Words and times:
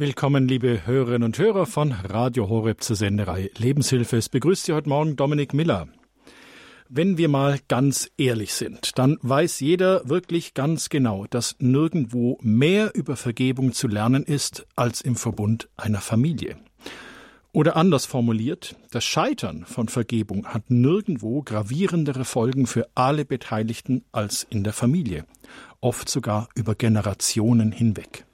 Willkommen, 0.00 0.48
liebe 0.48 0.86
Hörerinnen 0.86 1.24
und 1.24 1.38
Hörer 1.38 1.66
von 1.66 1.92
Radio 1.92 2.48
Horeb 2.48 2.82
zur 2.82 2.96
Senderei 2.96 3.50
Lebenshilfe. 3.58 4.16
Es 4.16 4.30
begrüßt 4.30 4.64
Sie 4.64 4.72
heute 4.72 4.88
Morgen 4.88 5.14
Dominik 5.14 5.52
Miller. 5.52 5.88
Wenn 6.88 7.18
wir 7.18 7.28
mal 7.28 7.58
ganz 7.68 8.10
ehrlich 8.16 8.54
sind, 8.54 8.98
dann 8.98 9.18
weiß 9.20 9.60
jeder 9.60 10.08
wirklich 10.08 10.54
ganz 10.54 10.88
genau, 10.88 11.26
dass 11.28 11.54
nirgendwo 11.58 12.38
mehr 12.40 12.94
über 12.94 13.14
Vergebung 13.14 13.74
zu 13.74 13.88
lernen 13.88 14.24
ist 14.24 14.66
als 14.74 15.02
im 15.02 15.16
Verbund 15.16 15.68
einer 15.76 16.00
Familie. 16.00 16.56
Oder 17.52 17.76
anders 17.76 18.06
formuliert, 18.06 18.76
das 18.92 19.04
Scheitern 19.04 19.66
von 19.66 19.88
Vergebung 19.88 20.46
hat 20.46 20.70
nirgendwo 20.70 21.42
gravierendere 21.42 22.24
Folgen 22.24 22.66
für 22.66 22.88
alle 22.94 23.26
Beteiligten 23.26 24.06
als 24.12 24.46
in 24.48 24.64
der 24.64 24.72
Familie, 24.72 25.26
oft 25.82 26.08
sogar 26.08 26.48
über 26.54 26.74
Generationen 26.74 27.70
hinweg. 27.70 28.24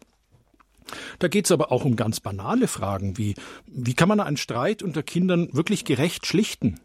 Da 1.18 1.28
geht 1.28 1.46
es 1.46 1.52
aber 1.52 1.72
auch 1.72 1.84
um 1.84 1.96
ganz 1.96 2.20
banale 2.20 2.68
Fragen 2.68 3.18
wie 3.18 3.34
wie 3.66 3.94
kann 3.94 4.08
man 4.08 4.20
einen 4.20 4.36
Streit 4.36 4.82
unter 4.82 5.02
Kindern 5.02 5.48
wirklich 5.52 5.84
gerecht 5.84 6.26
schlichten? 6.26 6.80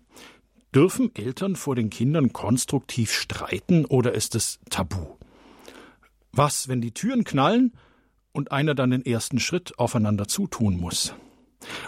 Dürfen 0.74 1.14
Eltern 1.16 1.56
vor 1.56 1.76
den 1.76 1.90
Kindern 1.90 2.32
konstruktiv 2.32 3.12
streiten 3.12 3.86
oder 3.86 4.14
ist 4.14 4.36
es 4.36 4.60
tabu? 4.70 5.18
Was, 6.32 6.70
wenn 6.70 6.80
die 6.80 6.94
Türen 6.94 7.26
knallen 7.26 7.74
und 8.32 8.54
einer 8.54 8.74
dann 8.74 8.92
den 8.92 9.06
ersten 9.06 9.40
Schritt 9.40 9.78
aufeinander 9.78 10.28
zutun 10.30 10.78
muss? 10.78 11.14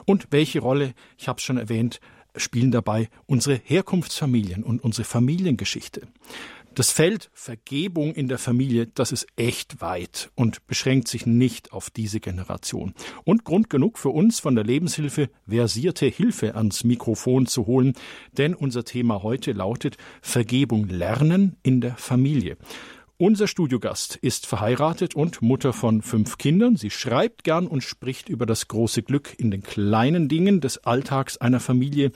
Und 0.05 0.27
welche 0.31 0.59
Rolle, 0.59 0.93
ich 1.17 1.27
habe 1.27 1.37
es 1.37 1.43
schon 1.43 1.57
erwähnt, 1.57 2.01
spielen 2.35 2.71
dabei 2.71 3.09
unsere 3.25 3.55
Herkunftsfamilien 3.55 4.63
und 4.63 4.83
unsere 4.83 5.05
Familiengeschichte? 5.05 6.07
Das 6.75 6.89
Feld 6.89 7.29
Vergebung 7.33 8.15
in 8.15 8.27
der 8.27 8.39
Familie, 8.39 8.87
das 8.87 9.11
ist 9.11 9.27
echt 9.35 9.79
weit 9.79 10.31
und 10.33 10.65
beschränkt 10.65 11.07
sich 11.07 11.27
nicht 11.27 11.71
auf 11.71 11.91
diese 11.91 12.19
Generation. 12.19 12.95
Und 13.25 13.43
Grund 13.43 13.69
genug 13.69 13.99
für 13.99 14.09
uns 14.09 14.39
von 14.39 14.55
der 14.55 14.63
Lebenshilfe 14.63 15.29
versierte 15.47 16.07
Hilfe 16.07 16.55
ans 16.55 16.83
Mikrofon 16.83 17.45
zu 17.45 17.67
holen, 17.67 17.93
denn 18.31 18.55
unser 18.55 18.85
Thema 18.85 19.21
heute 19.21 19.51
lautet 19.51 19.97
Vergebung 20.23 20.87
lernen 20.87 21.57
in 21.61 21.79
der 21.79 21.95
Familie. 21.95 22.57
Unser 23.17 23.47
Studiogast 23.47 24.15
ist 24.15 24.47
verheiratet 24.47 25.13
und 25.13 25.43
Mutter 25.43 25.73
von 25.73 26.01
fünf 26.01 26.39
Kindern. 26.39 26.75
Sie 26.75 26.89
schreibt 26.89 27.43
gern 27.43 27.67
und 27.67 27.83
spricht 27.83 28.29
über 28.29 28.47
das 28.47 28.67
große 28.67 29.03
Glück 29.03 29.35
in 29.37 29.51
den 29.51 29.61
kleinen 29.61 30.27
Dingen 30.27 30.59
des 30.59 30.79
Alltags 30.79 31.37
einer 31.37 31.59
Familie. 31.59 32.11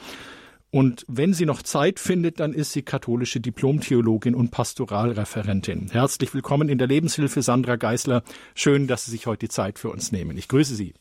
Und 0.70 1.06
wenn 1.08 1.34
sie 1.34 1.46
noch 1.46 1.62
Zeit 1.62 2.00
findet, 2.00 2.40
dann 2.40 2.54
ist 2.54 2.74
sie 2.74 2.82
katholische 2.82 3.40
Diplomtheologin 3.40 4.36
und 4.36 4.52
Pastoralreferentin. 4.52 5.90
Herzlich 5.92 6.34
willkommen 6.34 6.68
in 6.68 6.78
der 6.78 6.88
Lebenshilfe, 6.88 7.42
Sandra 7.42 7.78
Geisler. 7.78 8.22
Schön, 8.54 8.88
dass 8.88 9.06
Sie 9.06 9.12
sich 9.12 9.28
heute 9.28 9.46
die 9.46 9.50
Zeit 9.50 9.80
für 9.80 9.90
uns 9.90 10.12
nehmen. 10.12 10.38
Ich 10.38 10.50
grüße 10.50 10.76
Sie. 10.76 10.94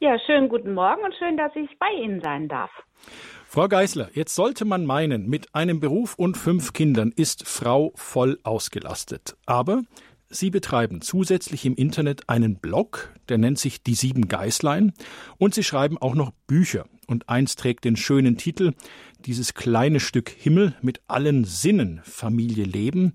Ja, 0.00 0.18
schönen 0.26 0.48
guten 0.48 0.74
Morgen 0.74 1.02
und 1.02 1.14
schön, 1.14 1.36
dass 1.36 1.52
ich 1.54 1.78
bei 1.78 1.86
Ihnen 2.02 2.20
sein 2.20 2.48
darf. 2.48 2.70
Frau 3.46 3.68
Geisler, 3.68 4.10
jetzt 4.14 4.34
sollte 4.34 4.64
man 4.64 4.84
meinen, 4.84 5.28
mit 5.28 5.54
einem 5.54 5.78
Beruf 5.80 6.14
und 6.18 6.36
fünf 6.36 6.72
Kindern 6.72 7.12
ist 7.14 7.46
Frau 7.46 7.92
voll 7.94 8.38
ausgelastet. 8.44 9.36
Aber 9.46 9.82
Sie 10.34 10.48
betreiben 10.48 11.02
zusätzlich 11.02 11.66
im 11.66 11.74
Internet 11.74 12.30
einen 12.30 12.56
Blog, 12.56 13.12
der 13.28 13.36
nennt 13.36 13.58
sich 13.58 13.82
Die 13.82 13.94
Sieben 13.94 14.28
Geißlein, 14.28 14.94
und 15.36 15.54
Sie 15.54 15.62
schreiben 15.62 15.98
auch 15.98 16.14
noch 16.14 16.32
Bücher. 16.46 16.86
Und 17.06 17.28
eins 17.28 17.54
trägt 17.54 17.84
den 17.84 17.96
schönen 17.96 18.38
Titel 18.38 18.72
Dieses 19.26 19.52
kleine 19.52 20.00
Stück 20.00 20.30
Himmel 20.30 20.74
mit 20.80 21.02
allen 21.06 21.44
Sinnen 21.44 22.00
Familie 22.02 22.64
leben. 22.64 23.12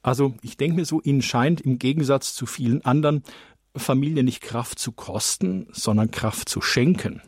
Also 0.00 0.36
ich 0.42 0.56
denke 0.56 0.76
mir 0.76 0.84
so, 0.84 1.02
Ihnen 1.02 1.22
scheint 1.22 1.60
im 1.60 1.80
Gegensatz 1.80 2.34
zu 2.34 2.46
vielen 2.46 2.84
anderen 2.84 3.24
Familie 3.76 4.22
nicht 4.22 4.40
Kraft 4.40 4.78
zu 4.78 4.92
kosten, 4.92 5.66
sondern 5.72 6.12
Kraft 6.12 6.48
zu 6.48 6.60
schenken. 6.60 7.20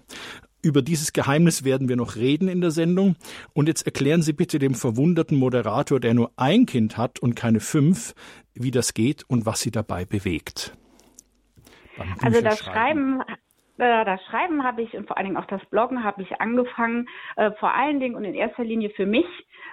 Über 0.67 0.83
dieses 0.83 1.13
Geheimnis 1.13 1.65
werden 1.65 1.89
wir 1.89 1.95
noch 1.95 2.17
reden 2.17 2.49
in 2.49 2.61
der 2.61 2.73
Sendung. 2.73 3.15
Und 3.55 3.69
jetzt 3.69 3.87
erklären 3.87 4.21
Sie 4.23 4.33
bitte 4.33 4.59
dem 4.59 4.75
verwunderten 4.75 5.39
Moderator, 5.39 6.01
der 6.01 6.13
nur 6.13 6.33
ein 6.37 6.67
Kind 6.67 6.97
hat 6.97 7.21
und 7.21 7.37
keine 7.37 7.61
fünf, 7.61 8.15
wie 8.53 8.73
das 8.73 8.93
geht 8.93 9.23
und 9.29 9.47
was 9.47 9.61
Sie 9.61 9.71
dabei 9.71 10.05
bewegt. 10.05 10.77
Also 12.21 12.41
das 12.41 12.59
Schreiben 12.59 13.21
äh, 13.79 14.05
das 14.05 14.21
Schreiben 14.25 14.65
habe 14.65 14.83
ich 14.83 14.95
und 14.95 15.07
vor 15.07 15.17
allen 15.17 15.27
Dingen 15.27 15.37
auch 15.37 15.47
das 15.47 15.65
Bloggen 15.67 16.03
habe 16.03 16.23
ich 16.23 16.41
angefangen, 16.41 17.09
äh, 17.37 17.53
vor 17.61 17.73
allen 17.73 18.01
Dingen 18.01 18.17
und 18.17 18.25
in 18.25 18.35
erster 18.35 18.65
Linie 18.65 18.91
für 18.91 19.07
mich, 19.07 19.27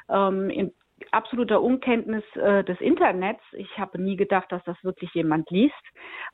ähm, 0.09 0.51
in 0.51 0.73
absoluter 1.11 1.61
Unkenntnis 1.61 2.23
äh, 2.35 2.63
des 2.63 2.79
Internets. 2.81 3.41
Ich 3.53 3.77
habe 3.77 4.01
nie 4.01 4.15
gedacht, 4.15 4.51
dass 4.51 4.63
das 4.63 4.81
wirklich 4.83 5.13
jemand 5.13 5.49
liest. 5.49 5.73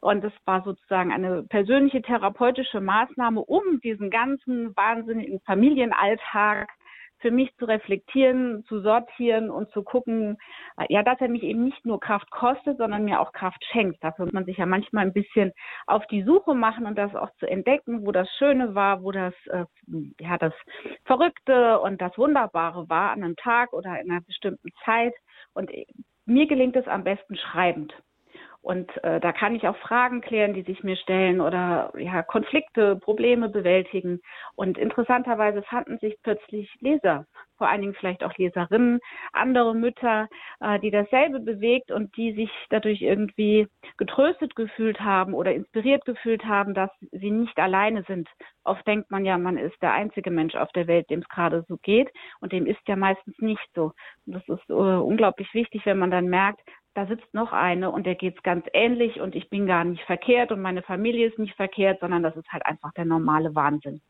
Und 0.01 0.23
es 0.23 0.33
war 0.45 0.63
sozusagen 0.63 1.11
eine 1.11 1.43
persönliche 1.43 2.01
therapeutische 2.01 2.81
Maßnahme, 2.81 3.41
um 3.41 3.81
diesen 3.81 4.09
ganzen 4.09 4.75
wahnsinnigen 4.75 5.39
Familienalltag 5.41 6.69
für 7.19 7.31
mich 7.31 7.55
zu 7.57 7.65
reflektieren, 7.65 8.63
zu 8.65 8.81
sortieren 8.81 9.49
und 9.49 9.69
zu 9.71 9.83
gucken, 9.83 10.37
äh, 10.77 10.85
ja, 10.89 11.03
dass 11.03 11.19
er 11.21 11.29
mich 11.29 11.43
eben 11.43 11.63
nicht 11.63 11.85
nur 11.85 11.99
Kraft 11.99 12.29
kostet, 12.31 12.77
sondern 12.77 13.05
mir 13.05 13.19
auch 13.19 13.31
Kraft 13.33 13.63
schenkt. 13.71 14.03
Dafür 14.03 14.25
muss 14.25 14.33
man 14.33 14.45
sich 14.45 14.57
ja 14.57 14.65
manchmal 14.65 15.05
ein 15.05 15.13
bisschen 15.13 15.51
auf 15.87 16.05
die 16.07 16.23
Suche 16.23 16.55
machen 16.55 16.85
und 16.85 16.97
das 16.97 17.15
auch 17.15 17.31
zu 17.39 17.49
entdecken, 17.49 18.05
wo 18.05 18.11
das 18.11 18.29
Schöne 18.37 18.75
war, 18.75 19.03
wo 19.03 19.11
das, 19.11 19.33
äh, 19.47 19.65
ja, 20.19 20.37
das 20.37 20.53
Verrückte 21.05 21.79
und 21.79 22.01
das 22.01 22.17
Wunderbare 22.17 22.89
war 22.89 23.11
an 23.11 23.23
einem 23.23 23.35
Tag 23.35 23.73
oder 23.73 23.99
in 23.99 24.11
einer 24.11 24.21
bestimmten 24.21 24.69
Zeit. 24.85 25.13
Und 25.53 25.71
äh, 25.71 25.85
mir 26.25 26.47
gelingt 26.47 26.75
es 26.75 26.87
am 26.87 27.03
besten 27.03 27.35
schreibend. 27.35 27.93
Und 28.61 28.91
äh, 29.03 29.21
da 29.21 29.31
kann 29.31 29.55
ich 29.55 29.67
auch 29.67 29.77
Fragen 29.77 30.19
klären, 30.21 30.53
die 30.53 30.63
sich 30.63 30.83
mir 30.83 30.97
stellen 30.97 31.39
oder 31.39 31.93
ja, 31.97 32.21
Konflikte, 32.23 32.97
Probleme 32.97 33.47
bewältigen. 33.47 34.19
Und 34.55 34.77
interessanterweise 34.77 35.63
fanden 35.63 35.97
sich 35.99 36.17
plötzlich 36.23 36.69
Leser, 36.81 37.25
vor 37.57 37.69
allen 37.69 37.81
Dingen 37.81 37.93
vielleicht 37.93 38.23
auch 38.23 38.35
Leserinnen, 38.37 38.99
andere 39.31 39.73
Mütter, 39.73 40.27
äh, 40.59 40.77
die 40.79 40.91
dasselbe 40.91 41.39
bewegt 41.39 41.91
und 41.91 42.15
die 42.17 42.33
sich 42.33 42.51
dadurch 42.69 43.01
irgendwie 43.01 43.67
getröstet 43.97 44.55
gefühlt 44.55 44.99
haben 44.99 45.33
oder 45.33 45.53
inspiriert 45.53 46.03
gefühlt 46.03 46.43
haben, 46.43 46.73
dass 46.73 46.91
sie 47.11 47.31
nicht 47.31 47.57
alleine 47.59 48.03
sind. 48.03 48.27
Oft 48.65 48.85
denkt 48.85 49.09
man 49.09 49.25
ja, 49.25 49.37
man 49.37 49.57
ist 49.57 49.81
der 49.81 49.93
einzige 49.93 50.31
Mensch 50.31 50.55
auf 50.55 50.71
der 50.73 50.87
Welt, 50.87 51.09
dem 51.09 51.19
es 51.19 51.29
gerade 51.29 51.63
so 51.69 51.77
geht. 51.81 52.09
Und 52.41 52.51
dem 52.51 52.65
ist 52.65 52.85
ja 52.87 52.97
meistens 52.97 53.37
nicht 53.39 53.67
so. 53.73 53.93
Und 54.25 54.35
das 54.35 54.47
ist 54.47 54.69
äh, 54.69 54.73
unglaublich 54.73 55.53
wichtig, 55.53 55.85
wenn 55.85 55.97
man 55.97 56.11
dann 56.11 56.27
merkt, 56.27 56.61
da 56.93 57.05
sitzt 57.05 57.33
noch 57.33 57.53
eine 57.53 57.91
und 57.91 58.05
der 58.05 58.15
geht's 58.15 58.41
ganz 58.43 58.65
ähnlich 58.73 59.19
und 59.19 59.35
ich 59.35 59.49
bin 59.49 59.67
gar 59.67 59.83
nicht 59.83 60.03
verkehrt 60.03 60.51
und 60.51 60.61
meine 60.61 60.81
Familie 60.81 61.27
ist 61.27 61.39
nicht 61.39 61.55
verkehrt, 61.55 61.99
sondern 61.99 62.23
das 62.23 62.35
ist 62.35 62.51
halt 62.51 62.65
einfach 62.65 62.93
der 62.93 63.05
normale 63.05 63.55
Wahnsinn. 63.55 64.01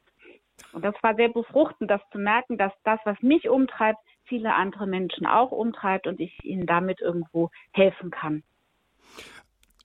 Und 0.74 0.84
das 0.84 0.96
war 1.02 1.16
sehr 1.16 1.30
befruchtend, 1.30 1.90
das 1.90 2.02
zu 2.12 2.18
merken, 2.18 2.58
dass 2.58 2.74
das, 2.84 3.00
was 3.06 3.22
mich 3.22 3.50
umtreibt, 3.50 4.00
viele 4.24 4.54
andere 4.54 4.88
Menschen 4.88 5.26
auch 5.26 5.52
umtreibt 5.52 6.08
und 6.08 6.20
ich 6.20 6.44
ihnen 6.44 6.66
damit 6.66 7.02
irgendwo 7.02 7.50
helfen 7.72 8.12
kann. 8.12 8.44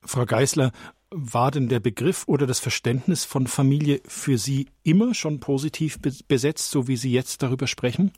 Frau 0.03 0.27
Geisler, 0.27 0.73
war 1.17 1.53
denn 1.53 1.69
der 1.69 1.79
Begriff 1.79 2.25
oder 2.27 2.47
das 2.47 2.59
Verständnis 2.59 3.25
von 3.25 3.47
Familie 3.47 4.01
für 4.07 4.37
Sie 4.37 4.69
immer 4.83 5.15
schon 5.15 5.39
positiv 5.39 5.99
besetzt, 6.27 6.71
so 6.71 6.89
wie 6.89 6.97
Sie 6.97 7.13
jetzt 7.13 7.43
darüber 7.43 7.69
sprechen? 7.69 8.13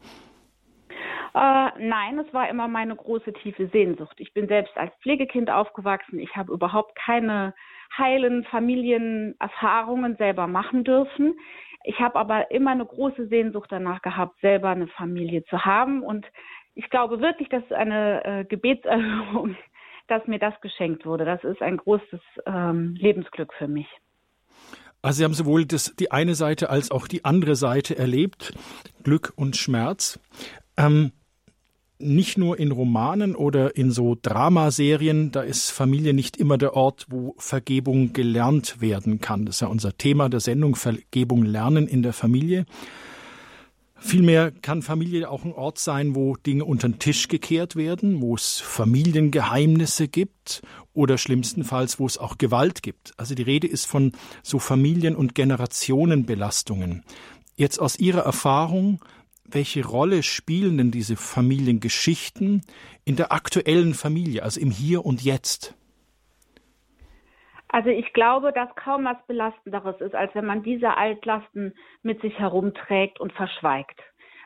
Äh, 1.36 1.70
nein, 1.78 2.18
es 2.18 2.32
war 2.32 2.48
immer 2.48 2.66
meine 2.66 2.96
große 2.96 3.34
tiefe 3.34 3.68
Sehnsucht. 3.68 4.16
Ich 4.20 4.32
bin 4.32 4.48
selbst 4.48 4.74
als 4.78 4.90
Pflegekind 5.02 5.50
aufgewachsen. 5.50 6.18
Ich 6.18 6.34
habe 6.34 6.50
überhaupt 6.50 6.96
keine 6.96 7.52
heilen 7.98 8.44
Familienerfahrungen 8.44 10.16
selber 10.16 10.46
machen 10.46 10.82
dürfen. 10.82 11.34
Ich 11.84 12.00
habe 12.00 12.18
aber 12.18 12.50
immer 12.50 12.70
eine 12.70 12.86
große 12.86 13.26
Sehnsucht 13.26 13.70
danach 13.70 14.00
gehabt, 14.00 14.40
selber 14.40 14.70
eine 14.70 14.88
Familie 14.88 15.44
zu 15.44 15.62
haben. 15.62 16.02
Und 16.02 16.24
ich 16.74 16.88
glaube 16.88 17.20
wirklich, 17.20 17.50
dass 17.50 17.70
eine 17.70 18.24
äh, 18.24 18.44
Gebetserhörung, 18.46 19.56
dass 20.08 20.26
mir 20.26 20.38
das 20.38 20.58
geschenkt 20.62 21.04
wurde. 21.04 21.26
Das 21.26 21.44
ist 21.44 21.60
ein 21.60 21.76
großes 21.76 22.20
ähm, 22.46 22.94
Lebensglück 22.98 23.52
für 23.52 23.68
mich. 23.68 23.88
Also 25.02 25.18
Sie 25.18 25.24
haben 25.24 25.34
sowohl 25.34 25.66
das, 25.66 25.94
die 25.96 26.10
eine 26.10 26.34
Seite 26.34 26.70
als 26.70 26.90
auch 26.90 27.06
die 27.06 27.26
andere 27.26 27.56
Seite 27.56 27.98
erlebt, 27.98 28.54
Glück 29.04 29.34
und 29.36 29.58
Schmerz. 29.58 30.18
Ähm, 30.78 31.12
nicht 31.98 32.36
nur 32.36 32.58
in 32.58 32.72
Romanen 32.72 33.34
oder 33.34 33.76
in 33.76 33.90
so 33.90 34.16
Dramaserien, 34.20 35.32
da 35.32 35.42
ist 35.42 35.70
Familie 35.70 36.14
nicht 36.14 36.36
immer 36.36 36.58
der 36.58 36.74
Ort, 36.74 37.06
wo 37.08 37.34
Vergebung 37.38 38.12
gelernt 38.12 38.80
werden 38.80 39.20
kann. 39.20 39.46
Das 39.46 39.56
ist 39.56 39.60
ja 39.60 39.68
unser 39.68 39.96
Thema 39.96 40.28
der 40.28 40.40
Sendung, 40.40 40.76
Vergebung 40.76 41.44
lernen 41.44 41.86
in 41.88 42.02
der 42.02 42.12
Familie. 42.12 42.66
Vielmehr 43.98 44.50
kann 44.50 44.82
Familie 44.82 45.30
auch 45.30 45.44
ein 45.44 45.54
Ort 45.54 45.78
sein, 45.78 46.14
wo 46.14 46.36
Dinge 46.36 46.64
unter 46.66 46.88
den 46.88 46.98
Tisch 46.98 47.28
gekehrt 47.28 47.76
werden, 47.76 48.20
wo 48.20 48.34
es 48.34 48.60
Familiengeheimnisse 48.60 50.06
gibt 50.06 50.62
oder 50.92 51.16
schlimmstenfalls, 51.16 51.98
wo 51.98 52.06
es 52.06 52.18
auch 52.18 52.36
Gewalt 52.36 52.82
gibt. 52.82 53.14
Also 53.16 53.34
die 53.34 53.42
Rede 53.42 53.66
ist 53.66 53.86
von 53.86 54.12
so 54.42 54.58
Familien- 54.58 55.16
und 55.16 55.34
Generationenbelastungen. 55.34 57.04
Jetzt 57.56 57.80
aus 57.80 57.98
Ihrer 57.98 58.20
Erfahrung, 58.20 59.00
welche 59.50 59.86
Rolle 59.86 60.22
spielen 60.22 60.78
denn 60.78 60.90
diese 60.90 61.16
Familiengeschichten 61.16 62.62
in 63.04 63.16
der 63.16 63.32
aktuellen 63.32 63.94
Familie, 63.94 64.42
also 64.42 64.60
im 64.60 64.70
Hier 64.70 65.04
und 65.04 65.22
Jetzt? 65.22 65.74
Also 67.68 67.90
ich 67.90 68.12
glaube, 68.12 68.52
dass 68.52 68.74
kaum 68.76 69.04
was 69.04 69.16
Belastenderes 69.26 70.00
ist, 70.00 70.14
als 70.14 70.34
wenn 70.34 70.46
man 70.46 70.62
diese 70.62 70.96
Altlasten 70.96 71.74
mit 72.02 72.20
sich 72.22 72.38
herumträgt 72.38 73.20
und 73.20 73.32
verschweigt. 73.32 74.00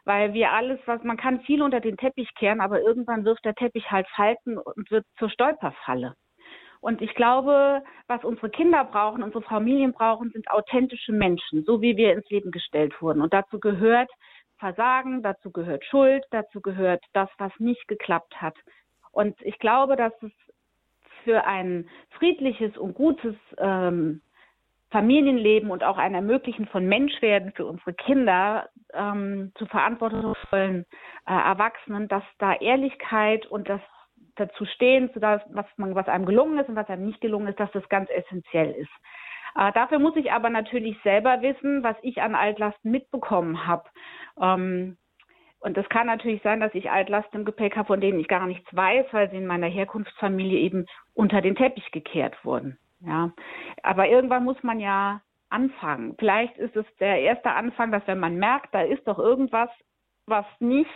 Weil 0.05 0.33
wir 0.33 0.53
alles, 0.53 0.81
was 0.87 1.03
man 1.05 1.17
kann 1.17 1.41
viel 1.43 1.63
unter 1.63 1.81
den 1.81 1.97
Teppich 1.97 2.35
kehren, 2.35 2.61
aber 2.61 2.81
irgendwann 2.81 3.25
wirft 3.25 3.45
der 3.45 3.55
Teppich 3.55 3.91
halt 3.91 4.09
Falten 4.17 4.59
und 4.59 4.91
wird 4.91 5.05
zur 5.19 5.31
Stolperfalle. 5.31 6.15
Und 6.81 7.03
ich 7.03 7.15
glaube, 7.15 7.83
was 8.07 8.25
unsere 8.25 8.49
Kinder 8.49 8.85
brauchen, 8.85 9.23
unsere 9.23 9.43
Familien 9.43 9.93
brauchen, 9.93 10.31
sind 10.31 10.51
authentische 10.51 11.13
Menschen, 11.13 11.65
so 11.65 11.83
wie 11.83 11.97
wir 11.97 12.15
ins 12.15 12.29
Leben 12.31 12.51
gestellt 12.51 12.95
wurden. 13.03 13.21
Und 13.21 13.35
dazu 13.35 13.61
gehört 13.61 14.11
Versagen, 14.61 15.23
dazu 15.23 15.51
gehört 15.51 15.85
Schuld, 15.85 16.25
dazu 16.31 16.61
gehört 16.61 17.03
das, 17.13 17.29
was 17.39 17.53
nicht 17.59 17.89
geklappt 17.89 18.41
hat. 18.41 18.55
Und 19.11 19.41
ich 19.43 19.59
glaube, 19.59 19.97
dass 19.97 20.13
es 20.23 20.31
für 21.25 21.45
ein 21.45 21.89
friedliches 22.11 22.77
und 22.77 22.95
gutes 22.95 23.35
ähm, 23.59 24.21
Familienleben 24.91 25.71
und 25.71 25.85
auch 25.85 25.99
ein 25.99 26.15
Ermöglichen 26.15 26.67
von 26.67 26.87
Menschwerden 26.87 27.53
für 27.53 27.67
unsere 27.67 27.95
Kinder 27.95 28.69
ähm, 28.93 29.53
zu 29.57 29.67
verantwortungsvollen 29.67 30.85
äh, 31.27 31.33
Erwachsenen, 31.33 32.09
dass 32.09 32.25
da 32.39 32.55
Ehrlichkeit 32.55 33.47
und 33.47 33.69
das 33.69 33.81
dazu 34.37 34.65
stehen, 34.65 35.11
was, 35.15 35.67
man, 35.77 35.95
was 35.95 36.09
einem 36.09 36.27
gelungen 36.27 36.59
ist 36.59 36.69
und 36.69 36.77
was 36.77 36.89
einem 36.89 37.07
nicht 37.07 37.21
gelungen 37.21 37.49
ist, 37.49 37.61
dass 37.61 37.71
das 37.73 37.89
ganz 37.89 38.09
essentiell 38.11 38.73
ist. 38.73 38.91
Äh, 39.57 39.73
dafür 39.73 39.99
muss 39.99 40.17
ich 40.17 40.33
aber 40.33 40.51
natürlich 40.51 40.97
selber 41.03 41.43
wissen, 41.43 41.83
was 41.83 41.97
ich 42.03 42.23
an 42.23 42.35
Altlasten 42.35 42.91
mitbekommen 42.91 43.67
habe. 43.67 43.85
Ähm, 44.41 44.97
und 45.61 45.77
es 45.77 45.89
kann 45.91 46.07
natürlich 46.07 46.43
sein, 46.43 46.61
dass 46.61 46.75
ich 46.75 46.91
Altlasten 46.91 47.41
im 47.41 47.45
Gepäck 47.45 47.77
habe, 47.77 47.89
von 47.89 48.01
denen 48.01 48.19
ich 48.19 48.29
gar 48.29 48.47
nichts 48.47 48.75
weiß, 48.75 49.07
weil 49.13 49.31
sie 49.31 49.37
in 49.37 49.47
meiner 49.47 49.67
Herkunftsfamilie 49.67 50.59
eben 50.59 50.87
unter 51.15 51.43
den 51.43 51.55
Teppich 51.55 51.91
gekehrt 51.91 52.45
wurden. 52.45 52.79
Ja, 53.01 53.33
aber 53.83 54.09
irgendwann 54.09 54.45
muss 54.45 54.63
man 54.63 54.81
ja 54.81 55.21
anfangen. 55.51 56.15
Vielleicht 56.19 56.57
ist 56.59 56.77
es 56.77 56.87
der 56.99 57.21
erste 57.21 57.51
Anfang, 57.51 57.93
dass 57.93 58.07
wenn 58.07 58.21
man 58.21 58.37
merkt, 58.37 58.75
da 58.75 58.83
ist 58.83 59.07
doch 59.07 59.19
irgendwas, 59.19 59.69
was 60.31 60.47
nicht 60.61 60.89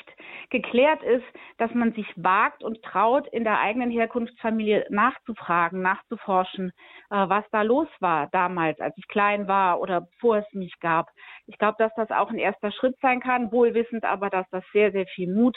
geklärt 0.51 1.03
ist, 1.03 1.25
dass 1.59 1.73
man 1.75 1.93
sich 1.93 2.07
wagt 2.17 2.63
und 2.63 2.83
traut, 2.83 3.27
in 3.29 3.45
der 3.45 3.61
eigenen 3.61 3.91
Herkunftsfamilie 3.91 4.87
nachzufragen, 4.89 5.83
nachzuforschen, 5.83 6.71
äh, 7.11 7.29
was 7.29 7.45
da 7.51 7.63
los 7.63 7.89
war 8.01 8.29
damals, 8.33 8.81
als 8.81 8.97
ich 8.97 9.07
klein 9.09 9.49
war 9.49 9.81
oder 9.81 10.03
bevor 10.03 10.39
es 10.39 10.53
mich 10.53 10.79
gab. 10.81 11.11
Ich 11.47 11.59
glaube, 11.59 11.77
dass 11.79 11.93
das 11.97 12.11
auch 12.11 12.31
ein 12.31 12.39
erster 12.39 12.73
Schritt 12.73 12.97
sein 13.03 13.21
kann, 13.21 13.53
wohlwissend 13.53 14.05
aber, 14.05 14.31
dass 14.31 14.49
das 14.51 14.65
sehr, 14.73 14.93
sehr 14.93 15.07
viel 15.07 15.33
Mut 15.33 15.57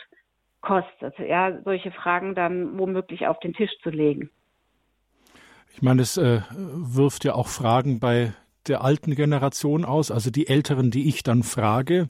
kostet, 0.62 1.18
ja, 1.19 1.62
solche 1.63 1.91
Fragen 1.91 2.35
dann 2.35 2.77
womöglich 2.77 3.27
auf 3.27 3.39
den 3.39 3.53
Tisch 3.53 3.71
zu 3.83 3.89
legen. 3.89 4.29
Ich 5.74 5.81
meine, 5.81 6.01
es 6.01 6.18
äh, 6.18 6.41
wirft 6.51 7.24
ja 7.24 7.35
auch 7.35 7.47
Fragen 7.47 8.00
bei 8.00 8.33
der 8.68 8.83
alten 8.83 9.15
Generation 9.15 9.85
aus, 9.85 10.12
also 10.12 10.31
die 10.31 10.47
Älteren, 10.47 10.91
die 10.91 11.07
ich 11.07 11.24
dann 11.24 11.44
frage. 11.44 12.07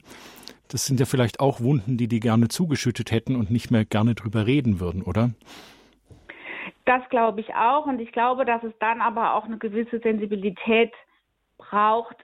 Das 0.68 0.84
sind 0.84 1.00
ja 1.00 1.06
vielleicht 1.06 1.40
auch 1.40 1.60
Wunden, 1.60 1.96
die 1.96 2.08
die 2.08 2.20
gerne 2.20 2.48
zugeschüttet 2.48 3.10
hätten 3.10 3.36
und 3.36 3.50
nicht 3.50 3.70
mehr 3.70 3.84
gerne 3.84 4.14
drüber 4.14 4.46
reden 4.46 4.80
würden, 4.80 5.02
oder? 5.02 5.30
Das 6.84 7.06
glaube 7.10 7.40
ich 7.40 7.54
auch. 7.54 7.86
Und 7.86 8.00
ich 8.00 8.12
glaube, 8.12 8.44
dass 8.44 8.62
es 8.62 8.72
dann 8.78 9.00
aber 9.00 9.34
auch 9.34 9.44
eine 9.44 9.58
gewisse 9.58 9.98
Sensibilität 10.00 10.92
braucht. 11.56 12.16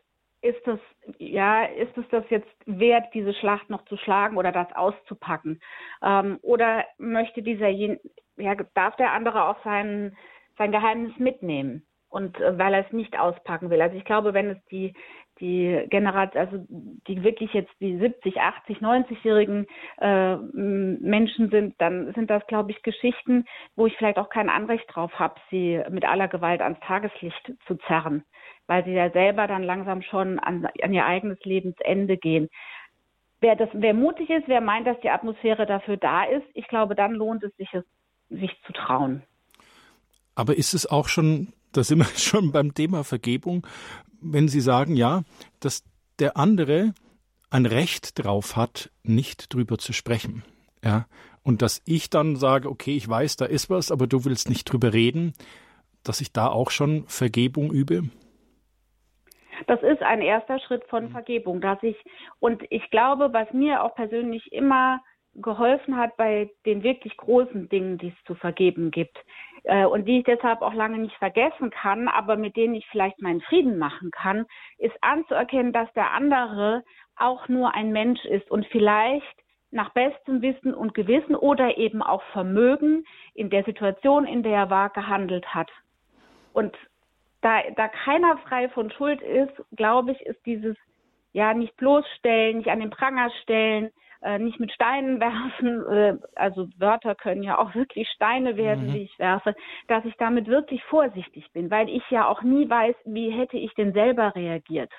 Ist 0.42 0.60
das, 0.66 0.78
ja, 1.18 1.64
ist 1.64 1.96
es 1.96 2.04
das 2.10 2.24
jetzt 2.28 2.48
wert, 2.66 3.06
diese 3.14 3.32
Schlacht 3.34 3.70
noch 3.70 3.84
zu 3.86 3.96
schlagen 3.96 4.36
oder 4.36 4.52
das 4.52 4.70
auszupacken? 4.74 5.60
Ähm, 6.02 6.38
oder 6.42 6.84
möchte 6.98 7.42
dieser, 7.42 7.68
ja, 7.68 8.54
darf 8.74 8.96
der 8.96 9.12
andere 9.12 9.44
auch 9.48 9.62
sein, 9.64 10.16
sein 10.58 10.70
Geheimnis 10.70 11.12
mitnehmen? 11.18 11.86
Und 12.08 12.38
äh, 12.40 12.58
weil 12.58 12.74
er 12.74 12.86
es 12.86 12.92
nicht 12.92 13.18
auspacken 13.18 13.70
will. 13.70 13.80
Also 13.80 13.96
ich 13.96 14.04
glaube, 14.04 14.34
wenn 14.34 14.50
es 14.50 14.64
die 14.70 14.94
die 15.40 15.86
Generation, 15.90 16.40
also 16.40 16.64
die 16.68 17.22
wirklich 17.22 17.52
jetzt 17.52 17.72
die 17.80 17.98
70, 17.98 18.40
80, 18.40 18.78
90-jährigen 18.78 19.66
äh, 19.98 20.36
Menschen 20.36 21.50
sind, 21.50 21.74
dann 21.78 22.12
sind 22.14 22.30
das, 22.30 22.46
glaube 22.46 22.70
ich, 22.70 22.82
Geschichten, 22.82 23.44
wo 23.76 23.86
ich 23.86 23.96
vielleicht 23.96 24.18
auch 24.18 24.28
kein 24.28 24.48
Anrecht 24.48 24.84
drauf 24.88 25.12
habe, 25.18 25.34
sie 25.50 25.80
mit 25.90 26.04
aller 26.04 26.28
Gewalt 26.28 26.60
ans 26.60 26.78
Tageslicht 26.80 27.52
zu 27.66 27.76
zerren, 27.86 28.24
weil 28.66 28.84
sie 28.84 28.92
ja 28.92 29.10
selber 29.10 29.46
dann 29.46 29.62
langsam 29.62 30.02
schon 30.02 30.38
an, 30.38 30.68
an 30.82 30.92
ihr 30.92 31.04
eigenes 31.04 31.38
Lebensende 31.44 32.16
gehen. 32.16 32.48
Wer, 33.40 33.56
das, 33.56 33.68
wer 33.72 33.92
mutig 33.92 34.30
ist, 34.30 34.48
wer 34.48 34.60
meint, 34.60 34.86
dass 34.86 35.00
die 35.00 35.10
Atmosphäre 35.10 35.66
dafür 35.66 35.96
da 35.96 36.24
ist, 36.24 36.46
ich 36.54 36.68
glaube, 36.68 36.94
dann 36.94 37.12
lohnt 37.12 37.42
es 37.42 37.54
sich, 37.56 37.68
es, 37.74 37.84
sich 38.30 38.50
zu 38.66 38.72
trauen. 38.72 39.22
Aber 40.34 40.56
ist 40.56 40.74
es 40.74 40.90
auch 40.90 41.08
schon 41.08 41.52
da 41.76 41.84
sind 41.84 41.98
wir 41.98 42.06
schon 42.16 42.52
beim 42.52 42.74
Thema 42.74 43.04
Vergebung 43.04 43.66
wenn 44.24 44.48
Sie 44.48 44.60
sagen, 44.60 44.96
ja, 44.96 45.22
dass 45.60 45.84
der 46.18 46.36
andere 46.36 46.94
ein 47.50 47.66
Recht 47.66 48.24
drauf 48.24 48.56
hat, 48.56 48.90
nicht 49.02 49.54
drüber 49.54 49.78
zu 49.78 49.92
sprechen. 49.92 50.42
Ja, 50.82 51.06
und 51.42 51.62
dass 51.62 51.82
ich 51.86 52.10
dann 52.10 52.36
sage, 52.36 52.68
okay, 52.68 52.96
ich 52.96 53.08
weiß, 53.08 53.36
da 53.36 53.44
ist 53.44 53.70
was, 53.70 53.92
aber 53.92 54.06
du 54.06 54.24
willst 54.24 54.48
nicht 54.48 54.64
drüber 54.64 54.92
reden, 54.92 55.34
dass 56.02 56.20
ich 56.20 56.32
da 56.32 56.48
auch 56.48 56.70
schon 56.70 57.04
Vergebung 57.06 57.70
übe? 57.72 58.02
Das 59.66 59.82
ist 59.82 60.02
ein 60.02 60.20
erster 60.20 60.58
Schritt 60.58 60.84
von 60.88 61.10
Vergebung, 61.10 61.60
dass 61.60 61.82
ich, 61.82 61.96
und 62.40 62.62
ich 62.70 62.90
glaube, 62.90 63.32
was 63.32 63.52
mir 63.52 63.82
auch 63.82 63.94
persönlich 63.94 64.52
immer 64.52 65.00
geholfen 65.34 65.96
hat 65.96 66.16
bei 66.16 66.50
den 66.66 66.82
wirklich 66.82 67.16
großen 67.16 67.68
Dingen, 67.68 67.98
die 67.98 68.08
es 68.08 68.24
zu 68.26 68.34
vergeben 68.34 68.90
gibt, 68.90 69.16
äh, 69.64 69.84
und 69.84 70.06
die 70.06 70.18
ich 70.18 70.24
deshalb 70.24 70.62
auch 70.62 70.74
lange 70.74 70.98
nicht 70.98 71.16
vergessen 71.16 71.70
kann, 71.70 72.08
aber 72.08 72.36
mit 72.36 72.56
denen 72.56 72.74
ich 72.74 72.86
vielleicht 72.88 73.20
meinen 73.20 73.40
Frieden 73.40 73.78
machen 73.78 74.10
kann, 74.10 74.46
ist 74.78 74.94
anzuerkennen, 75.00 75.72
dass 75.72 75.92
der 75.94 76.12
andere 76.12 76.84
auch 77.16 77.48
nur 77.48 77.74
ein 77.74 77.92
Mensch 77.92 78.24
ist 78.24 78.50
und 78.50 78.66
vielleicht 78.66 79.44
nach 79.70 79.90
bestem 79.90 80.40
Wissen 80.40 80.72
und 80.72 80.94
Gewissen 80.94 81.34
oder 81.34 81.76
eben 81.78 82.00
auch 82.02 82.22
Vermögen 82.32 83.04
in 83.34 83.50
der 83.50 83.64
Situation, 83.64 84.24
in 84.24 84.42
der 84.42 84.56
er 84.56 84.70
war, 84.70 84.90
gehandelt 84.90 85.52
hat. 85.52 85.70
Und 86.52 86.76
da, 87.40 87.60
da 87.76 87.88
keiner 87.88 88.38
frei 88.38 88.68
von 88.68 88.90
Schuld 88.90 89.20
ist, 89.20 89.52
glaube 89.76 90.12
ich, 90.12 90.20
ist 90.22 90.44
dieses 90.46 90.76
ja 91.32 91.52
nicht 91.52 91.76
bloßstellen, 91.76 92.58
nicht 92.58 92.70
an 92.70 92.80
den 92.80 92.90
Pranger 92.90 93.30
stellen, 93.42 93.90
äh, 94.24 94.38
nicht 94.38 94.58
mit 94.58 94.72
Steinen 94.72 95.20
werfen, 95.20 95.86
äh, 95.86 96.16
also 96.34 96.68
Wörter 96.78 97.14
können 97.14 97.42
ja 97.42 97.58
auch 97.58 97.74
wirklich 97.74 98.08
Steine 98.10 98.56
werden, 98.56 98.88
mhm. 98.88 98.92
die 98.92 99.02
ich 99.02 99.18
werfe, 99.18 99.54
dass 99.88 100.04
ich 100.04 100.14
damit 100.16 100.48
wirklich 100.48 100.82
vorsichtig 100.84 101.50
bin, 101.52 101.70
weil 101.70 101.88
ich 101.88 102.02
ja 102.10 102.26
auch 102.26 102.42
nie 102.42 102.68
weiß, 102.68 102.96
wie 103.04 103.30
hätte 103.30 103.56
ich 103.56 103.72
denn 103.74 103.92
selber 103.92 104.34
reagiert 104.34 104.90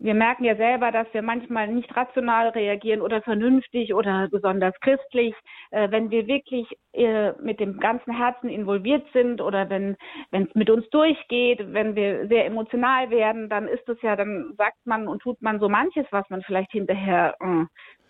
wir 0.00 0.14
merken 0.14 0.44
ja 0.44 0.54
selber, 0.56 0.92
dass 0.92 1.06
wir 1.12 1.22
manchmal 1.22 1.68
nicht 1.68 1.94
rational 1.96 2.48
reagieren 2.50 3.00
oder 3.00 3.20
vernünftig 3.22 3.94
oder 3.94 4.28
besonders 4.30 4.74
christlich. 4.80 5.34
Äh, 5.70 5.90
wenn 5.90 6.10
wir 6.10 6.26
wirklich 6.26 6.66
äh, 6.92 7.32
mit 7.40 7.60
dem 7.60 7.80
ganzen 7.80 8.16
Herzen 8.16 8.48
involviert 8.48 9.06
sind 9.12 9.40
oder 9.40 9.68
wenn 9.70 9.96
es 10.30 10.54
mit 10.54 10.70
uns 10.70 10.88
durchgeht, 10.90 11.60
wenn 11.72 11.96
wir 11.96 12.28
sehr 12.28 12.46
emotional 12.46 13.10
werden, 13.10 13.48
dann 13.48 13.66
ist 13.66 13.88
es 13.88 14.00
ja, 14.02 14.14
dann 14.14 14.54
sagt 14.56 14.78
man 14.84 15.08
und 15.08 15.20
tut 15.22 15.42
man 15.42 15.58
so 15.58 15.68
manches, 15.68 16.06
was 16.10 16.28
man 16.30 16.42
vielleicht 16.42 16.72
hinterher 16.72 17.34
äh, 17.40 17.64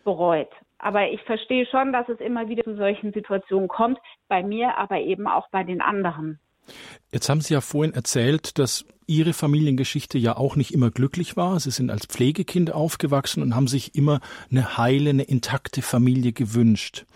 bereut. 0.04 0.50
Aber 0.78 1.08
ich 1.08 1.22
verstehe 1.22 1.66
schon, 1.66 1.92
dass 1.92 2.08
es 2.08 2.20
immer 2.20 2.48
wieder 2.48 2.64
zu 2.64 2.76
solchen 2.76 3.12
Situationen 3.12 3.68
kommt, 3.68 3.98
bei 4.28 4.42
mir, 4.42 4.76
aber 4.76 4.98
eben 4.98 5.26
auch 5.26 5.48
bei 5.50 5.64
den 5.64 5.80
anderen. 5.80 6.38
Jetzt 7.12 7.28
haben 7.28 7.40
Sie 7.40 7.54
ja 7.54 7.60
vorhin 7.60 7.94
erzählt, 7.94 8.58
dass 8.58 8.84
Ihre 9.06 9.32
Familiengeschichte 9.32 10.18
ja 10.18 10.36
auch 10.36 10.54
nicht 10.54 10.72
immer 10.74 10.90
glücklich 10.90 11.36
war. 11.36 11.58
Sie 11.58 11.70
sind 11.70 11.90
als 11.90 12.06
Pflegekind 12.06 12.72
aufgewachsen 12.72 13.42
und 13.42 13.54
haben 13.54 13.66
sich 13.66 13.94
immer 13.94 14.20
eine 14.50 14.76
heile, 14.76 15.10
eine 15.10 15.22
intakte 15.22 15.80
Familie 15.80 16.32
gewünscht. 16.32 17.06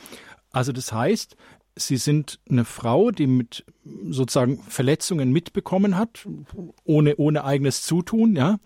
Also 0.51 0.73
das 0.73 0.93
heißt, 0.93 1.37
Sie 1.77 1.97
sind 1.97 2.39
eine 2.51 2.65
Frau, 2.65 3.11
die 3.11 3.27
mit 3.27 3.65
sozusagen 4.11 4.63
Verletzungen 4.63 5.33
mitbekommen 5.33 5.97
hat, 5.97 6.27
ohne, 6.85 7.17
ohne 7.17 7.45
eigenes 7.45 7.83
Zutun, 7.83 8.37
ja. 8.37 8.59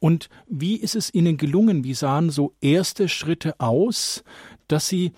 Und 0.00 0.28
wie 0.46 0.76
ist 0.76 0.94
es 0.94 1.12
Ihnen 1.12 1.36
gelungen? 1.36 1.84
Wie 1.84 1.94
sahen 1.94 2.30
so 2.30 2.54
erste 2.60 3.08
Schritte 3.08 3.58
aus, 3.60 4.22
dass 4.68 4.86
Sie, 4.86 5.12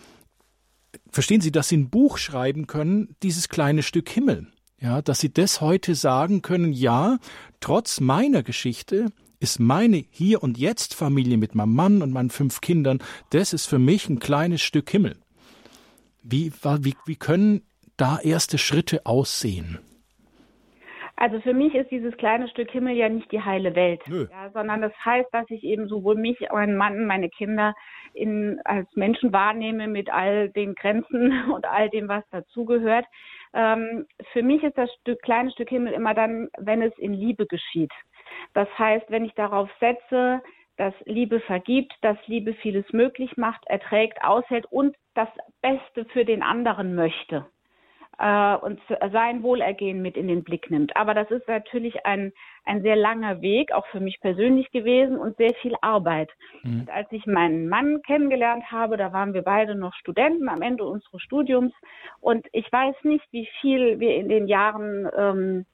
verstehen 1.10 1.40
Sie, 1.40 1.52
dass 1.52 1.68
Sie 1.68 1.76
ein 1.76 1.90
Buch 1.90 2.18
schreiben 2.18 2.66
können, 2.66 3.14
dieses 3.22 3.48
kleine 3.48 3.82
Stück 3.82 4.08
Himmel? 4.08 4.46
Ja, 4.80 5.02
dass 5.02 5.20
sie 5.20 5.32
das 5.32 5.60
heute 5.60 5.94
sagen 5.94 6.40
können, 6.40 6.72
ja, 6.72 7.18
trotz 7.60 8.00
meiner 8.00 8.42
Geschichte 8.42 9.06
ist 9.38 9.60
meine 9.60 10.04
hier 10.10 10.42
und 10.42 10.56
jetzt 10.56 10.94
Familie 10.94 11.36
mit 11.36 11.54
meinem 11.54 11.74
Mann 11.74 12.02
und 12.02 12.12
meinen 12.12 12.30
fünf 12.30 12.60
Kindern, 12.60 12.98
das 13.30 13.52
ist 13.52 13.66
für 13.66 13.78
mich 13.78 14.08
ein 14.08 14.20
kleines 14.20 14.62
Stück 14.62 14.90
Himmel. 14.90 15.16
Wie, 16.22 16.52
wie, 16.52 16.94
wie 17.06 17.16
können 17.16 17.62
da 17.96 18.18
erste 18.22 18.56
Schritte 18.56 19.04
aussehen? 19.04 19.78
Also 21.16 21.38
für 21.40 21.52
mich 21.52 21.74
ist 21.74 21.90
dieses 21.90 22.16
kleine 22.16 22.48
Stück 22.48 22.70
Himmel 22.70 22.96
ja 22.96 23.10
nicht 23.10 23.30
die 23.30 23.42
heile 23.42 23.74
Welt, 23.74 24.00
ja, 24.06 24.50
sondern 24.54 24.80
das 24.80 24.92
heißt, 25.04 25.28
dass 25.32 25.44
ich 25.50 25.62
eben 25.62 25.86
sowohl 25.86 26.14
mich, 26.14 26.38
meinen 26.50 26.78
Mann, 26.78 27.04
meine 27.04 27.28
Kinder 27.28 27.74
in, 28.14 28.58
als 28.64 28.88
Menschen 28.94 29.30
wahrnehme 29.30 29.86
mit 29.86 30.10
all 30.10 30.48
den 30.48 30.74
Grenzen 30.74 31.50
und 31.52 31.66
all 31.66 31.90
dem, 31.90 32.08
was 32.08 32.24
dazugehört. 32.30 33.04
Ähm, 33.52 34.06
für 34.32 34.42
mich 34.42 34.62
ist 34.62 34.78
das 34.78 34.92
Stück, 35.00 35.20
kleine 35.22 35.50
Stück 35.50 35.68
Himmel 35.68 35.92
immer 35.92 36.14
dann, 36.14 36.48
wenn 36.58 36.82
es 36.82 36.96
in 36.98 37.12
Liebe 37.12 37.46
geschieht. 37.46 37.92
Das 38.54 38.68
heißt, 38.78 39.10
wenn 39.10 39.24
ich 39.24 39.34
darauf 39.34 39.68
setze, 39.80 40.42
dass 40.76 40.94
Liebe 41.04 41.40
vergibt, 41.40 41.92
dass 42.00 42.16
Liebe 42.26 42.54
vieles 42.54 42.90
möglich 42.92 43.36
macht, 43.36 43.66
erträgt, 43.66 44.22
aushält 44.24 44.66
und 44.66 44.96
das 45.14 45.28
Beste 45.60 46.04
für 46.06 46.24
den 46.24 46.42
anderen 46.42 46.94
möchte 46.94 47.46
äh, 48.20 48.56
und 48.56 48.78
sein 49.12 49.42
Wohlergehen 49.42 50.02
mit 50.02 50.16
in 50.16 50.28
den 50.28 50.44
Blick 50.44 50.70
nimmt. 50.70 50.94
Aber 50.94 51.14
das 51.14 51.30
ist 51.30 51.48
natürlich 51.48 52.04
ein, 52.04 52.32
ein 52.64 52.82
sehr 52.82 52.96
langer 52.96 53.40
Weg, 53.40 53.72
auch 53.72 53.86
für 53.86 54.00
mich 54.00 54.20
persönlich 54.20 54.70
gewesen 54.70 55.18
und 55.18 55.36
sehr 55.38 55.54
viel 55.54 55.74
Arbeit. 55.80 56.30
Mhm. 56.62 56.86
als 56.92 57.10
ich 57.10 57.26
meinen 57.26 57.68
Mann 57.68 58.02
kennengelernt 58.02 58.70
habe, 58.70 58.96
da 58.96 59.12
waren 59.12 59.32
wir 59.32 59.42
beide 59.42 59.74
noch 59.74 59.94
Studenten 59.94 60.48
am 60.48 60.60
Ende 60.60 60.84
unseres 60.84 61.22
Studiums 61.22 61.72
und 62.20 62.46
ich 62.52 62.70
weiß 62.70 62.96
nicht, 63.04 63.24
wie 63.30 63.48
viel 63.60 63.98
wir 63.98 64.16
in 64.16 64.28
den 64.28 64.46
Jahren 64.46 65.08
ähm, 65.16 65.66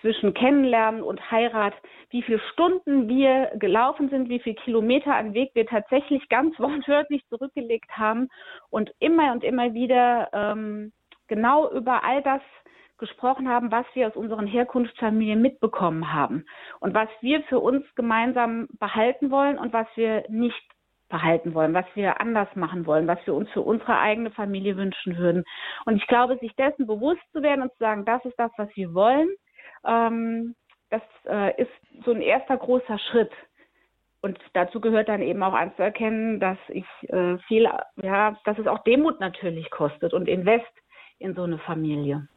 zwischen 0.00 0.34
Kennenlernen 0.34 1.02
und 1.02 1.30
Heirat, 1.30 1.74
wie 2.10 2.22
viele 2.22 2.38
Stunden 2.52 3.08
wir 3.08 3.50
gelaufen 3.56 4.08
sind, 4.10 4.28
wie 4.28 4.38
viele 4.38 4.54
Kilometer 4.54 5.16
an 5.16 5.34
Weg 5.34 5.50
wir 5.54 5.66
tatsächlich 5.66 6.28
ganz 6.28 6.56
wortwörtlich 6.60 7.26
zurückgelegt 7.28 7.90
haben 7.90 8.28
und 8.70 8.92
immer 9.00 9.32
und 9.32 9.42
immer 9.42 9.74
wieder 9.74 10.28
ähm, 10.32 10.92
genau 11.28 11.70
über 11.70 12.04
all 12.04 12.22
das 12.22 12.42
gesprochen 12.98 13.48
haben, 13.48 13.70
was 13.70 13.86
wir 13.94 14.08
aus 14.08 14.16
unseren 14.16 14.46
Herkunftsfamilien 14.46 15.40
mitbekommen 15.40 16.12
haben 16.12 16.44
und 16.80 16.94
was 16.94 17.08
wir 17.20 17.42
für 17.44 17.60
uns 17.60 17.84
gemeinsam 17.94 18.68
behalten 18.78 19.30
wollen 19.30 19.56
und 19.56 19.72
was 19.72 19.86
wir 19.94 20.24
nicht 20.28 20.60
behalten 21.08 21.54
wollen, 21.54 21.72
was 21.74 21.86
wir 21.94 22.20
anders 22.20 22.48
machen 22.54 22.86
wollen, 22.86 23.06
was 23.06 23.24
wir 23.24 23.34
uns 23.34 23.48
für 23.50 23.62
unsere 23.62 23.98
eigene 23.98 24.30
Familie 24.30 24.76
wünschen 24.76 25.16
würden. 25.16 25.44
Und 25.86 25.96
ich 25.96 26.06
glaube, 26.06 26.36
sich 26.38 26.54
dessen 26.56 26.86
bewusst 26.86 27.22
zu 27.32 27.42
werden 27.42 27.62
und 27.62 27.72
zu 27.72 27.78
sagen, 27.78 28.04
das 28.04 28.24
ist 28.24 28.38
das, 28.38 28.50
was 28.58 28.68
wir 28.74 28.92
wollen, 28.92 29.28
ähm, 29.86 30.54
das 30.90 31.02
äh, 31.26 31.60
ist 31.60 31.70
so 32.04 32.12
ein 32.12 32.20
erster 32.20 32.56
großer 32.56 32.98
Schritt. 32.98 33.32
Und 34.20 34.38
dazu 34.52 34.80
gehört 34.80 35.08
dann 35.08 35.22
eben 35.22 35.42
auch 35.42 35.52
anzuerkennen, 35.52 36.40
dass 36.40 36.58
ich 36.68 36.86
äh, 37.08 37.38
viel, 37.46 37.70
ja, 38.02 38.36
dass 38.44 38.58
es 38.58 38.66
auch 38.66 38.82
Demut 38.82 39.20
natürlich 39.20 39.70
kostet 39.70 40.12
und 40.12 40.28
Invest 40.28 40.66
in 41.18 41.34
so 41.34 41.42
eine 41.42 41.58
Familie. 41.58 42.28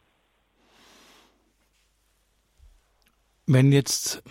Wenn 3.45 3.71
jetzt, 3.71 4.23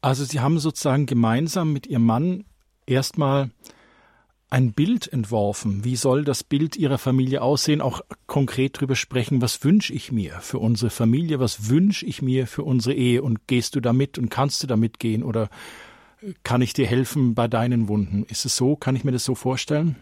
also 0.00 0.24
Sie 0.24 0.40
haben 0.40 0.58
sozusagen 0.58 1.06
gemeinsam 1.06 1.72
mit 1.72 1.86
Ihrem 1.86 2.06
Mann 2.06 2.44
erstmal 2.86 3.50
ein 4.52 4.72
Bild 4.74 5.10
entworfen. 5.10 5.82
Wie 5.82 5.96
soll 5.96 6.24
das 6.24 6.44
Bild 6.44 6.76
Ihrer 6.76 6.98
Familie 6.98 7.40
aussehen? 7.40 7.80
Auch 7.80 8.02
konkret 8.26 8.76
darüber 8.76 8.96
sprechen, 8.96 9.40
was 9.40 9.64
wünsche 9.64 9.94
ich 9.94 10.12
mir 10.12 10.40
für 10.40 10.58
unsere 10.58 10.90
Familie? 10.90 11.40
Was 11.40 11.70
wünsche 11.70 12.04
ich 12.04 12.20
mir 12.20 12.46
für 12.46 12.62
unsere 12.62 12.94
Ehe? 12.94 13.22
Und 13.22 13.46
gehst 13.46 13.74
du 13.74 13.80
damit 13.80 14.18
und 14.18 14.28
kannst 14.28 14.62
du 14.62 14.66
damit 14.66 14.98
gehen? 14.98 15.22
Oder 15.22 15.48
kann 16.42 16.60
ich 16.60 16.74
dir 16.74 16.86
helfen 16.86 17.34
bei 17.34 17.48
deinen 17.48 17.88
Wunden? 17.88 18.24
Ist 18.24 18.44
es 18.44 18.54
so? 18.54 18.76
Kann 18.76 18.94
ich 18.94 19.04
mir 19.04 19.12
das 19.12 19.24
so 19.24 19.34
vorstellen? 19.34 19.96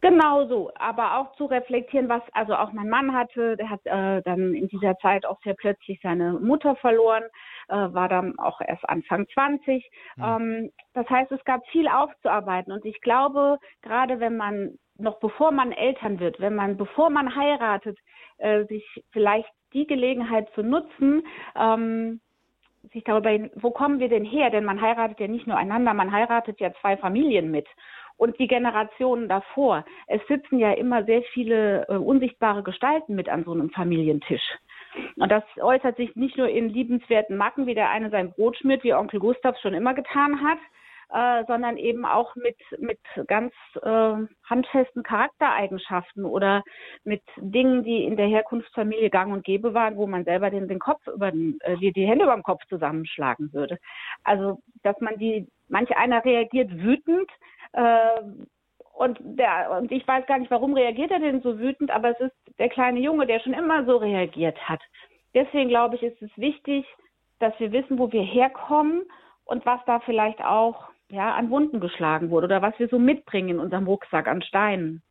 Genau 0.00 0.46
so, 0.46 0.70
aber 0.76 1.18
auch 1.18 1.32
zu 1.34 1.46
reflektieren, 1.46 2.08
was 2.08 2.22
also 2.32 2.54
auch 2.54 2.72
mein 2.72 2.88
Mann 2.88 3.12
hatte, 3.14 3.56
der 3.56 3.68
hat 3.68 3.84
äh, 3.84 4.22
dann 4.22 4.54
in 4.54 4.68
dieser 4.68 4.96
Zeit 4.98 5.26
auch 5.26 5.40
sehr 5.42 5.54
plötzlich 5.54 5.98
seine 6.00 6.34
Mutter 6.34 6.76
verloren, 6.76 7.24
äh, 7.66 7.74
war 7.74 8.08
dann 8.08 8.38
auch 8.38 8.60
erst 8.60 8.88
Anfang 8.88 9.26
20. 9.34 9.84
Mhm. 10.16 10.24
Ähm, 10.24 10.70
das 10.94 11.08
heißt, 11.10 11.32
es 11.32 11.44
gab 11.44 11.66
viel 11.68 11.88
aufzuarbeiten 11.88 12.72
und 12.72 12.84
ich 12.84 13.00
glaube, 13.00 13.58
gerade 13.82 14.20
wenn 14.20 14.36
man 14.36 14.78
noch 14.98 15.18
bevor 15.18 15.50
man 15.50 15.72
Eltern 15.72 16.20
wird, 16.20 16.38
wenn 16.38 16.54
man 16.54 16.76
bevor 16.76 17.10
man 17.10 17.34
heiratet, 17.34 17.98
äh, 18.38 18.64
sich 18.66 18.84
vielleicht 19.10 19.48
die 19.72 19.86
Gelegenheit 19.86 20.48
zu 20.54 20.62
nutzen, 20.62 21.26
ähm, 21.56 22.20
sich 22.92 23.04
darüber, 23.04 23.30
wo 23.56 23.70
kommen 23.70 23.98
wir 23.98 24.08
denn 24.08 24.24
her? 24.24 24.50
Denn 24.50 24.64
man 24.64 24.80
heiratet 24.80 25.18
ja 25.20 25.26
nicht 25.26 25.46
nur 25.46 25.56
einander, 25.56 25.92
man 25.94 26.12
heiratet 26.12 26.60
ja 26.60 26.72
zwei 26.80 26.96
Familien 26.96 27.50
mit 27.50 27.66
und 28.18 28.38
die 28.38 28.48
Generationen 28.48 29.28
davor. 29.28 29.84
Es 30.06 30.20
sitzen 30.28 30.58
ja 30.58 30.72
immer 30.72 31.04
sehr 31.04 31.22
viele 31.32 31.86
äh, 31.88 31.94
unsichtbare 31.94 32.62
Gestalten 32.62 33.14
mit 33.14 33.30
an 33.30 33.44
so 33.44 33.52
einem 33.52 33.70
Familientisch. 33.70 34.42
Und 35.16 35.30
das 35.30 35.44
äußert 35.60 35.96
sich 35.96 36.14
nicht 36.16 36.36
nur 36.36 36.48
in 36.48 36.68
liebenswerten 36.68 37.36
Macken, 37.36 37.66
wie 37.66 37.74
der 37.74 37.90
eine 37.90 38.10
sein 38.10 38.32
Brot 38.32 38.56
schmiert, 38.56 38.84
wie 38.84 38.94
Onkel 38.94 39.20
Gustav 39.20 39.56
schon 39.58 39.74
immer 39.74 39.94
getan 39.94 40.42
hat, 40.42 40.58
äh, 41.10 41.44
sondern 41.46 41.76
eben 41.76 42.04
auch 42.04 42.34
mit, 42.36 42.56
mit 42.78 42.98
ganz 43.28 43.52
äh, 43.82 44.14
handfesten 44.44 45.02
Charaktereigenschaften 45.02 46.24
oder 46.24 46.62
mit 47.04 47.22
Dingen, 47.36 47.82
die 47.84 48.04
in 48.04 48.16
der 48.16 48.26
Herkunftsfamilie 48.26 49.10
gang 49.10 49.32
und 49.32 49.44
gäbe 49.44 49.72
waren, 49.74 49.96
wo 49.96 50.06
man 50.06 50.24
selber 50.24 50.50
den, 50.50 50.68
den 50.68 50.78
Kopf 50.80 51.06
über 51.06 51.30
den, 51.30 51.58
äh, 51.60 51.76
die, 51.76 51.92
die 51.92 52.06
Hände 52.06 52.24
über 52.24 52.34
dem 52.34 52.42
Kopf 52.42 52.62
zusammenschlagen 52.68 53.52
würde. 53.52 53.78
Also, 54.24 54.58
dass 54.82 55.00
man 55.00 55.16
die, 55.18 55.46
manch 55.68 55.96
einer 55.96 56.24
reagiert 56.24 56.70
wütend, 56.72 57.30
äh, 57.72 58.22
und, 58.94 59.18
der, 59.20 59.70
und 59.78 59.92
ich 59.92 60.06
weiß 60.06 60.26
gar 60.26 60.38
nicht, 60.38 60.50
warum 60.50 60.74
reagiert 60.74 61.10
er 61.10 61.20
denn 61.20 61.40
so 61.40 61.58
wütend, 61.58 61.90
aber 61.90 62.10
es 62.10 62.20
ist 62.20 62.58
der 62.58 62.68
kleine 62.68 62.98
Junge, 62.98 63.26
der 63.26 63.38
schon 63.40 63.52
immer 63.52 63.84
so 63.84 63.96
reagiert 63.96 64.58
hat. 64.68 64.80
Deswegen 65.34 65.68
glaube 65.68 65.94
ich, 65.96 66.02
ist 66.02 66.20
es 66.20 66.30
wichtig, 66.36 66.84
dass 67.38 67.52
wir 67.60 67.70
wissen, 67.70 67.98
wo 67.98 68.10
wir 68.10 68.22
herkommen 68.22 69.02
und 69.44 69.64
was 69.64 69.80
da 69.86 70.00
vielleicht 70.00 70.40
auch 70.40 70.88
ja, 71.10 71.34
an 71.34 71.50
Wunden 71.50 71.80
geschlagen 71.80 72.30
wurde 72.30 72.46
oder 72.46 72.62
was 72.62 72.78
wir 72.78 72.88
so 72.88 72.98
mitbringen 72.98 73.50
in 73.50 73.60
unserem 73.60 73.86
Rucksack 73.86 74.26
an 74.26 74.42
Steinen. 74.42 75.02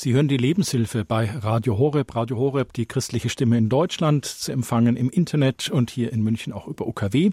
Sie 0.00 0.12
hören 0.12 0.28
die 0.28 0.36
Lebenshilfe 0.36 1.04
bei 1.04 1.28
Radio 1.28 1.76
Horeb. 1.76 2.14
Radio 2.14 2.36
Horeb, 2.36 2.72
die 2.72 2.86
christliche 2.86 3.30
Stimme 3.30 3.58
in 3.58 3.68
Deutschland, 3.68 4.26
zu 4.26 4.52
empfangen 4.52 4.96
im 4.96 5.10
Internet 5.10 5.70
und 5.70 5.90
hier 5.90 6.12
in 6.12 6.22
München 6.22 6.52
auch 6.52 6.68
über 6.68 6.86
UKW. 6.86 7.32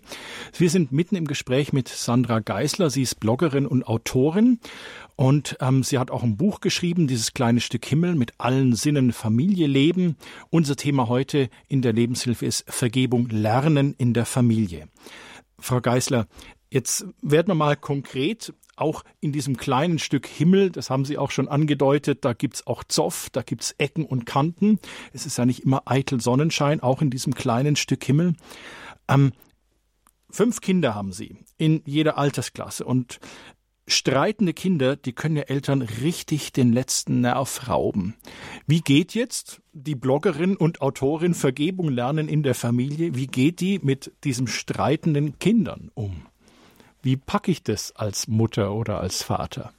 Wir 0.57 0.69
sind 0.72 0.91
mitten 0.91 1.15
im 1.15 1.27
Gespräch 1.27 1.74
mit 1.74 1.88
Sandra 1.88 2.39
Geisler. 2.39 2.89
Sie 2.89 3.03
ist 3.03 3.19
Bloggerin 3.19 3.67
und 3.67 3.86
Autorin 3.86 4.60
und 5.15 5.57
ähm, 5.62 5.84
sie 5.84 6.00
hat 6.00 6.10
auch 6.10 6.24
ein 6.24 6.38
Buch 6.38 6.60
geschrieben, 6.60 7.05
dieses 7.05 7.36
kleine 7.36 7.62
Stück 7.62 7.86
Himmel 7.86 8.15
mit 8.15 8.34
allen 8.39 8.74
Sinnen 8.74 9.13
Familie 9.13 9.67
leben. 9.67 10.17
Unser 10.50 10.75
Thema 10.75 11.07
heute 11.07 11.50
in 11.67 11.84
der 11.84 11.93
Lebenshilfe 11.93 12.48
ist 12.48 12.65
Vergebung 12.67 13.29
lernen 13.29 13.93
in 13.95 14.15
der 14.15 14.25
Familie. 14.25 14.88
Frau 15.60 15.81
Geisler, 15.81 16.25
Jetzt 16.69 17.05
werden 17.22 17.48
wir 17.48 17.55
mal 17.55 17.75
konkret 17.75 18.53
auch 18.75 19.03
in 19.22 19.31
diesem 19.31 19.57
kleinen 19.57 20.00
Stück 20.00 20.27
Himmel, 20.27 20.69
das 20.69 20.89
haben 20.89 21.05
Sie 21.05 21.17
auch 21.17 21.31
schon 21.31 21.48
angedeutet, 21.48 22.25
da 22.25 22.34
gibt's 22.34 22.67
auch 22.67 22.84
Zoff, 22.84 23.29
da 23.31 23.41
gibt's 23.41 23.74
Ecken 23.77 24.05
und 24.05 24.25
Kanten. 24.25 24.79
Es 25.13 25.25
ist 25.25 25.38
ja 25.38 25.45
nicht 25.45 25.62
immer 25.62 25.84
eitel 25.86 26.19
Sonnenschein, 26.19 26.81
auch 26.81 27.01
in 27.01 27.10
diesem 27.10 27.34
kleinen 27.34 27.75
Stück 27.75 28.03
Himmel. 28.03 28.34
Ähm, 29.07 29.31
fünf 30.29 30.62
Kinder 30.62 30.95
haben 30.95 31.13
Sie 31.13 31.38
in 31.57 31.81
jeder 31.86 32.17
Altersklasse 32.17 32.84
und 32.84 33.19
streitende 33.88 34.53
Kinder, 34.53 34.95
die 34.95 35.13
können 35.13 35.38
ja 35.38 35.43
Eltern 35.43 35.81
richtig 35.81 36.51
den 36.51 36.74
letzten 36.74 37.22
Nerv 37.22 37.67
rauben. 37.67 38.15
Wie 38.65 38.81
geht 38.81 39.13
jetzt 39.13 39.62
die 39.74 39.95
Bloggerin 39.95 40.57
und 40.57 40.81
Autorin 40.81 41.36
Vergebung 41.36 41.89
lernen 41.89 42.27
in 42.27 42.41
der 42.41 42.55
Familie? 42.55 43.15
Wie 43.15 43.27
geht 43.27 43.62
die 43.62 43.79
mit 43.79 44.12
diesen 44.24 44.48
streitenden 44.48 45.38
Kindern 45.39 45.91
um? 45.93 46.25
Wie 47.05 47.17
packe 47.17 47.51
ich 47.51 47.62
das 47.62 47.95
als 47.95 48.27
Mutter 48.27 48.74
oder 48.74 49.00
als 49.00 49.21
Vater? 49.21 49.71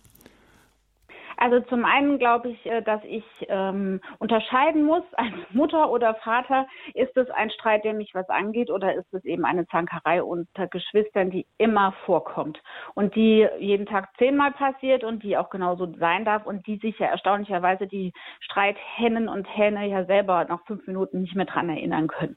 Also 1.37 1.59
zum 1.69 1.85
einen 1.85 2.21
glaube 2.21 2.51
ich, 2.51 2.65
äh, 2.67 2.83
dass 2.83 3.03
ich 3.03 3.25
ähm, 3.49 4.01
unterscheiden 4.21 4.85
muss, 4.85 5.03
als 5.17 5.35
Mutter 5.51 5.91
oder 5.91 6.15
Vater, 6.23 6.69
ist 6.95 7.17
es 7.17 7.29
ein 7.31 7.51
Streit, 7.51 7.83
der 7.83 7.95
mich 7.95 8.15
was 8.15 8.29
angeht, 8.29 8.71
oder 8.71 8.95
ist 8.95 9.13
es 9.13 9.25
eben 9.25 9.45
eine 9.45 9.67
Zankerei 9.67 10.23
unter 10.23 10.69
Geschwistern, 10.69 11.33
die 11.33 11.47
immer 11.59 11.95
vorkommt 12.07 12.63
und 12.95 13.17
die 13.17 13.45
jeden 13.59 13.87
Tag 13.87 14.09
zehnmal 14.19 14.53
passiert 14.53 15.03
und 15.03 15.25
die 15.25 15.37
auch 15.37 15.51
genauso 15.51 15.93
sein 15.99 16.25
darf 16.25 16.47
und 16.47 16.65
die 16.69 16.77
sich 16.77 16.97
ja 17.01 17.09
erstaunlicherweise 17.09 17.89
die 17.89 18.13
Streithennen 18.39 19.29
und 19.29 19.49
Hähne 19.49 19.89
ja 19.89 20.05
selber 20.05 20.45
nach 20.45 20.65
fünf 20.65 20.87
Minuten 20.87 21.23
nicht 21.23 21.35
mehr 21.35 21.47
dran 21.47 21.71
erinnern 21.71 22.07
können. 22.07 22.37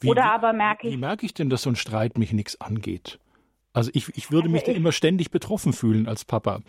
Wie, 0.00 0.10
oder 0.10 0.24
aber 0.24 0.52
merke 0.52 0.88
ich. 0.88 0.94
Wie 0.94 0.98
merke 0.98 1.24
ich 1.24 1.34
denn, 1.34 1.50
dass 1.50 1.62
so 1.62 1.70
ein 1.70 1.76
Streit 1.76 2.18
mich 2.18 2.32
nichts 2.32 2.60
angeht? 2.60 3.20
Also 3.74 3.90
ich, 3.92 4.08
ich 4.16 4.30
würde 4.30 4.48
mich 4.48 4.62
da 4.62 4.72
immer 4.72 4.92
ständig 4.92 5.30
betroffen 5.30 5.72
fühlen 5.72 6.08
als 6.08 6.24
Papa. 6.24 6.60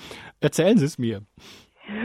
Erzählen 0.41 0.77
Sie 0.77 0.85
es 0.85 0.97
mir. 0.97 1.21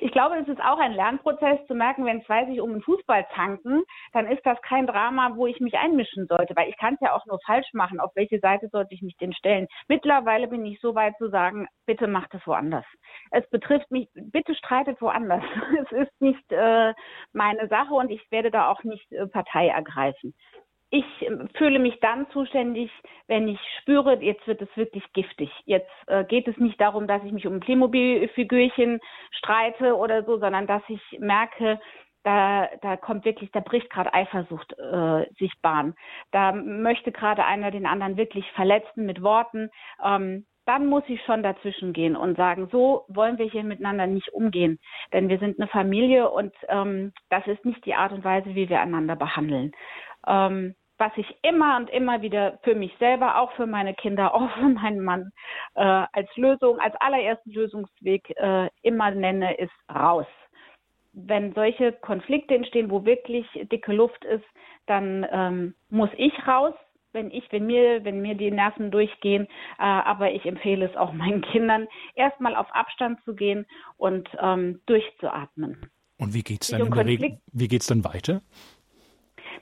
Ich 0.00 0.12
glaube, 0.12 0.36
es 0.36 0.46
ist 0.46 0.60
auch 0.60 0.78
ein 0.78 0.92
Lernprozess 0.92 1.66
zu 1.66 1.74
merken, 1.74 2.04
wenn 2.04 2.22
zwei 2.24 2.44
sich 2.44 2.60
um 2.60 2.70
den 2.70 2.82
Fußball 2.82 3.26
zanken, 3.34 3.82
dann 4.12 4.26
ist 4.26 4.44
das 4.44 4.60
kein 4.60 4.86
Drama, 4.86 5.32
wo 5.34 5.46
ich 5.46 5.58
mich 5.60 5.74
einmischen 5.74 6.26
sollte, 6.26 6.54
weil 6.54 6.68
ich 6.68 6.76
kann 6.76 6.94
es 6.94 7.00
ja 7.00 7.14
auch 7.14 7.24
nur 7.26 7.40
falsch 7.46 7.72
machen. 7.72 7.98
Auf 7.98 8.12
welche 8.14 8.38
Seite 8.38 8.68
sollte 8.68 8.94
ich 8.94 9.02
mich 9.02 9.16
denn 9.16 9.32
stellen? 9.32 9.66
Mittlerweile 9.88 10.46
bin 10.46 10.64
ich 10.66 10.78
so 10.80 10.94
weit 10.94 11.16
zu 11.16 11.30
sagen, 11.30 11.66
bitte 11.86 12.06
macht 12.06 12.34
es 12.34 12.46
woanders. 12.46 12.84
Es 13.30 13.48
betrifft 13.48 13.90
mich, 13.90 14.08
bitte 14.14 14.54
streitet 14.54 15.00
woanders. 15.00 15.42
Es 15.84 16.06
ist 16.06 16.20
nicht 16.20 16.52
äh, 16.52 16.92
meine 17.32 17.66
Sache 17.68 17.94
und 17.94 18.10
ich 18.10 18.20
werde 18.30 18.50
da 18.50 18.70
auch 18.70 18.84
nicht 18.84 19.10
äh, 19.10 19.26
Partei 19.26 19.68
ergreifen 19.68 20.34
ich 20.94 21.28
fühle 21.56 21.80
mich 21.80 21.98
dann 22.00 22.30
zuständig, 22.30 22.88
wenn 23.26 23.48
ich 23.48 23.58
spüre, 23.80 24.22
jetzt 24.22 24.46
wird 24.46 24.62
es 24.62 24.68
wirklich 24.76 25.04
giftig. 25.12 25.50
Jetzt 25.64 25.90
äh, 26.06 26.24
geht 26.24 26.46
es 26.46 26.56
nicht 26.58 26.80
darum, 26.80 27.08
dass 27.08 27.24
ich 27.24 27.32
mich 27.32 27.48
um 27.48 27.54
ein 27.54 27.60
Playmobil-Figürchen 27.60 29.00
streite 29.32 29.96
oder 29.96 30.22
so, 30.22 30.38
sondern 30.38 30.68
dass 30.68 30.82
ich 30.88 31.00
merke, 31.18 31.80
da, 32.22 32.68
da 32.80 32.96
kommt 32.96 33.24
wirklich, 33.24 33.50
da 33.50 33.58
bricht 33.58 33.90
gerade 33.90 34.14
Eifersucht 34.14 34.78
äh, 34.78 35.26
sich 35.36 35.52
Bahn. 35.62 35.94
Da 36.30 36.52
möchte 36.52 37.10
gerade 37.10 37.44
einer 37.44 37.72
den 37.72 37.86
anderen 37.86 38.16
wirklich 38.16 38.48
verletzen 38.52 39.04
mit 39.04 39.20
Worten. 39.20 39.70
Ähm, 40.02 40.46
dann 40.64 40.86
muss 40.86 41.02
ich 41.08 41.20
schon 41.24 41.42
dazwischen 41.42 41.92
gehen 41.92 42.16
und 42.16 42.36
sagen, 42.36 42.68
so 42.70 43.04
wollen 43.08 43.36
wir 43.36 43.46
hier 43.46 43.64
miteinander 43.64 44.06
nicht 44.06 44.32
umgehen. 44.32 44.78
Denn 45.12 45.28
wir 45.28 45.38
sind 45.38 45.58
eine 45.58 45.68
Familie 45.68 46.30
und 46.30 46.54
ähm, 46.68 47.12
das 47.30 47.46
ist 47.48 47.64
nicht 47.64 47.84
die 47.84 47.94
Art 47.94 48.12
und 48.12 48.24
Weise, 48.24 48.54
wie 48.54 48.68
wir 48.68 48.80
einander 48.80 49.16
behandeln. 49.16 49.72
Ähm, 50.26 50.74
was 50.98 51.12
ich 51.16 51.26
immer 51.42 51.76
und 51.76 51.90
immer 51.90 52.22
wieder 52.22 52.58
für 52.62 52.74
mich 52.74 52.94
selber, 52.98 53.38
auch 53.38 53.52
für 53.52 53.66
meine 53.66 53.94
Kinder, 53.94 54.34
auch 54.34 54.50
für 54.54 54.68
meinen 54.68 55.00
Mann 55.00 55.32
äh, 55.74 55.80
als 56.12 56.28
Lösung, 56.36 56.78
als 56.78 56.94
allerersten 57.00 57.50
Lösungsweg 57.50 58.30
äh, 58.36 58.68
immer 58.82 59.10
nenne, 59.10 59.56
ist 59.58 59.72
raus. 59.92 60.26
Wenn 61.12 61.54
solche 61.54 61.92
Konflikte 61.92 62.54
entstehen, 62.54 62.90
wo 62.90 63.04
wirklich 63.04 63.46
dicke 63.70 63.92
Luft 63.92 64.24
ist, 64.24 64.44
dann 64.86 65.26
ähm, 65.30 65.74
muss 65.88 66.10
ich 66.16 66.32
raus, 66.46 66.74
wenn 67.12 67.30
ich, 67.30 67.44
wenn 67.52 67.66
mir, 67.66 68.04
wenn 68.04 68.20
mir 68.20 68.34
die 68.34 68.50
Nerven 68.50 68.90
durchgehen. 68.90 69.46
Äh, 69.78 69.84
aber 69.84 70.32
ich 70.32 70.44
empfehle 70.44 70.86
es 70.86 70.96
auch 70.96 71.12
meinen 71.12 71.42
Kindern, 71.42 71.86
erstmal 72.14 72.56
auf 72.56 72.66
Abstand 72.74 73.22
zu 73.24 73.34
gehen 73.34 73.66
und 73.96 74.28
ähm, 74.40 74.80
durchzuatmen. 74.86 75.86
Und 76.16 76.34
wie 76.34 76.42
geht's 76.42 76.68
dann 76.68 76.80
wie 77.52 77.68
geht's 77.68 77.86
dann 77.86 78.04
weiter? 78.04 78.42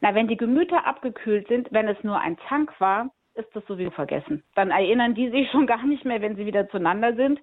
Na, 0.03 0.17
wenn 0.17 0.27
die 0.27 0.37
Gemüter 0.37 0.85
abgekühlt 0.85 1.47
sind, 1.47 1.69
wenn 1.71 1.87
es 1.87 2.03
nur 2.03 2.19
ein 2.19 2.37
Zank 2.49 2.79
war, 2.81 3.11
ist 3.35 3.49
das 3.55 3.65
sowieso 3.67 3.93
vergessen. 3.93 4.43
Dann 4.57 4.73
erinnern 4.73 5.15
die 5.15 5.31
sich 5.31 5.49
schon 5.51 5.67
gar 5.69 5.87
nicht 5.87 6.05
mehr, 6.05 6.21
wenn 6.21 6.35
sie 6.37 6.45
wieder 6.45 6.69
zueinander 6.69 7.15
sind. 7.15 7.39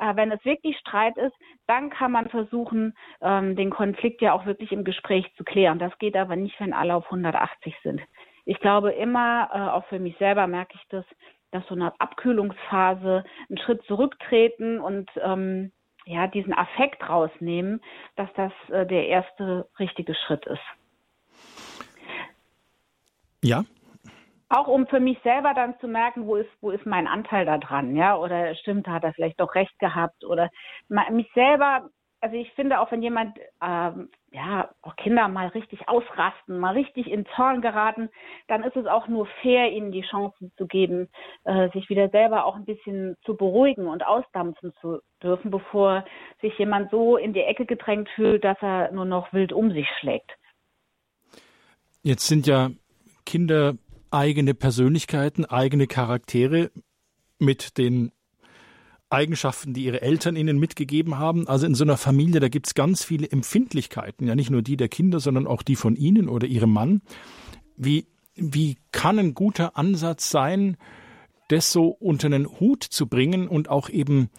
Äh, 0.00 0.16
wenn 0.16 0.32
es 0.32 0.42
wirklich 0.44 0.76
Streit 0.78 1.18
ist, 1.18 1.36
dann 1.66 1.90
kann 1.90 2.10
man 2.10 2.30
versuchen, 2.30 2.94
ähm, 3.20 3.56
den 3.56 3.68
Konflikt 3.68 4.22
ja 4.22 4.32
auch 4.32 4.46
wirklich 4.46 4.72
im 4.72 4.84
Gespräch 4.84 5.30
zu 5.36 5.44
klären. 5.44 5.78
Das 5.78 5.96
geht 5.98 6.16
aber 6.16 6.34
nicht, 6.34 6.58
wenn 6.60 6.72
alle 6.72 6.94
auf 6.94 7.04
180 7.04 7.76
sind. 7.82 8.00
Ich 8.46 8.58
glaube 8.58 8.92
immer, 8.92 9.50
äh, 9.52 9.58
auch 9.58 9.84
für 9.88 9.98
mich 9.98 10.16
selber 10.16 10.46
merke 10.46 10.76
ich 10.76 10.88
das, 10.88 11.04
dass 11.50 11.66
so 11.66 11.74
eine 11.74 11.92
Abkühlungsphase, 12.00 13.24
einen 13.50 13.58
Schritt 13.58 13.82
zurücktreten 13.84 14.80
und 14.80 15.10
ähm, 15.22 15.72
ja, 16.06 16.26
diesen 16.26 16.54
Affekt 16.54 17.06
rausnehmen, 17.06 17.82
dass 18.16 18.32
das 18.32 18.52
äh, 18.70 18.86
der 18.86 19.08
erste 19.08 19.68
richtige 19.78 20.14
Schritt 20.14 20.46
ist. 20.46 20.77
Ja. 23.42 23.64
Auch 24.50 24.66
um 24.66 24.86
für 24.86 25.00
mich 25.00 25.18
selber 25.22 25.52
dann 25.54 25.78
zu 25.78 25.88
merken, 25.88 26.26
wo 26.26 26.36
ist, 26.36 26.50
wo 26.60 26.70
ist 26.70 26.86
mein 26.86 27.06
Anteil 27.06 27.44
da 27.44 27.58
dran, 27.58 27.94
ja, 27.94 28.16
oder 28.16 28.54
stimmt, 28.54 28.88
hat 28.88 29.04
er 29.04 29.12
vielleicht 29.12 29.38
doch 29.40 29.54
recht 29.54 29.78
gehabt 29.78 30.24
oder 30.24 30.50
mich 30.88 31.30
selber, 31.34 31.90
also 32.20 32.36
ich 32.36 32.50
finde 32.52 32.80
auch, 32.80 32.90
wenn 32.90 33.02
jemand, 33.02 33.38
ähm, 33.62 34.10
ja, 34.32 34.70
auch 34.82 34.96
Kinder 34.96 35.28
mal 35.28 35.48
richtig 35.48 35.88
ausrasten, 35.88 36.58
mal 36.58 36.74
richtig 36.74 37.10
in 37.10 37.26
Zorn 37.36 37.62
geraten, 37.62 38.08
dann 38.48 38.64
ist 38.64 38.76
es 38.76 38.86
auch 38.86 39.06
nur 39.06 39.26
fair, 39.42 39.70
ihnen 39.70 39.92
die 39.92 40.02
Chance 40.02 40.50
zu 40.56 40.66
geben, 40.66 41.08
äh, 41.44 41.70
sich 41.70 41.88
wieder 41.88 42.08
selber 42.08 42.44
auch 42.44 42.56
ein 42.56 42.64
bisschen 42.64 43.16
zu 43.24 43.36
beruhigen 43.36 43.86
und 43.86 44.04
ausdampfen 44.04 44.72
zu 44.80 45.00
dürfen, 45.22 45.50
bevor 45.50 46.04
sich 46.40 46.56
jemand 46.58 46.90
so 46.90 47.16
in 47.16 47.32
die 47.32 47.42
Ecke 47.42 47.66
gedrängt 47.66 48.08
fühlt, 48.14 48.44
dass 48.44 48.58
er 48.60 48.92
nur 48.92 49.04
noch 49.04 49.32
wild 49.32 49.52
um 49.52 49.70
sich 49.70 49.88
schlägt. 50.00 50.30
Jetzt 52.02 52.26
sind 52.26 52.46
ja 52.46 52.70
Kinder 53.28 53.76
eigene 54.10 54.54
Persönlichkeiten, 54.54 55.44
eigene 55.44 55.86
Charaktere 55.86 56.70
mit 57.38 57.76
den 57.76 58.10
Eigenschaften, 59.10 59.74
die 59.74 59.84
ihre 59.84 60.00
Eltern 60.00 60.34
ihnen 60.34 60.58
mitgegeben 60.58 61.18
haben. 61.18 61.46
Also 61.46 61.66
in 61.66 61.74
so 61.74 61.84
einer 61.84 61.98
Familie, 61.98 62.40
da 62.40 62.48
gibt 62.48 62.68
es 62.68 62.74
ganz 62.74 63.04
viele 63.04 63.30
Empfindlichkeiten, 63.30 64.26
ja 64.26 64.34
nicht 64.34 64.48
nur 64.48 64.62
die 64.62 64.78
der 64.78 64.88
Kinder, 64.88 65.20
sondern 65.20 65.46
auch 65.46 65.62
die 65.62 65.76
von 65.76 65.94
ihnen 65.94 66.30
oder 66.30 66.46
ihrem 66.46 66.72
Mann. 66.72 67.02
Wie, 67.76 68.06
wie 68.34 68.78
kann 68.92 69.18
ein 69.18 69.34
guter 69.34 69.76
Ansatz 69.76 70.30
sein, 70.30 70.78
das 71.48 71.70
so 71.70 71.88
unter 71.88 72.28
einen 72.28 72.48
Hut 72.60 72.82
zu 72.82 73.08
bringen 73.08 73.46
und 73.46 73.68
auch 73.68 73.90
eben 73.90 74.30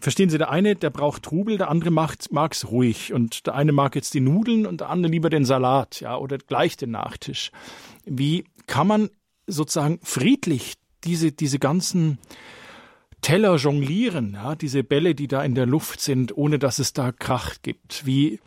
verstehen 0.00 0.30
Sie, 0.30 0.38
der 0.38 0.50
eine, 0.50 0.76
der 0.76 0.90
braucht 0.90 1.22
Trubel, 1.22 1.58
der 1.58 1.70
andere 1.70 1.90
mag 1.90 2.18
es 2.52 2.70
ruhig 2.70 3.12
und 3.12 3.46
der 3.46 3.54
eine 3.54 3.72
mag 3.72 3.94
jetzt 3.94 4.14
die 4.14 4.20
Nudeln 4.20 4.66
und 4.66 4.80
der 4.80 4.90
andere 4.90 5.12
lieber 5.12 5.30
den 5.30 5.44
Salat, 5.44 6.00
ja, 6.00 6.16
oder 6.16 6.38
gleich 6.38 6.76
den 6.76 6.90
Nachtisch. 6.90 7.50
Wie 8.04 8.44
kann 8.66 8.86
man 8.86 9.10
sozusagen 9.46 9.98
friedlich 10.02 10.74
diese, 11.04 11.32
diese 11.32 11.58
ganzen 11.58 12.18
Teller 13.22 13.56
jonglieren, 13.56 14.34
ja, 14.34 14.54
diese 14.54 14.84
Bälle, 14.84 15.14
die 15.14 15.28
da 15.28 15.42
in 15.42 15.54
der 15.54 15.66
Luft 15.66 16.00
sind, 16.00 16.36
ohne 16.36 16.58
dass 16.58 16.78
es 16.78 16.92
da 16.92 17.12
Krach 17.12 17.56
gibt? 17.62 18.06
Wie, 18.06 18.40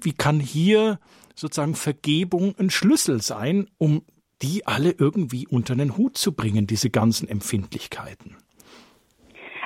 wie 0.00 0.12
kann 0.12 0.40
hier 0.40 0.98
sozusagen 1.34 1.74
Vergebung 1.74 2.54
ein 2.58 2.70
Schlüssel 2.70 3.22
sein, 3.22 3.68
um 3.78 4.02
die 4.42 4.66
alle 4.66 4.90
irgendwie 4.90 5.46
unter 5.46 5.74
den 5.76 5.96
Hut 5.96 6.16
zu 6.18 6.32
bringen, 6.32 6.66
diese 6.66 6.90
ganzen 6.90 7.28
Empfindlichkeiten? 7.28 8.36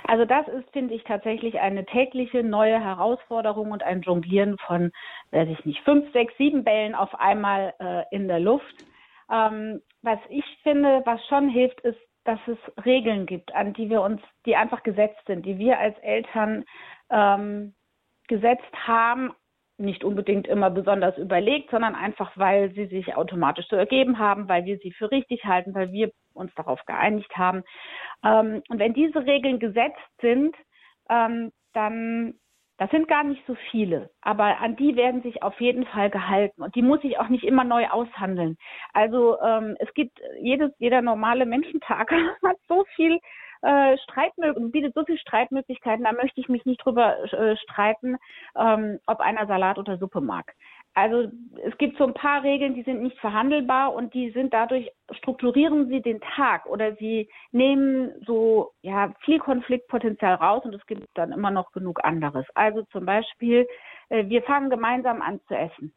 Also 0.09 0.25
das 0.25 0.47
ist, 0.49 0.71
finde 0.73 0.95
ich, 0.95 1.03
tatsächlich 1.05 1.59
eine 1.61 1.85
tägliche 1.85 2.45
neue 2.45 2.81
Herausforderung 2.81 3.73
und 3.73 3.83
ein 3.83 4.03
Jonglieren 4.03 4.57
von, 4.59 4.93
weiß 5.33 5.49
ich 5.49 5.65
nicht, 5.65 5.81
fünf, 5.83 6.11
sechs, 6.13 6.33
sieben 6.39 6.63
Bällen 6.65 6.95
auf 6.95 7.15
einmal 7.19 7.75
äh, 7.81 8.05
in 8.15 8.29
der 8.29 8.41
Luft. 8.41 8.85
Ähm, 9.31 9.83
was 10.03 10.19
ich 10.29 10.45
finde, 10.63 11.03
was 11.05 11.25
schon 11.27 11.49
hilft, 11.49 11.81
ist, 11.81 11.99
dass 12.25 12.39
es 12.47 12.85
Regeln 12.85 13.27
gibt, 13.27 13.55
an 13.55 13.73
die 13.73 13.91
wir 13.91 14.03
uns, 14.03 14.21
die 14.47 14.57
einfach 14.57 14.83
gesetzt 14.83 15.21
sind, 15.27 15.45
die 15.45 15.59
wir 15.59 15.79
als 15.79 15.99
Eltern 15.99 16.65
ähm, 17.11 17.75
gesetzt 18.29 18.73
haben, 18.87 19.33
nicht 19.79 20.05
unbedingt 20.05 20.47
immer 20.47 20.71
besonders 20.71 21.17
überlegt, 21.19 21.71
sondern 21.71 21.95
einfach, 21.95 22.33
weil 22.37 22.73
sie 22.73 22.87
sich 22.87 23.15
automatisch 23.17 23.67
so 23.69 23.77
ergeben 23.77 24.19
haben, 24.19 24.49
weil 24.49 24.65
wir 24.65 24.79
sie 24.79 24.93
für 24.93 25.11
richtig 25.11 25.45
halten, 25.45 25.75
weil 25.75 25.93
wir 25.93 26.11
uns 26.33 26.53
darauf 26.55 26.83
geeinigt 26.87 27.37
haben. 27.37 27.63
Ähm, 28.25 28.63
und 28.69 28.79
wenn 28.79 28.95
diese 28.95 29.27
Regeln 29.27 29.59
gesetzt 29.59 30.01
sind, 30.21 30.57
ähm, 31.11 31.53
dann 31.73 32.35
das 32.79 32.91
sind 32.91 33.09
gar 33.09 33.25
nicht 33.25 33.43
so 33.47 33.57
viele, 33.71 34.11
aber 34.21 34.61
an 34.61 34.77
die 34.77 34.97
werden 34.97 35.23
sich 35.23 35.43
auf 35.43 35.59
jeden 35.63 35.87
Fall 35.87 36.11
gehalten 36.11 36.63
und 36.63 36.75
die 36.75 36.83
muss 36.83 37.03
ich 37.05 37.19
auch 37.19 37.29
nicht 37.29 37.45
immer 37.45 37.65
neu 37.65 37.89
aushandeln. 37.89 38.59
Also 38.93 39.41
ähm, 39.41 39.77
es 39.79 39.93
gibt 39.95 40.21
jedes, 40.41 40.73
jeder 40.79 41.01
normale 41.01 41.47
Menschentag 41.47 42.11
hat 42.45 42.57
so 42.69 42.85
viel 42.95 43.19
äh, 43.67 43.99
Streitmöglichkeiten, 43.99 44.71
bietet 44.71 44.95
so 44.95 45.05
viele 45.05 45.19
Streitmöglichkeiten, 45.19 46.05
da 46.05 46.13
möchte 46.13 46.41
ich 46.41 46.49
mich 46.49 46.65
nicht 46.65 46.85
drüber 46.85 47.19
äh, 47.33 47.57
streiten, 47.57 48.17
ähm, 48.57 48.99
ob 49.07 49.21
einer 49.21 49.47
Salat 49.47 49.79
oder 49.79 49.99
Suppe 49.99 50.21
mag. 50.21 50.53
Also 50.95 51.31
es 51.63 51.77
gibt 51.77 51.99
so 51.99 52.05
ein 52.05 52.15
paar 52.15 52.43
Regeln, 52.43 52.75
die 52.75 52.83
sind 52.83 53.03
nicht 53.03 53.19
verhandelbar 53.19 53.93
und 53.93 54.15
die 54.15 54.31
sind 54.31 54.55
dadurch, 54.55 54.91
strukturieren 55.11 55.89
sie 55.89 56.01
den 56.01 56.21
Tag 56.21 56.65
oder 56.65 56.95
sie 56.97 57.29
nehmen 57.53 58.15
so 58.27 58.73
ja 58.81 59.13
viel 59.21 59.39
Konfliktpotenzial 59.39 60.37
raus 60.37 60.65
und 60.65 60.75
es 60.75 60.87
gibt 60.87 61.07
dann 61.13 61.33
immer 61.33 61.51
noch 61.51 61.73
genug 61.73 62.03
anderes. 62.03 62.47
Also 62.55 62.83
zum 62.93 63.05
Beispiel, 63.05 63.67
äh, 64.09 64.25
wir 64.29 64.43
fangen 64.45 64.71
gemeinsam 64.71 65.21
an 65.21 65.41
zu 65.49 65.55
essen. 65.55 65.93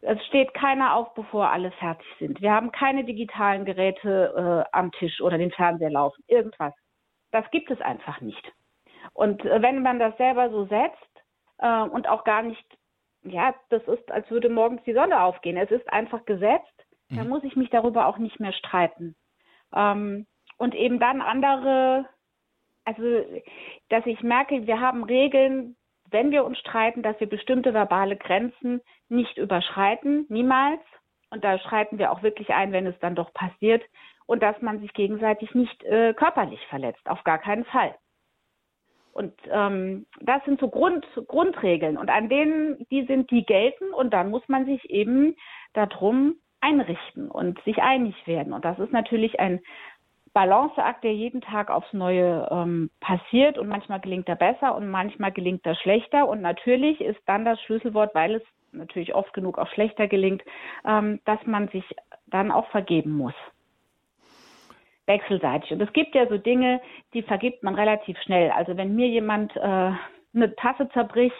Es 0.00 0.24
steht 0.26 0.54
keiner 0.54 0.94
auf, 0.94 1.12
bevor 1.14 1.50
alle 1.50 1.70
fertig 1.72 2.06
sind. 2.18 2.40
Wir 2.40 2.52
haben 2.52 2.72
keine 2.72 3.04
digitalen 3.04 3.66
Geräte 3.66 4.64
äh, 4.72 4.76
am 4.76 4.90
Tisch 4.92 5.20
oder 5.20 5.36
den 5.36 5.50
Fernseher 5.50 5.90
laufen, 5.90 6.24
irgendwas. 6.28 6.72
Das 7.30 7.48
gibt 7.50 7.70
es 7.70 7.80
einfach 7.80 8.20
nicht. 8.20 8.52
Und 9.12 9.44
äh, 9.44 9.62
wenn 9.62 9.82
man 9.82 9.98
das 9.98 10.16
selber 10.16 10.50
so 10.50 10.66
setzt 10.66 11.22
äh, 11.58 11.82
und 11.82 12.08
auch 12.08 12.24
gar 12.24 12.42
nicht, 12.42 12.64
ja, 13.22 13.54
das 13.68 13.82
ist, 13.86 14.10
als 14.10 14.30
würde 14.30 14.48
morgens 14.48 14.82
die 14.84 14.94
Sonne 14.94 15.22
aufgehen. 15.22 15.56
Es 15.56 15.70
ist 15.70 15.90
einfach 15.92 16.24
gesetzt, 16.24 16.86
mhm. 17.08 17.16
dann 17.16 17.28
muss 17.28 17.44
ich 17.44 17.56
mich 17.56 17.70
darüber 17.70 18.06
auch 18.06 18.18
nicht 18.18 18.40
mehr 18.40 18.52
streiten. 18.52 19.14
Ähm, 19.74 20.26
und 20.56 20.74
eben 20.74 20.98
dann 20.98 21.22
andere, 21.22 22.06
also 22.84 23.02
dass 23.88 24.04
ich 24.06 24.22
merke, 24.22 24.66
wir 24.66 24.80
haben 24.80 25.04
Regeln, 25.04 25.76
wenn 26.10 26.30
wir 26.30 26.44
uns 26.44 26.58
streiten, 26.58 27.02
dass 27.02 27.18
wir 27.20 27.28
bestimmte 27.28 27.72
verbale 27.72 28.16
Grenzen 28.16 28.80
nicht 29.08 29.38
überschreiten, 29.38 30.26
niemals. 30.28 30.80
Und 31.30 31.44
da 31.44 31.58
schreiten 31.58 31.98
wir 31.98 32.10
auch 32.10 32.22
wirklich 32.22 32.50
ein, 32.50 32.72
wenn 32.72 32.86
es 32.86 32.98
dann 32.98 33.14
doch 33.14 33.32
passiert 33.32 33.82
und 34.30 34.44
dass 34.44 34.62
man 34.62 34.78
sich 34.78 34.92
gegenseitig 34.92 35.56
nicht 35.56 35.82
äh, 35.82 36.14
körperlich 36.14 36.64
verletzt, 36.68 37.04
auf 37.10 37.24
gar 37.24 37.38
keinen 37.38 37.64
Fall. 37.64 37.96
Und 39.12 39.34
ähm, 39.50 40.06
das 40.20 40.44
sind 40.44 40.60
so 40.60 40.68
Grund, 40.68 41.04
Grundregeln 41.26 41.98
und 41.98 42.10
an 42.10 42.28
denen, 42.28 42.86
die 42.92 43.04
sind, 43.06 43.32
die 43.32 43.44
gelten 43.44 43.92
und 43.92 44.12
dann 44.12 44.30
muss 44.30 44.46
man 44.46 44.66
sich 44.66 44.88
eben 44.88 45.34
darum 45.72 46.36
einrichten 46.60 47.28
und 47.28 47.60
sich 47.64 47.82
einig 47.82 48.14
werden. 48.28 48.52
Und 48.52 48.64
das 48.64 48.78
ist 48.78 48.92
natürlich 48.92 49.40
ein 49.40 49.58
Balanceakt, 50.32 51.02
der 51.02 51.12
jeden 51.12 51.40
Tag 51.40 51.68
aufs 51.68 51.92
Neue 51.92 52.46
ähm, 52.52 52.90
passiert 53.00 53.58
und 53.58 53.66
manchmal 53.66 53.98
gelingt 53.98 54.28
er 54.28 54.36
besser 54.36 54.76
und 54.76 54.88
manchmal 54.88 55.32
gelingt 55.32 55.66
er 55.66 55.74
schlechter. 55.74 56.28
Und 56.28 56.40
natürlich 56.40 57.00
ist 57.00 57.20
dann 57.26 57.44
das 57.44 57.60
Schlüsselwort, 57.62 58.14
weil 58.14 58.36
es 58.36 58.42
natürlich 58.70 59.12
oft 59.12 59.32
genug 59.32 59.58
auch 59.58 59.68
schlechter 59.70 60.06
gelingt, 60.06 60.44
ähm, 60.86 61.18
dass 61.24 61.44
man 61.46 61.66
sich 61.70 61.84
dann 62.28 62.52
auch 62.52 62.68
vergeben 62.68 63.10
muss 63.10 63.34
wechselseitig. 65.10 65.72
Und 65.72 65.80
es 65.82 65.92
gibt 65.92 66.14
ja 66.14 66.26
so 66.28 66.38
Dinge, 66.38 66.80
die 67.12 67.22
vergibt 67.22 67.62
man 67.62 67.74
relativ 67.74 68.16
schnell. 68.22 68.50
Also 68.50 68.76
wenn 68.76 68.94
mir 68.94 69.08
jemand 69.08 69.54
äh, 69.56 69.60
eine 70.34 70.54
Tasse 70.56 70.88
zerbricht, 70.90 71.34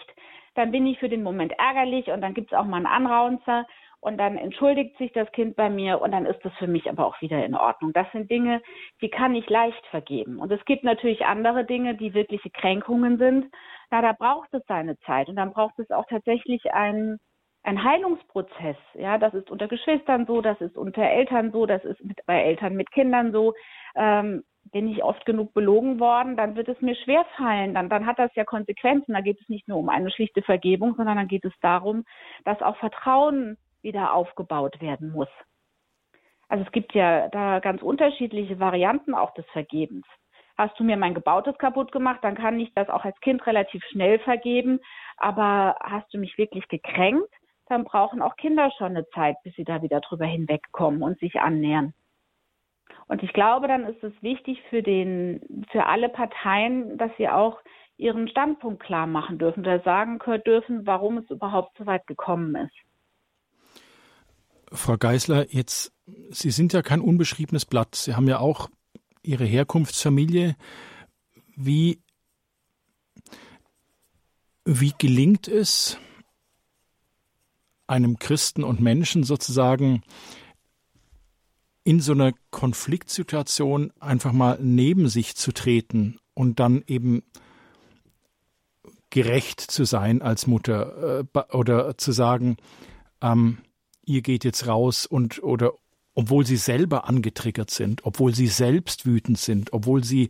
dann 0.55 0.71
bin 0.71 0.85
ich 0.85 0.99
für 0.99 1.09
den 1.09 1.23
Moment 1.23 1.53
ärgerlich 1.57 2.07
und 2.07 2.21
dann 2.21 2.33
gibt 2.33 2.51
es 2.51 2.57
auch 2.57 2.65
mal 2.65 2.77
einen 2.77 2.85
Anraunzer 2.85 3.65
und 4.01 4.17
dann 4.17 4.37
entschuldigt 4.37 4.97
sich 4.97 5.13
das 5.13 5.31
Kind 5.31 5.55
bei 5.55 5.69
mir 5.69 6.01
und 6.01 6.11
dann 6.11 6.25
ist 6.25 6.43
das 6.43 6.53
für 6.55 6.67
mich 6.67 6.89
aber 6.89 7.05
auch 7.05 7.21
wieder 7.21 7.45
in 7.45 7.55
Ordnung. 7.55 7.93
Das 7.93 8.11
sind 8.11 8.29
Dinge, 8.29 8.61
die 9.01 9.09
kann 9.09 9.35
ich 9.35 9.49
leicht 9.49 9.85
vergeben. 9.87 10.39
Und 10.39 10.51
es 10.51 10.63
gibt 10.65 10.83
natürlich 10.83 11.25
andere 11.25 11.63
Dinge, 11.63 11.95
die 11.95 12.13
wirkliche 12.13 12.49
Kränkungen 12.49 13.17
sind. 13.17 13.45
Na, 13.91 14.01
da 14.01 14.11
braucht 14.11 14.53
es 14.53 14.63
seine 14.67 14.97
Zeit 15.01 15.29
und 15.29 15.35
dann 15.35 15.53
braucht 15.53 15.79
es 15.79 15.91
auch 15.91 16.05
tatsächlich 16.09 16.73
einen 16.73 17.19
ein 17.63 17.83
Heilungsprozess. 17.83 18.77
Ja, 18.95 19.17
das 19.17 19.33
ist 19.33 19.51
unter 19.51 19.67
Geschwistern 19.67 20.25
so, 20.25 20.41
das 20.41 20.59
ist 20.61 20.77
unter 20.77 21.03
Eltern 21.03 21.51
so, 21.51 21.65
das 21.65 21.83
ist 21.85 22.03
mit, 22.03 22.19
bei 22.25 22.41
Eltern 22.41 22.75
mit 22.75 22.91
Kindern 22.91 23.31
so. 23.31 23.53
Ähm, 23.95 24.43
bin 24.71 24.87
ich 24.87 25.03
oft 25.03 25.25
genug 25.25 25.53
belogen 25.53 25.99
worden, 25.99 26.37
dann 26.37 26.55
wird 26.55 26.69
es 26.69 26.79
mir 26.81 26.95
schwer 26.95 27.25
fallen. 27.35 27.73
Dann, 27.73 27.89
dann 27.89 28.05
hat 28.05 28.19
das 28.19 28.33
ja 28.35 28.45
Konsequenzen. 28.45 29.13
Da 29.13 29.21
geht 29.21 29.41
es 29.41 29.49
nicht 29.49 29.67
nur 29.67 29.77
um 29.77 29.89
eine 29.89 30.11
schlichte 30.11 30.41
Vergebung, 30.41 30.95
sondern 30.95 31.17
dann 31.17 31.27
geht 31.27 31.45
es 31.45 31.53
darum, 31.61 32.05
dass 32.45 32.61
auch 32.61 32.77
Vertrauen 32.77 33.57
wieder 33.81 34.13
aufgebaut 34.13 34.79
werden 34.79 35.11
muss. 35.11 35.29
Also 36.47 36.63
es 36.65 36.71
gibt 36.71 36.93
ja 36.93 37.29
da 37.29 37.59
ganz 37.59 37.81
unterschiedliche 37.81 38.59
Varianten 38.59 39.15
auch 39.15 39.33
des 39.33 39.45
Vergebens. 39.47 40.05
Hast 40.57 40.79
du 40.79 40.83
mir 40.83 40.97
mein 40.97 41.15
Gebautes 41.15 41.57
kaputt 41.57 41.91
gemacht, 41.91 42.19
dann 42.23 42.35
kann 42.35 42.59
ich 42.59 42.73
das 42.75 42.89
auch 42.89 43.03
als 43.03 43.19
Kind 43.21 43.45
relativ 43.47 43.83
schnell 43.85 44.19
vergeben. 44.19 44.79
Aber 45.17 45.75
hast 45.81 46.13
du 46.13 46.19
mich 46.19 46.37
wirklich 46.37 46.67
gekränkt, 46.67 47.33
dann 47.71 47.85
brauchen 47.85 48.21
auch 48.21 48.35
Kinder 48.35 48.69
schon 48.77 48.95
eine 48.95 49.07
Zeit, 49.09 49.37
bis 49.43 49.55
sie 49.55 49.63
da 49.63 49.81
wieder 49.81 50.01
drüber 50.01 50.25
hinwegkommen 50.25 51.01
und 51.01 51.17
sich 51.19 51.39
annähern. 51.39 51.93
Und 53.07 53.23
ich 53.23 53.33
glaube, 53.33 53.67
dann 53.67 53.85
ist 53.85 54.03
es 54.03 54.13
wichtig 54.21 54.61
für 54.69 54.83
den, 54.83 55.41
für 55.71 55.85
alle 55.85 56.09
Parteien, 56.09 56.97
dass 56.97 57.11
sie 57.17 57.29
auch 57.29 57.59
ihren 57.97 58.27
Standpunkt 58.27 58.83
klar 58.83 59.07
machen 59.07 59.37
dürfen 59.37 59.61
oder 59.61 59.79
sagen 59.81 60.19
können 60.19 60.43
dürfen, 60.43 60.85
warum 60.85 61.17
es 61.17 61.29
überhaupt 61.29 61.77
so 61.77 61.85
weit 61.85 62.05
gekommen 62.07 62.55
ist. 62.55 62.73
Frau 64.73 64.97
Geisler, 64.97 65.45
jetzt, 65.49 65.93
Sie 66.29 66.51
sind 66.51 66.73
ja 66.73 66.81
kein 66.81 67.01
unbeschriebenes 67.01 67.65
Blatt. 67.65 67.95
Sie 67.95 68.15
haben 68.15 68.27
ja 68.27 68.39
auch 68.39 68.69
Ihre 69.23 69.45
Herkunftsfamilie. 69.45 70.55
Wie, 71.55 72.01
wie 74.65 74.93
gelingt 74.97 75.47
es 75.47 75.99
einem 77.91 78.17
Christen 78.19 78.63
und 78.63 78.79
Menschen 78.79 79.23
sozusagen 79.23 80.01
in 81.83 81.99
so 81.99 82.13
einer 82.13 82.31
Konfliktsituation 82.49 83.91
einfach 83.99 84.31
mal 84.31 84.57
neben 84.61 85.09
sich 85.09 85.35
zu 85.35 85.51
treten 85.51 86.17
und 86.33 86.59
dann 86.59 86.83
eben 86.87 87.23
gerecht 89.09 89.59
zu 89.59 89.83
sein 89.83 90.21
als 90.21 90.47
Mutter 90.47 91.25
äh, 91.35 91.55
oder 91.55 91.97
zu 91.97 92.13
sagen, 92.13 92.55
ähm, 93.21 93.57
ihr 94.05 94.21
geht 94.21 94.45
jetzt 94.45 94.67
raus 94.67 95.05
und 95.05 95.43
oder 95.43 95.73
obwohl 96.13 96.45
sie 96.45 96.57
selber 96.57 97.09
angetriggert 97.09 97.71
sind, 97.71 98.05
obwohl 98.05 98.33
sie 98.33 98.47
selbst 98.47 99.05
wütend 99.05 99.37
sind, 99.37 99.73
obwohl 99.73 100.03
sie 100.03 100.29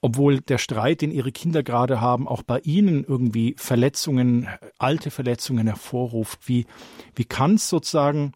obwohl 0.00 0.40
der 0.40 0.58
Streit, 0.58 1.02
den 1.02 1.10
ihre 1.10 1.32
Kinder 1.32 1.62
gerade 1.62 2.00
haben, 2.00 2.26
auch 2.26 2.42
bei 2.42 2.60
ihnen 2.60 3.04
irgendwie 3.04 3.54
Verletzungen, 3.58 4.48
alte 4.78 5.10
Verletzungen 5.10 5.66
hervorruft. 5.66 6.48
Wie, 6.48 6.66
wie 7.14 7.24
kann 7.24 7.54
es 7.54 7.68
sozusagen 7.68 8.32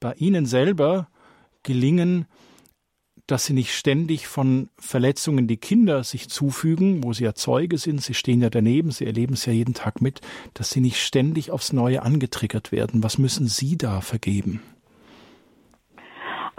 bei 0.00 0.12
ihnen 0.14 0.46
selber 0.46 1.08
gelingen, 1.64 2.26
dass 3.26 3.44
sie 3.44 3.52
nicht 3.52 3.74
ständig 3.74 4.26
von 4.26 4.70
Verletzungen 4.78 5.46
die 5.48 5.58
Kinder 5.58 6.02
sich 6.02 6.30
zufügen, 6.30 7.04
wo 7.04 7.12
sie 7.12 7.24
ja 7.24 7.34
Zeuge 7.34 7.76
sind, 7.76 8.02
sie 8.02 8.14
stehen 8.14 8.40
ja 8.40 8.48
daneben, 8.48 8.90
sie 8.90 9.04
erleben 9.04 9.34
es 9.34 9.44
ja 9.44 9.52
jeden 9.52 9.74
Tag 9.74 10.00
mit, 10.00 10.22
dass 10.54 10.70
sie 10.70 10.80
nicht 10.80 10.98
ständig 10.98 11.50
aufs 11.50 11.74
Neue 11.74 12.02
angetriggert 12.02 12.72
werden. 12.72 13.02
Was 13.02 13.18
müssen 13.18 13.46
Sie 13.46 13.76
da 13.76 14.00
vergeben? 14.00 14.62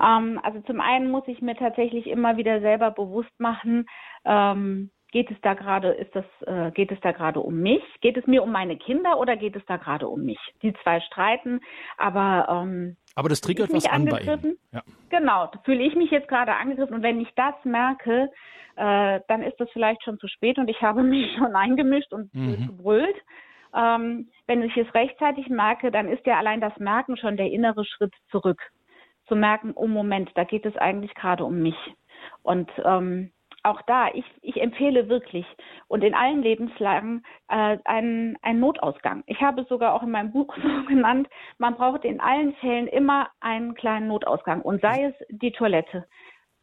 Ähm, 0.02 0.40
also 0.44 0.62
zum 0.62 0.82
einen 0.82 1.12
muss 1.12 1.28
ich 1.28 1.42
mir 1.42 1.56
tatsächlich 1.56 2.08
immer 2.08 2.38
wieder 2.38 2.62
selber 2.62 2.92
bewusst 2.92 3.38
machen, 3.40 3.86
ähm, 4.26 4.92
geht 5.12 5.32
es 5.32 5.38
da 5.42 5.54
gerade, 5.54 5.90
ist 5.90 6.16
das, 6.16 6.26
äh, 6.46 6.72
geht 6.72 6.92
es 6.92 7.00
da 7.02 7.12
gerade 7.12 7.40
um 7.40 7.56
mich? 7.56 7.82
Geht 8.02 8.18
es 8.18 8.28
mir 8.28 8.44
um 8.44 8.52
meine 8.52 8.78
Kinder 8.78 9.20
oder 9.20 9.36
geht 9.36 9.56
es 9.56 9.66
da 9.66 9.78
gerade 9.78 10.08
um 10.08 10.24
mich? 10.24 10.40
Die 10.62 10.74
zwei 10.84 11.00
streiten, 11.02 11.62
aber 11.98 12.48
ähm, 12.50 12.96
aber 13.16 13.30
das 13.30 13.42
triggert 13.42 13.74
was 13.74 13.86
an 13.86 14.06
bei 14.06 14.22
Ihnen. 14.22 14.58
Ja. 14.72 14.82
Genau, 15.10 15.52
fühle 15.66 15.84
ich 15.84 15.96
mich 15.96 16.12
jetzt 16.12 16.28
gerade 16.28 16.56
angegriffen 16.56 16.94
und 16.94 17.04
wenn 17.04 17.20
ich 17.20 17.30
das 17.36 17.56
merke, 17.64 18.30
äh, 18.76 19.20
dann 19.28 19.42
ist 19.42 19.60
das 19.60 19.70
vielleicht 19.72 20.04
schon 20.04 20.20
zu 20.20 20.28
spät 20.28 20.58
und 20.58 20.70
ich 20.70 20.82
habe 20.82 21.04
mich 21.04 21.36
schon 21.38 21.56
eingemischt 21.56 22.14
und 22.14 22.34
mhm. 22.34 22.68
gebrüllt. 22.68 23.18
Ähm, 23.76 24.30
wenn 24.48 24.64
ich 24.64 24.76
es 24.78 24.92
rechtzeitig 24.96 25.48
merke, 25.50 25.92
dann 25.92 26.08
ist 26.08 26.26
ja 26.26 26.38
allein 26.40 26.60
das 26.60 26.76
Merken 26.78 27.18
schon 27.18 27.38
der 27.38 27.52
innere 27.52 27.86
Schritt 27.86 28.14
zurück. 28.32 28.60
Zu 29.30 29.36
merken, 29.36 29.72
oh 29.76 29.88
Moment, 29.88 30.32
da 30.36 30.44
geht 30.44 30.66
es 30.66 30.76
eigentlich 30.76 31.14
gerade 31.16 31.46
um 31.46 31.62
mich. 31.62 31.78
Und 32.44 32.70
ähm, 32.84 33.32
auch 33.64 33.82
da, 33.84 34.08
ich, 34.14 34.26
ich 34.42 34.62
empfehle 34.62 35.10
wirklich 35.10 35.46
und 35.88 36.04
in 36.04 36.14
allen 36.14 36.42
Lebenslagen 36.42 37.24
äh, 37.50 37.78
einen, 37.86 38.38
einen 38.42 38.60
Notausgang. 38.60 39.24
Ich 39.28 39.42
habe 39.42 39.62
es 39.62 39.68
sogar 39.68 39.94
auch 39.94 40.04
in 40.04 40.12
meinem 40.12 40.32
Buch 40.32 40.56
so 40.62 40.86
genannt, 40.88 41.28
man 41.58 41.76
braucht 41.76 42.06
in 42.06 42.20
allen 42.20 42.54
Fällen 42.56 42.88
immer 42.88 43.30
einen 43.40 43.76
kleinen 43.76 44.08
Notausgang 44.08 44.62
und 44.62 44.82
sei 44.82 45.06
es 45.06 45.14
die 45.30 45.52
Toilette. 45.52 46.06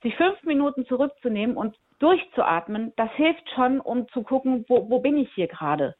Sich 0.02 0.14
fünf 0.16 0.42
Minuten 0.44 0.87
zurückzunehmen 0.87 1.57
und 1.57 1.76
durchzuatmen, 1.98 2.92
das 2.96 3.11
hilft 3.12 3.48
schon, 3.55 3.81
um 3.81 4.09
zu 4.09 4.22
gucken, 4.22 4.64
wo, 4.68 4.88
wo 4.90 5.00
bin 5.00 5.16
ich 5.16 5.33
hier 5.35 5.48
gerade 5.48 5.94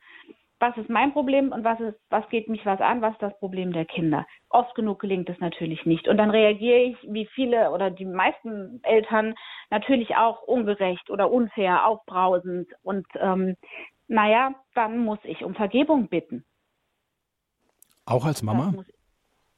was 0.59 0.77
ist 0.77 0.89
mein 0.89 1.13
Problem 1.13 1.53
und 1.53 1.65
was 1.65 1.79
ist, 1.81 1.99
was 2.09 2.29
geht 2.31 2.49
mich 2.49 2.65
was 2.65 2.81
an, 2.81 3.03
was 3.03 3.13
ist 3.13 3.23
das 3.23 3.39
Problem 3.39 3.73
der 3.73 3.85
Kinder. 3.85 4.27
Oft 4.49 4.75
genug 4.75 5.01
gelingt 5.01 5.29
es 5.29 5.39
natürlich 5.39 5.85
nicht. 5.85 6.09
Und 6.09 6.17
dann 6.17 6.31
reagiere 6.31 6.79
ich, 6.79 6.97
wie 7.03 7.27
viele 7.27 7.71
oder 7.71 7.91
die 7.91 8.07
meisten 8.07 8.81
Eltern, 8.83 9.35
natürlich 9.71 10.17
auch 10.17 10.43
ungerecht 10.43 11.11
oder 11.11 11.31
unfair, 11.31 11.87
aufbrausend. 11.87 12.69
Und 12.83 13.07
ähm, 13.21 13.57
naja, 14.09 14.55
dann 14.75 14.99
muss 14.99 15.19
ich 15.25 15.45
um 15.45 15.55
Vergebung 15.55 16.09
bitten. 16.09 16.45
Auch 18.07 18.25
als 18.25 18.43
Mama? 18.43 18.73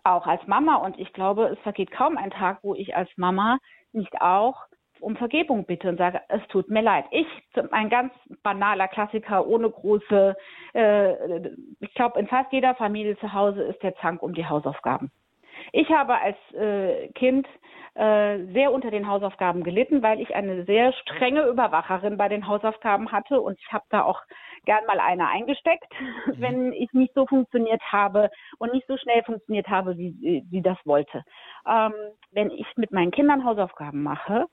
auch 0.04 0.26
als 0.26 0.46
Mama. 0.46 0.76
Und 0.76 0.98
ich 0.98 1.12
glaube, 1.12 1.48
es 1.48 1.58
vergeht 1.60 1.90
kaum 1.90 2.16
ein 2.16 2.30
Tag, 2.30 2.58
wo 2.62 2.74
ich 2.74 2.96
als 2.96 3.10
Mama 3.16 3.58
nicht 3.92 4.20
auch 4.20 4.56
um 5.00 5.16
Vergebung 5.16 5.64
bitte 5.64 5.88
und 5.88 5.98
sage, 5.98 6.20
es 6.28 6.46
tut 6.48 6.68
mir 6.68 6.82
leid. 6.82 7.04
Ich, 7.10 7.26
ein 7.70 7.88
ganz 7.88 8.12
banaler 8.42 8.88
Klassiker, 8.88 9.46
ohne 9.46 9.70
große, 9.70 10.36
äh, 10.74 11.48
ich 11.80 11.94
glaube, 11.94 12.18
in 12.18 12.26
fast 12.26 12.52
jeder 12.52 12.74
Familie 12.74 13.18
zu 13.18 13.32
Hause 13.32 13.62
ist 13.62 13.82
der 13.82 13.96
Zank 13.96 14.22
um 14.22 14.34
die 14.34 14.46
Hausaufgaben. 14.46 15.10
Ich 15.72 15.88
habe 15.90 16.18
als 16.18 16.36
äh, 16.54 17.08
Kind 17.12 17.46
äh, 17.94 18.44
sehr 18.52 18.72
unter 18.72 18.90
den 18.90 19.08
Hausaufgaben 19.08 19.64
gelitten, 19.64 20.02
weil 20.02 20.20
ich 20.20 20.34
eine 20.34 20.64
sehr 20.64 20.92
strenge 20.92 21.46
Überwacherin 21.46 22.16
bei 22.16 22.28
den 22.28 22.46
Hausaufgaben 22.46 23.10
hatte 23.10 23.40
und 23.40 23.58
ich 23.58 23.72
habe 23.72 23.84
da 23.90 24.02
auch 24.02 24.22
gern 24.64 24.86
mal 24.86 25.00
eine 25.00 25.28
eingesteckt, 25.28 25.92
mhm. 26.26 26.34
wenn 26.40 26.72
ich 26.72 26.92
nicht 26.92 27.12
so 27.14 27.26
funktioniert 27.26 27.82
habe 27.90 28.30
und 28.58 28.72
nicht 28.72 28.86
so 28.86 28.96
schnell 28.96 29.22
funktioniert 29.24 29.68
habe, 29.68 29.96
wie 29.96 30.44
sie 30.50 30.62
das 30.62 30.78
wollte. 30.84 31.24
Ähm, 31.66 31.92
wenn 32.30 32.50
ich 32.50 32.66
mit 32.76 32.92
meinen 32.92 33.10
Kindern 33.10 33.44
Hausaufgaben 33.44 34.02
mache, 34.02 34.46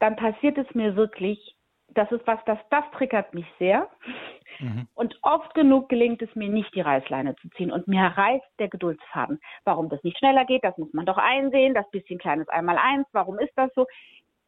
dann 0.00 0.16
passiert 0.16 0.58
es 0.58 0.66
mir 0.74 0.96
wirklich, 0.96 1.56
das 1.88 2.10
ist 2.10 2.26
was, 2.26 2.38
das, 2.46 2.58
das 2.70 2.84
triggert 2.92 3.34
mich 3.34 3.46
sehr. 3.58 3.88
Mhm. 4.58 4.88
Und 4.94 5.18
oft 5.22 5.54
genug 5.54 5.88
gelingt 5.88 6.22
es 6.22 6.34
mir 6.34 6.48
nicht, 6.48 6.74
die 6.74 6.80
Reißleine 6.80 7.36
zu 7.36 7.48
ziehen. 7.50 7.70
Und 7.70 7.88
mir 7.88 8.02
reißt 8.02 8.44
der 8.58 8.68
Geduldsfaden. 8.68 9.40
Warum 9.64 9.88
das 9.88 10.02
nicht 10.02 10.18
schneller 10.18 10.44
geht, 10.44 10.64
das 10.64 10.76
muss 10.78 10.92
man 10.92 11.06
doch 11.06 11.18
einsehen. 11.18 11.74
Das 11.74 11.88
bisschen 11.90 12.18
kleines 12.18 12.48
Einmal-Eins, 12.48 13.06
warum 13.12 13.38
ist 13.38 13.52
das 13.56 13.70
so? 13.74 13.86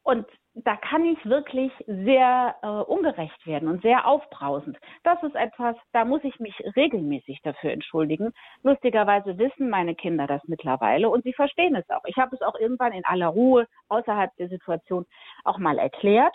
Und 0.02 0.26
da 0.54 0.76
kann 0.76 1.04
ich 1.04 1.24
wirklich 1.24 1.72
sehr 1.86 2.56
äh, 2.62 2.66
ungerecht 2.66 3.46
werden 3.46 3.68
und 3.68 3.82
sehr 3.82 4.06
aufbrausend. 4.06 4.76
Das 5.02 5.22
ist 5.22 5.34
etwas, 5.34 5.76
da 5.92 6.04
muss 6.04 6.22
ich 6.24 6.38
mich 6.40 6.54
regelmäßig 6.76 7.40
dafür 7.42 7.72
entschuldigen. 7.72 8.32
Lustigerweise 8.62 9.38
wissen 9.38 9.70
meine 9.70 9.94
Kinder 9.94 10.26
das 10.26 10.42
mittlerweile 10.46 11.08
und 11.08 11.24
sie 11.24 11.32
verstehen 11.32 11.74
es 11.74 11.88
auch. 11.88 12.04
Ich 12.06 12.16
habe 12.16 12.34
es 12.36 12.42
auch 12.42 12.58
irgendwann 12.58 12.92
in 12.92 13.04
aller 13.04 13.28
Ruhe 13.28 13.66
außerhalb 13.88 14.34
der 14.36 14.48
Situation 14.48 15.06
auch 15.44 15.58
mal 15.58 15.78
erklärt 15.78 16.34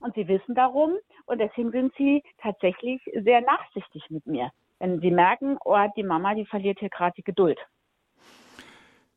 und 0.00 0.14
sie 0.14 0.28
wissen 0.28 0.54
darum 0.54 0.92
und 1.24 1.38
deswegen 1.38 1.70
sind 1.70 1.94
sie 1.96 2.22
tatsächlich 2.38 3.00
sehr 3.14 3.40
nachsichtig 3.40 4.04
mit 4.10 4.26
mir. 4.26 4.50
Wenn 4.78 5.00
sie 5.00 5.10
merken, 5.10 5.56
oh, 5.64 5.78
die 5.96 6.02
Mama, 6.02 6.34
die 6.34 6.44
verliert 6.44 6.80
hier 6.80 6.90
gerade 6.90 7.14
die 7.16 7.22
Geduld. 7.22 7.58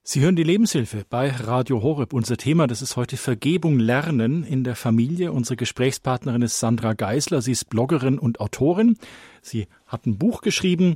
Sie 0.10 0.22
hören 0.22 0.38
die 0.38 0.44
Lebenshilfe 0.44 1.04
bei 1.10 1.30
Radio 1.32 1.84
Horeb. 1.84 2.14
Unser 2.14 2.38
Thema, 2.38 2.66
das 2.66 2.82
ist 2.82 2.96
heute 2.96 3.18
Vergebung 3.18 3.78
lernen 3.78 4.46
in 4.46 4.64
der 4.64 4.78
Familie. 4.78 5.34
Unsere 5.34 5.58
Gesprächspartnerin 5.58 6.44
ist 6.44 6.62
Sandra 6.62 6.94
Geisler. 6.94 7.42
Sie 7.42 7.52
ist 7.52 7.70
Bloggerin 7.70 8.18
und 8.18 8.40
Autorin. 8.40 8.98
Sie 9.42 9.68
hat 9.86 10.06
ein 10.06 10.18
Buch 10.18 10.40
geschrieben, 10.40 10.96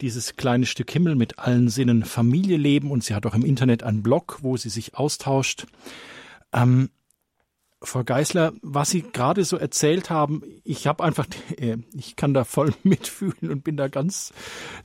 dieses 0.00 0.34
kleine 0.34 0.66
Stück 0.66 0.90
Himmel 0.90 1.14
mit 1.14 1.38
allen 1.38 1.68
Sinnen 1.68 2.02
Familie 2.02 2.56
leben. 2.56 2.90
Und 2.90 3.04
sie 3.04 3.14
hat 3.14 3.24
auch 3.24 3.36
im 3.36 3.44
Internet 3.44 3.84
einen 3.84 4.02
Blog, 4.02 4.38
wo 4.42 4.56
sie 4.56 4.68
sich 4.68 4.96
austauscht. 4.96 5.68
Ähm, 6.52 6.90
Frau 7.82 8.04
Geisler, 8.04 8.52
was 8.60 8.90
Sie 8.90 9.02
gerade 9.02 9.42
so 9.44 9.56
erzählt 9.56 10.10
haben, 10.10 10.42
ich 10.64 10.86
habe 10.86 11.02
einfach, 11.02 11.26
äh, 11.56 11.78
ich 11.94 12.16
kann 12.16 12.34
da 12.34 12.44
voll 12.44 12.74
mitfühlen 12.82 13.50
und 13.50 13.64
bin 13.64 13.76
da 13.76 13.88
ganz, 13.88 14.32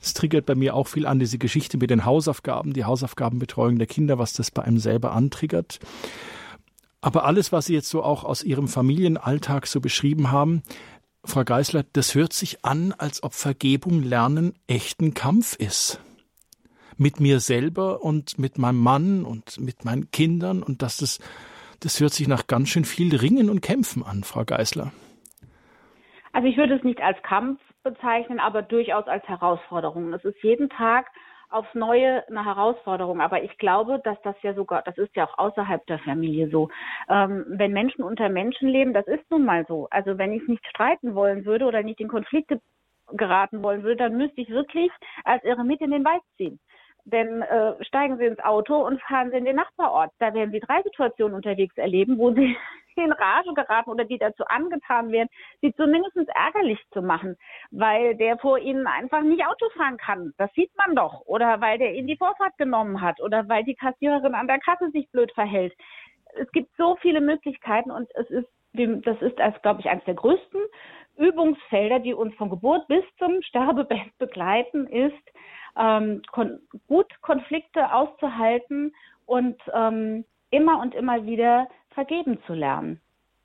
es 0.00 0.14
triggert 0.14 0.46
bei 0.46 0.54
mir 0.54 0.74
auch 0.74 0.88
viel 0.88 1.06
an, 1.06 1.18
diese 1.18 1.38
Geschichte 1.38 1.76
mit 1.76 1.90
den 1.90 2.04
Hausaufgaben, 2.04 2.72
die 2.72 2.84
Hausaufgabenbetreuung 2.84 3.78
der 3.78 3.86
Kinder, 3.86 4.18
was 4.18 4.32
das 4.32 4.50
bei 4.50 4.62
einem 4.62 4.78
selber 4.78 5.12
antriggert. 5.12 5.78
Aber 7.02 7.24
alles, 7.24 7.52
was 7.52 7.66
Sie 7.66 7.74
jetzt 7.74 7.90
so 7.90 8.02
auch 8.02 8.24
aus 8.24 8.42
Ihrem 8.42 8.66
Familienalltag 8.66 9.66
so 9.66 9.80
beschrieben 9.80 10.30
haben, 10.30 10.62
Frau 11.22 11.44
Geisler, 11.44 11.84
das 11.92 12.14
hört 12.14 12.32
sich 12.32 12.64
an, 12.64 12.92
als 12.92 13.22
ob 13.22 13.34
Vergebung 13.34 14.02
lernen 14.02 14.54
echten 14.66 15.12
Kampf 15.12 15.54
ist. 15.56 16.00
Mit 16.96 17.20
mir 17.20 17.40
selber 17.40 18.02
und 18.02 18.38
mit 18.38 18.58
meinem 18.58 18.80
Mann 18.80 19.24
und 19.24 19.60
mit 19.60 19.84
meinen 19.84 20.10
Kindern 20.12 20.62
und 20.62 20.80
dass 20.82 20.96
das 20.96 21.18
das 21.86 22.00
hört 22.00 22.10
sich 22.10 22.26
nach 22.26 22.48
ganz 22.48 22.68
schön 22.68 22.84
viel 22.84 23.14
Ringen 23.14 23.48
und 23.48 23.60
Kämpfen 23.60 24.02
an, 24.02 24.24
Frau 24.24 24.44
Geisler. 24.44 24.90
Also 26.32 26.48
ich 26.48 26.56
würde 26.56 26.74
es 26.74 26.82
nicht 26.82 27.00
als 27.00 27.22
Kampf 27.22 27.60
bezeichnen, 27.84 28.40
aber 28.40 28.62
durchaus 28.62 29.06
als 29.06 29.22
Herausforderung. 29.28 30.12
Es 30.12 30.24
ist 30.24 30.42
jeden 30.42 30.68
Tag 30.68 31.06
aufs 31.48 31.72
Neue 31.74 32.26
eine 32.26 32.44
Herausforderung. 32.44 33.20
Aber 33.20 33.44
ich 33.44 33.56
glaube, 33.58 34.00
dass 34.02 34.20
das 34.22 34.34
ja 34.42 34.52
sogar, 34.54 34.82
das 34.82 34.98
ist 34.98 35.14
ja 35.14 35.28
auch 35.28 35.38
außerhalb 35.38 35.86
der 35.86 36.00
Familie 36.00 36.50
so. 36.50 36.70
Ähm, 37.08 37.44
wenn 37.50 37.72
Menschen 37.72 38.02
unter 38.02 38.28
Menschen 38.30 38.68
leben, 38.68 38.92
das 38.92 39.06
ist 39.06 39.30
nun 39.30 39.44
mal 39.44 39.64
so. 39.68 39.86
Also 39.92 40.18
wenn 40.18 40.32
ich 40.32 40.42
nicht 40.48 40.66
streiten 40.66 41.14
wollen 41.14 41.44
würde 41.44 41.66
oder 41.66 41.84
nicht 41.84 42.00
in 42.00 42.08
Konflikte 42.08 42.60
geraten 43.12 43.62
wollen 43.62 43.84
würde, 43.84 44.08
dann 44.08 44.16
müsste 44.16 44.40
ich 44.40 44.50
wirklich 44.50 44.90
als 45.22 45.44
ihre 45.44 45.62
mit 45.62 45.80
in 45.80 45.92
den 45.92 46.04
Wald 46.04 46.22
ziehen. 46.36 46.58
Denn 47.06 47.42
äh, 47.42 47.84
steigen 47.84 48.18
Sie 48.18 48.24
ins 48.24 48.40
Auto 48.40 48.84
und 48.84 49.00
fahren 49.02 49.30
Sie 49.30 49.36
in 49.36 49.44
den 49.44 49.54
Nachbarort. 49.54 50.10
Da 50.18 50.34
werden 50.34 50.50
Sie 50.50 50.58
drei 50.58 50.82
Situationen 50.82 51.36
unterwegs 51.36 51.76
erleben, 51.76 52.18
wo 52.18 52.32
Sie 52.32 52.56
in 52.96 53.12
Rage 53.12 53.54
geraten 53.54 53.90
oder 53.90 54.04
die 54.04 54.18
dazu 54.18 54.44
angetan 54.46 55.12
werden, 55.12 55.28
Sie 55.60 55.72
zumindest 55.74 56.16
ärgerlich 56.34 56.80
zu 56.92 57.02
machen, 57.02 57.36
weil 57.70 58.16
der 58.16 58.38
vor 58.38 58.58
Ihnen 58.58 58.88
einfach 58.88 59.22
nicht 59.22 59.46
Auto 59.46 59.68
fahren 59.76 59.98
kann. 59.98 60.32
Das 60.36 60.52
sieht 60.54 60.70
man 60.76 60.96
doch. 60.96 61.22
Oder 61.26 61.60
weil 61.60 61.78
der 61.78 61.94
Ihnen 61.94 62.08
die 62.08 62.16
Vorfahrt 62.16 62.58
genommen 62.58 63.00
hat 63.00 63.20
oder 63.20 63.48
weil 63.48 63.62
die 63.62 63.76
Kassiererin 63.76 64.34
an 64.34 64.48
der 64.48 64.58
Kasse 64.58 64.90
sich 64.90 65.08
blöd 65.12 65.30
verhält. 65.32 65.74
Es 66.34 66.50
gibt 66.50 66.74
so 66.76 66.96
viele 66.96 67.20
Möglichkeiten 67.20 67.92
und 67.92 68.08
es 68.16 68.28
ist, 68.30 68.48
das 68.72 69.22
ist 69.22 69.36
glaube 69.62 69.80
ich, 69.80 69.88
eines 69.88 70.04
der 70.06 70.14
größten 70.14 70.60
Übungsfelder, 71.16 72.00
die 72.00 72.14
uns 72.14 72.34
von 72.34 72.50
Geburt 72.50 72.86
bis 72.88 73.04
zum 73.18 73.40
Sterbebett 73.42 74.16
begleiten, 74.18 74.86
ist, 74.86 75.14
ähm, 75.78 76.22
kon 76.32 76.60
gut 76.88 77.06
Konflikte 77.22 77.92
auszuhalten 77.92 78.94
und 79.26 79.56
ähm, 79.72 80.24
immer 80.50 80.80
und 80.80 80.94
immer 80.94 81.26
wieder 81.26 81.68
vergeben 81.90 82.38
zu 82.46 82.54
lernen. 82.54 83.00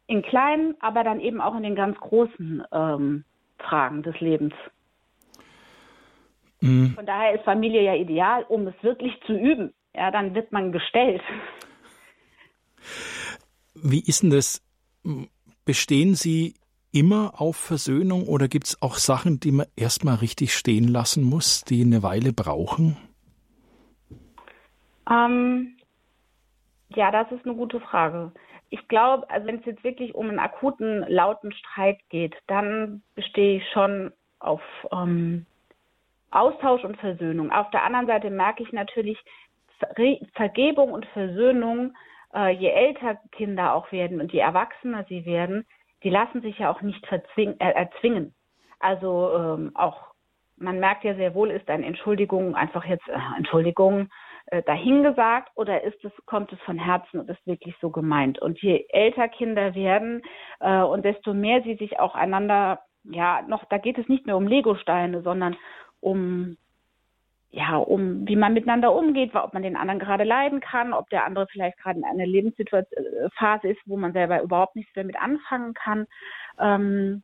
In 0.07 0.21
kleinen, 0.21 0.75
aber 0.81 1.03
dann 1.03 1.19
eben 1.19 1.41
auch 1.41 1.55
in 1.55 1.63
den 1.63 1.75
ganz 1.75 1.97
großen 1.99 2.63
ähm, 2.71 3.23
Fragen 3.59 4.03
des 4.03 4.19
Lebens. 4.19 4.53
Mhm. 6.59 6.93
Von 6.95 7.05
daher 7.05 7.33
ist 7.33 7.43
Familie 7.43 7.83
ja 7.83 7.95
ideal, 7.95 8.43
um 8.43 8.67
es 8.67 8.75
wirklich 8.81 9.13
zu 9.25 9.33
üben. 9.33 9.73
Ja, 9.95 10.11
dann 10.11 10.35
wird 10.35 10.51
man 10.51 10.71
gestellt. 10.71 11.21
Wie 13.73 13.99
ist 13.99 14.23
denn 14.23 14.29
das? 14.29 14.61
Bestehen 15.65 16.15
Sie 16.15 16.55
immer 16.91 17.39
auf 17.39 17.55
Versöhnung 17.55 18.27
oder 18.27 18.47
gibt 18.47 18.67
es 18.67 18.81
auch 18.81 18.95
Sachen, 18.95 19.39
die 19.39 19.51
man 19.51 19.67
erstmal 19.75 20.15
richtig 20.15 20.53
stehen 20.53 20.87
lassen 20.87 21.23
muss, 21.23 21.63
die 21.63 21.83
eine 21.83 22.03
Weile 22.03 22.33
brauchen? 22.33 22.97
Ähm, 25.09 25.77
ja, 26.89 27.11
das 27.11 27.31
ist 27.31 27.45
eine 27.45 27.55
gute 27.55 27.79
Frage. 27.79 28.31
Ich 28.69 28.87
glaube, 28.87 29.29
also 29.29 29.47
wenn 29.47 29.59
es 29.59 29.65
jetzt 29.65 29.83
wirklich 29.83 30.15
um 30.15 30.29
einen 30.29 30.39
akuten, 30.39 31.05
lauten 31.07 31.51
Streit 31.51 31.99
geht, 32.09 32.35
dann 32.47 33.01
bestehe 33.15 33.57
ich 33.57 33.63
schon 33.73 34.11
auf 34.39 34.61
ähm, 34.91 35.45
Austausch 36.31 36.83
und 36.83 36.97
Versöhnung. 36.97 37.51
Auf 37.51 37.69
der 37.71 37.83
anderen 37.83 38.07
Seite 38.07 38.29
merke 38.29 38.63
ich 38.63 38.71
natürlich, 38.71 39.17
Vergebung 40.33 40.91
und 40.91 41.05
Versöhnung, 41.07 41.95
äh, 42.33 42.51
je 42.51 42.69
älter 42.69 43.19
Kinder 43.31 43.73
auch 43.73 43.91
werden 43.91 44.21
und 44.21 44.31
je 44.31 44.39
erwachsener 44.39 45.05
sie 45.09 45.25
werden, 45.25 45.65
die 46.03 46.09
lassen 46.09 46.41
sich 46.41 46.59
ja 46.59 46.71
auch 46.71 46.81
nicht 46.81 47.05
äh, 47.11 47.53
erzwingen. 47.59 48.33
Also 48.79 49.31
ähm, 49.35 49.71
auch, 49.75 50.13
man 50.57 50.79
merkt 50.79 51.03
ja 51.03 51.15
sehr 51.15 51.35
wohl, 51.35 51.51
ist 51.51 51.69
eine 51.69 51.85
Entschuldigung 51.85 52.55
einfach 52.55 52.85
jetzt, 52.85 53.07
äh, 53.07 53.17
Entschuldigung, 53.37 54.09
äh, 54.47 54.63
dahingesagt 54.63 55.51
oder 55.55 55.83
ist 55.83 56.03
es, 56.03 56.11
kommt 56.25 56.51
es 56.51 56.59
von 56.61 56.77
Herzen 56.77 57.19
und 57.19 57.29
ist 57.29 57.45
wirklich 57.45 57.75
so 57.79 57.91
gemeint? 57.91 58.39
Und 58.41 58.59
je 58.61 58.85
älter 58.89 59.27
Kinder 59.27 59.75
werden 59.75 60.21
äh, 60.59 60.81
und 60.81 61.05
desto 61.05 61.33
mehr 61.33 61.61
sie 61.61 61.75
sich 61.75 61.99
auch 61.99 62.15
einander, 62.15 62.79
ja, 63.03 63.43
noch, 63.47 63.65
da 63.65 63.77
geht 63.77 63.97
es 63.97 64.07
nicht 64.07 64.25
mehr 64.25 64.37
um 64.37 64.47
Legosteine, 64.47 65.21
sondern 65.21 65.55
um 65.99 66.57
ja, 67.51 67.75
um 67.75 68.27
wie 68.27 68.37
man 68.37 68.53
miteinander 68.53 68.95
umgeht, 68.95 69.35
ob 69.35 69.53
man 69.53 69.63
den 69.63 69.75
anderen 69.75 69.99
gerade 69.99 70.23
leiden 70.23 70.61
kann, 70.61 70.93
ob 70.93 71.09
der 71.09 71.25
andere 71.25 71.47
vielleicht 71.47 71.77
gerade 71.77 71.99
in 71.99 72.05
einer 72.05 72.25
Lebensphase 72.25 73.67
ist, 73.67 73.81
wo 73.85 73.97
man 73.97 74.13
selber 74.13 74.41
überhaupt 74.41 74.75
nichts 74.77 74.93
damit 74.95 75.17
anfangen 75.21 75.73
kann. 75.73 76.07
Ähm, 76.59 77.23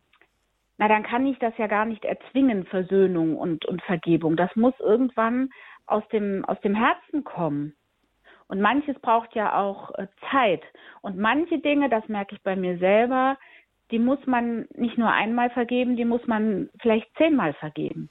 na, 0.78 0.88
dann 0.90 1.04
kann 1.04 1.26
ich 1.26 1.40
das 1.40 1.58
ja 1.58 1.68
gar 1.68 1.86
nicht 1.86 2.04
erzwingen, 2.04 2.66
Versöhnung 2.66 3.38
und, 3.38 3.66
und 3.66 3.82
Vergebung. 3.84 4.36
Das 4.36 4.54
muss 4.56 4.74
irgendwann 4.80 5.50
aus 5.86 6.08
dem, 6.10 6.44
aus 6.46 6.60
dem 6.62 6.76
Herzen 6.76 7.24
kommen. 7.24 7.74
Und 8.50 8.62
manches 8.62 9.00
braucht 9.00 9.34
ja 9.34 9.58
auch 9.58 9.96
äh, 9.96 10.08
Zeit. 10.30 10.62
Und 11.02 11.18
manche 11.18 11.60
Dinge, 11.60 11.90
das 11.90 12.08
merke 12.10 12.36
ich 12.36 12.44
bei 12.44 12.56
mir 12.56 12.78
selber, 12.78 13.38
die 13.92 14.00
muss 14.00 14.20
man 14.26 14.68
nicht 14.76 14.98
nur 14.98 15.12
einmal 15.12 15.50
vergeben, 15.50 15.96
die 15.96 16.06
muss 16.06 16.26
man 16.28 16.70
vielleicht 16.82 17.08
zehnmal 17.18 17.54
vergeben. 17.54 18.10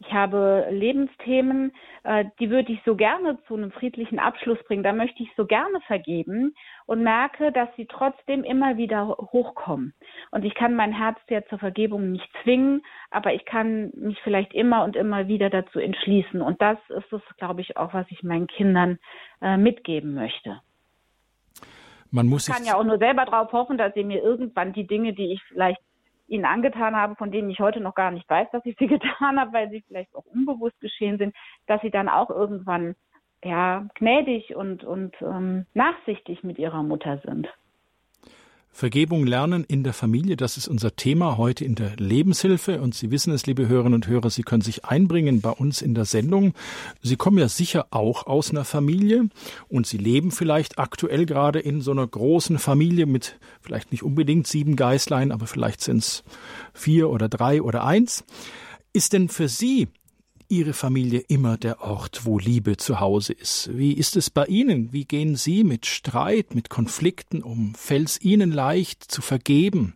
Ich 0.00 0.12
habe 0.12 0.66
Lebensthemen, 0.70 1.72
äh, 2.04 2.26
die 2.38 2.50
würde 2.50 2.72
ich 2.72 2.80
so 2.84 2.94
gerne 2.94 3.38
zu 3.48 3.54
einem 3.54 3.72
friedlichen 3.72 4.18
Abschluss 4.18 4.58
bringen. 4.64 4.84
Da 4.84 4.92
möchte 4.92 5.22
ich 5.22 5.30
so 5.36 5.44
gerne 5.44 5.80
vergeben 5.86 6.54
und 6.86 7.02
merke, 7.02 7.50
dass 7.50 7.68
sie 7.76 7.86
trotzdem 7.86 8.44
immer 8.44 8.76
wieder 8.76 9.08
hochkommen. 9.08 9.94
Und 10.30 10.44
ich 10.44 10.54
kann 10.54 10.74
mein 10.74 10.92
Herz 10.92 11.18
ja 11.28 11.44
zur 11.46 11.58
Vergebung 11.58 12.12
nicht 12.12 12.28
zwingen, 12.42 12.82
aber 13.10 13.34
ich 13.34 13.44
kann 13.44 13.90
mich 13.94 14.18
vielleicht 14.22 14.54
immer 14.54 14.84
und 14.84 14.94
immer 14.94 15.26
wieder 15.26 15.50
dazu 15.50 15.80
entschließen. 15.80 16.40
Und 16.42 16.62
das 16.62 16.78
ist 16.90 17.12
es, 17.12 17.22
glaube 17.36 17.60
ich, 17.60 17.76
auch, 17.76 17.92
was 17.92 18.06
ich 18.10 18.22
meinen 18.22 18.46
Kindern 18.46 18.98
äh, 19.42 19.56
mitgeben 19.56 20.14
möchte. 20.14 20.60
Man 22.10 22.26
muss 22.26 22.48
ich 22.48 22.54
kann 22.54 22.64
ja 22.64 22.76
auch 22.76 22.84
nur 22.84 22.98
selber 22.98 23.24
darauf 23.24 23.52
hoffen, 23.52 23.76
dass 23.76 23.92
sie 23.94 24.04
mir 24.04 24.22
irgendwann 24.22 24.72
die 24.72 24.86
Dinge, 24.86 25.12
die 25.12 25.32
ich 25.32 25.42
vielleicht 25.48 25.80
ihnen 26.28 26.44
angetan 26.44 26.94
habe, 26.96 27.16
von 27.16 27.30
denen 27.30 27.50
ich 27.50 27.60
heute 27.60 27.80
noch 27.80 27.94
gar 27.94 28.10
nicht 28.10 28.28
weiß, 28.28 28.48
dass 28.52 28.64
ich 28.64 28.76
sie 28.78 28.86
getan 28.86 29.40
habe, 29.40 29.52
weil 29.52 29.70
sie 29.70 29.82
vielleicht 29.86 30.14
auch 30.14 30.24
unbewusst 30.26 30.80
geschehen 30.80 31.18
sind, 31.18 31.34
dass 31.66 31.80
sie 31.80 31.90
dann 31.90 32.08
auch 32.08 32.30
irgendwann 32.30 32.94
ja 33.44 33.86
gnädig 33.94 34.54
und 34.56 34.84
und 34.84 35.14
ähm, 35.22 35.66
nachsichtig 35.74 36.42
mit 36.42 36.58
ihrer 36.58 36.82
Mutter 36.82 37.18
sind. 37.18 37.48
Vergebung 38.70 39.26
lernen 39.26 39.64
in 39.64 39.82
der 39.82 39.92
Familie, 39.92 40.36
das 40.36 40.56
ist 40.56 40.68
unser 40.68 40.94
Thema 40.94 41.36
heute 41.36 41.64
in 41.64 41.74
der 41.74 41.96
Lebenshilfe. 41.96 42.80
Und 42.80 42.94
Sie 42.94 43.10
wissen 43.10 43.32
es, 43.32 43.46
liebe 43.46 43.66
Hörerinnen 43.66 43.94
und 43.94 44.06
Hörer, 44.06 44.30
Sie 44.30 44.42
können 44.42 44.62
sich 44.62 44.84
einbringen 44.84 45.40
bei 45.40 45.50
uns 45.50 45.82
in 45.82 45.94
der 45.94 46.04
Sendung. 46.04 46.54
Sie 47.02 47.16
kommen 47.16 47.38
ja 47.38 47.48
sicher 47.48 47.88
auch 47.90 48.26
aus 48.26 48.50
einer 48.50 48.64
Familie 48.64 49.28
und 49.68 49.86
Sie 49.86 49.98
leben 49.98 50.30
vielleicht 50.30 50.78
aktuell 50.78 51.26
gerade 51.26 51.58
in 51.58 51.80
so 51.80 51.90
einer 51.90 52.06
großen 52.06 52.58
Familie 52.58 53.06
mit 53.06 53.40
vielleicht 53.60 53.90
nicht 53.90 54.04
unbedingt 54.04 54.46
sieben 54.46 54.76
Geißlein, 54.76 55.32
aber 55.32 55.46
vielleicht 55.46 55.80
sind 55.80 55.98
es 55.98 56.22
vier 56.72 57.10
oder 57.10 57.28
drei 57.28 57.62
oder 57.62 57.84
eins. 57.84 58.24
Ist 58.92 59.12
denn 59.12 59.28
für 59.28 59.48
Sie 59.48 59.88
Ihre 60.50 60.72
Familie 60.72 61.20
immer 61.28 61.58
der 61.58 61.82
Ort, 61.82 62.24
wo 62.24 62.38
Liebe 62.38 62.78
zu 62.78 63.00
Hause 63.00 63.34
ist? 63.34 63.68
Wie 63.76 63.92
ist 63.92 64.16
es 64.16 64.30
bei 64.30 64.46
Ihnen? 64.46 64.94
Wie 64.94 65.04
gehen 65.04 65.36
Sie 65.36 65.62
mit 65.62 65.84
Streit, 65.84 66.54
mit 66.54 66.70
Konflikten 66.70 67.42
um? 67.42 67.74
Fällt 67.74 68.08
es 68.08 68.22
Ihnen 68.22 68.50
leicht 68.50 69.04
zu 69.04 69.20
vergeben? 69.20 69.94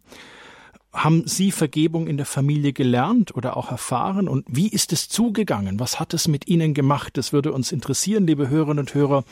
Haben 0.93 1.27
Sie 1.27 1.53
Vergebung 1.53 2.07
in 2.07 2.19
der 2.19 2.27
Familie 2.27 2.75
gelernt 2.75 3.35
oder 3.35 3.57
auch 3.57 3.71
erfahren? 3.71 4.29
Und 4.29 4.45
wie 4.47 4.69
ist 4.69 4.93
es 4.93 5.09
zugegangen? 5.09 5.81
Was 5.81 5.99
hat 5.99 6.13
es 6.13 6.29
mit 6.29 6.47
Ihnen 6.49 6.75
gemacht? 6.75 7.17
Das 7.17 7.33
würde 7.33 7.51
uns 7.53 7.73
interessieren, 7.73 8.27
liebe 8.27 8.51
Hörerinnen 8.51 8.81
und 8.81 8.95
Hörer. 8.95 9.25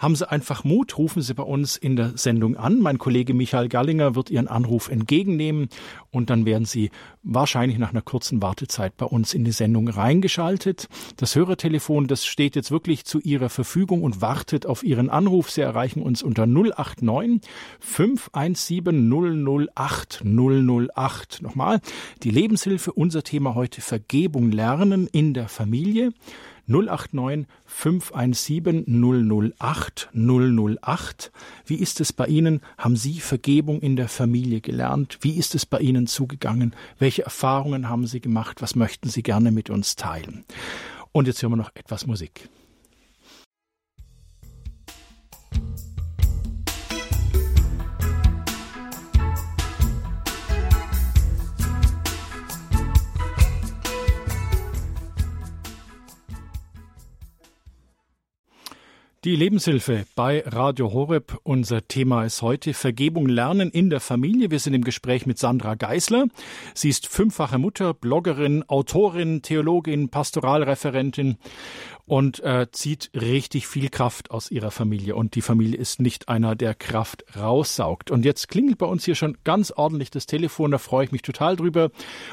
Haben 0.00 0.16
Sie 0.16 0.28
einfach 0.30 0.64
Mut, 0.64 0.96
rufen 0.96 1.20
Sie 1.20 1.34
bei 1.34 1.42
uns 1.42 1.76
in 1.76 1.94
der 1.94 2.16
Sendung 2.16 2.56
an. 2.56 2.80
Mein 2.80 2.96
Kollege 2.96 3.34
Michael 3.34 3.68
Gallinger 3.68 4.14
wird 4.14 4.30
Ihren 4.30 4.48
Anruf 4.48 4.88
entgegennehmen 4.88 5.68
und 6.10 6.30
dann 6.30 6.46
werden 6.46 6.64
Sie 6.64 6.90
wahrscheinlich 7.22 7.76
nach 7.76 7.90
einer 7.90 8.00
kurzen 8.00 8.40
Wartezeit 8.40 8.96
bei 8.96 9.04
uns 9.04 9.34
in 9.34 9.44
die 9.44 9.52
Sendung 9.52 9.88
reingeschaltet. 9.88 10.88
Das 11.18 11.36
Hörertelefon, 11.36 12.06
das 12.06 12.24
steht 12.24 12.56
jetzt 12.56 12.70
wirklich 12.70 13.04
zu 13.04 13.20
Ihrer 13.20 13.50
Verfügung 13.50 14.02
und 14.02 14.22
wartet 14.22 14.64
auf 14.64 14.82
Ihren 14.82 15.10
Anruf. 15.10 15.50
Sie 15.50 15.60
erreichen 15.60 16.00
uns 16.00 16.22
unter 16.22 16.46
089 16.46 17.42
517 17.80 19.68
008 19.76 20.24
008. 20.24 21.42
Nochmal, 21.42 21.80
die 22.22 22.30
Lebenshilfe, 22.30 22.94
unser 22.94 23.22
Thema 23.22 23.54
heute 23.54 23.82
Vergebung 23.82 24.50
lernen 24.50 25.08
in 25.08 25.34
der 25.34 25.48
Familie. 25.48 26.14
089 26.70 27.46
517 27.66 28.84
008 29.58 30.10
008. 30.14 31.32
Wie 31.66 31.74
ist 31.74 32.00
es 32.00 32.12
bei 32.12 32.26
Ihnen? 32.26 32.60
Haben 32.78 32.96
Sie 32.96 33.18
Vergebung 33.20 33.80
in 33.80 33.96
der 33.96 34.08
Familie 34.08 34.60
gelernt? 34.60 35.18
Wie 35.20 35.36
ist 35.36 35.54
es 35.56 35.66
bei 35.66 35.80
Ihnen 35.80 36.06
zugegangen? 36.06 36.74
Welche 36.98 37.24
Erfahrungen 37.24 37.88
haben 37.88 38.06
Sie 38.06 38.20
gemacht? 38.20 38.62
Was 38.62 38.76
möchten 38.76 39.08
Sie 39.08 39.22
gerne 39.22 39.50
mit 39.50 39.68
uns 39.68 39.96
teilen? 39.96 40.44
Und 41.12 41.26
jetzt 41.26 41.42
hören 41.42 41.52
wir 41.52 41.56
noch 41.56 41.74
etwas 41.74 42.06
Musik. 42.06 42.48
Die 59.22 59.36
Lebenshilfe 59.36 60.06
bei 60.14 60.42
Radio 60.46 60.94
Horeb. 60.94 61.38
Unser 61.42 61.86
Thema 61.86 62.24
ist 62.24 62.40
heute 62.40 62.72
Vergebung 62.72 63.26
lernen 63.26 63.70
in 63.70 63.90
der 63.90 64.00
Familie. 64.00 64.50
Wir 64.50 64.60
sind 64.60 64.72
im 64.72 64.82
Gespräch 64.82 65.26
mit 65.26 65.36
Sandra 65.38 65.74
Geisler. 65.74 66.28
Sie 66.72 66.88
ist 66.88 67.06
fünffache 67.06 67.58
Mutter, 67.58 67.92
Bloggerin, 67.92 68.66
Autorin, 68.66 69.42
Theologin, 69.42 70.08
Pastoralreferentin 70.08 71.36
und 72.06 72.42
äh, 72.42 72.68
zieht 72.72 73.10
richtig 73.12 73.66
viel 73.66 73.90
Kraft 73.90 74.30
aus 74.30 74.50
ihrer 74.50 74.70
Familie. 74.70 75.14
Und 75.16 75.34
die 75.34 75.42
Familie 75.42 75.76
ist 75.78 76.00
nicht 76.00 76.30
einer, 76.30 76.56
der 76.56 76.74
Kraft 76.74 77.26
raussaugt. 77.36 78.10
Und 78.10 78.24
jetzt 78.24 78.48
klingelt 78.48 78.78
bei 78.78 78.86
uns 78.86 79.04
hier 79.04 79.16
schon 79.16 79.36
ganz 79.44 79.70
ordentlich 79.70 80.10
das 80.10 80.24
Telefon. 80.24 80.70
Da 80.70 80.78
freue 80.78 81.04
ich 81.04 81.12
mich 81.12 81.20
total 81.20 81.56
drüber. 81.56 81.90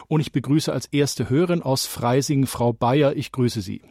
Und 0.08 0.21
ich 0.21 0.32
begrüße 0.32 0.71
als 0.71 0.86
erste 0.86 1.30
Hörerin 1.30 1.62
aus 1.62 1.86
Freising 1.86 2.47
Frau 2.47 2.71
Bayer. 2.71 3.13
Ich 3.17 3.34
grüße 3.34 3.60
Sie. 3.60 3.82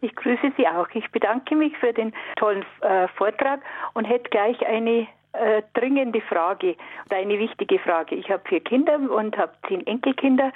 Ich 0.00 0.14
grüße 0.14 0.52
Sie 0.56 0.66
auch. 0.66 0.88
Ich 0.94 1.10
bedanke 1.10 1.54
mich 1.54 1.76
für 1.78 1.92
den 1.92 2.12
tollen 2.36 2.64
äh, 2.80 3.08
Vortrag 3.08 3.60
und 3.94 4.04
hätte 4.04 4.30
gleich 4.30 4.64
eine 4.66 5.06
äh, 5.32 5.62
dringende 5.74 6.20
Frage 6.22 6.76
oder 7.06 7.18
eine 7.18 7.38
wichtige 7.38 7.78
Frage. 7.78 8.14
Ich 8.14 8.30
habe 8.30 8.42
vier 8.48 8.60
Kinder 8.60 8.98
und 8.98 9.36
habe 9.36 9.52
zehn 9.68 9.86
Enkelkinder. 9.86 10.52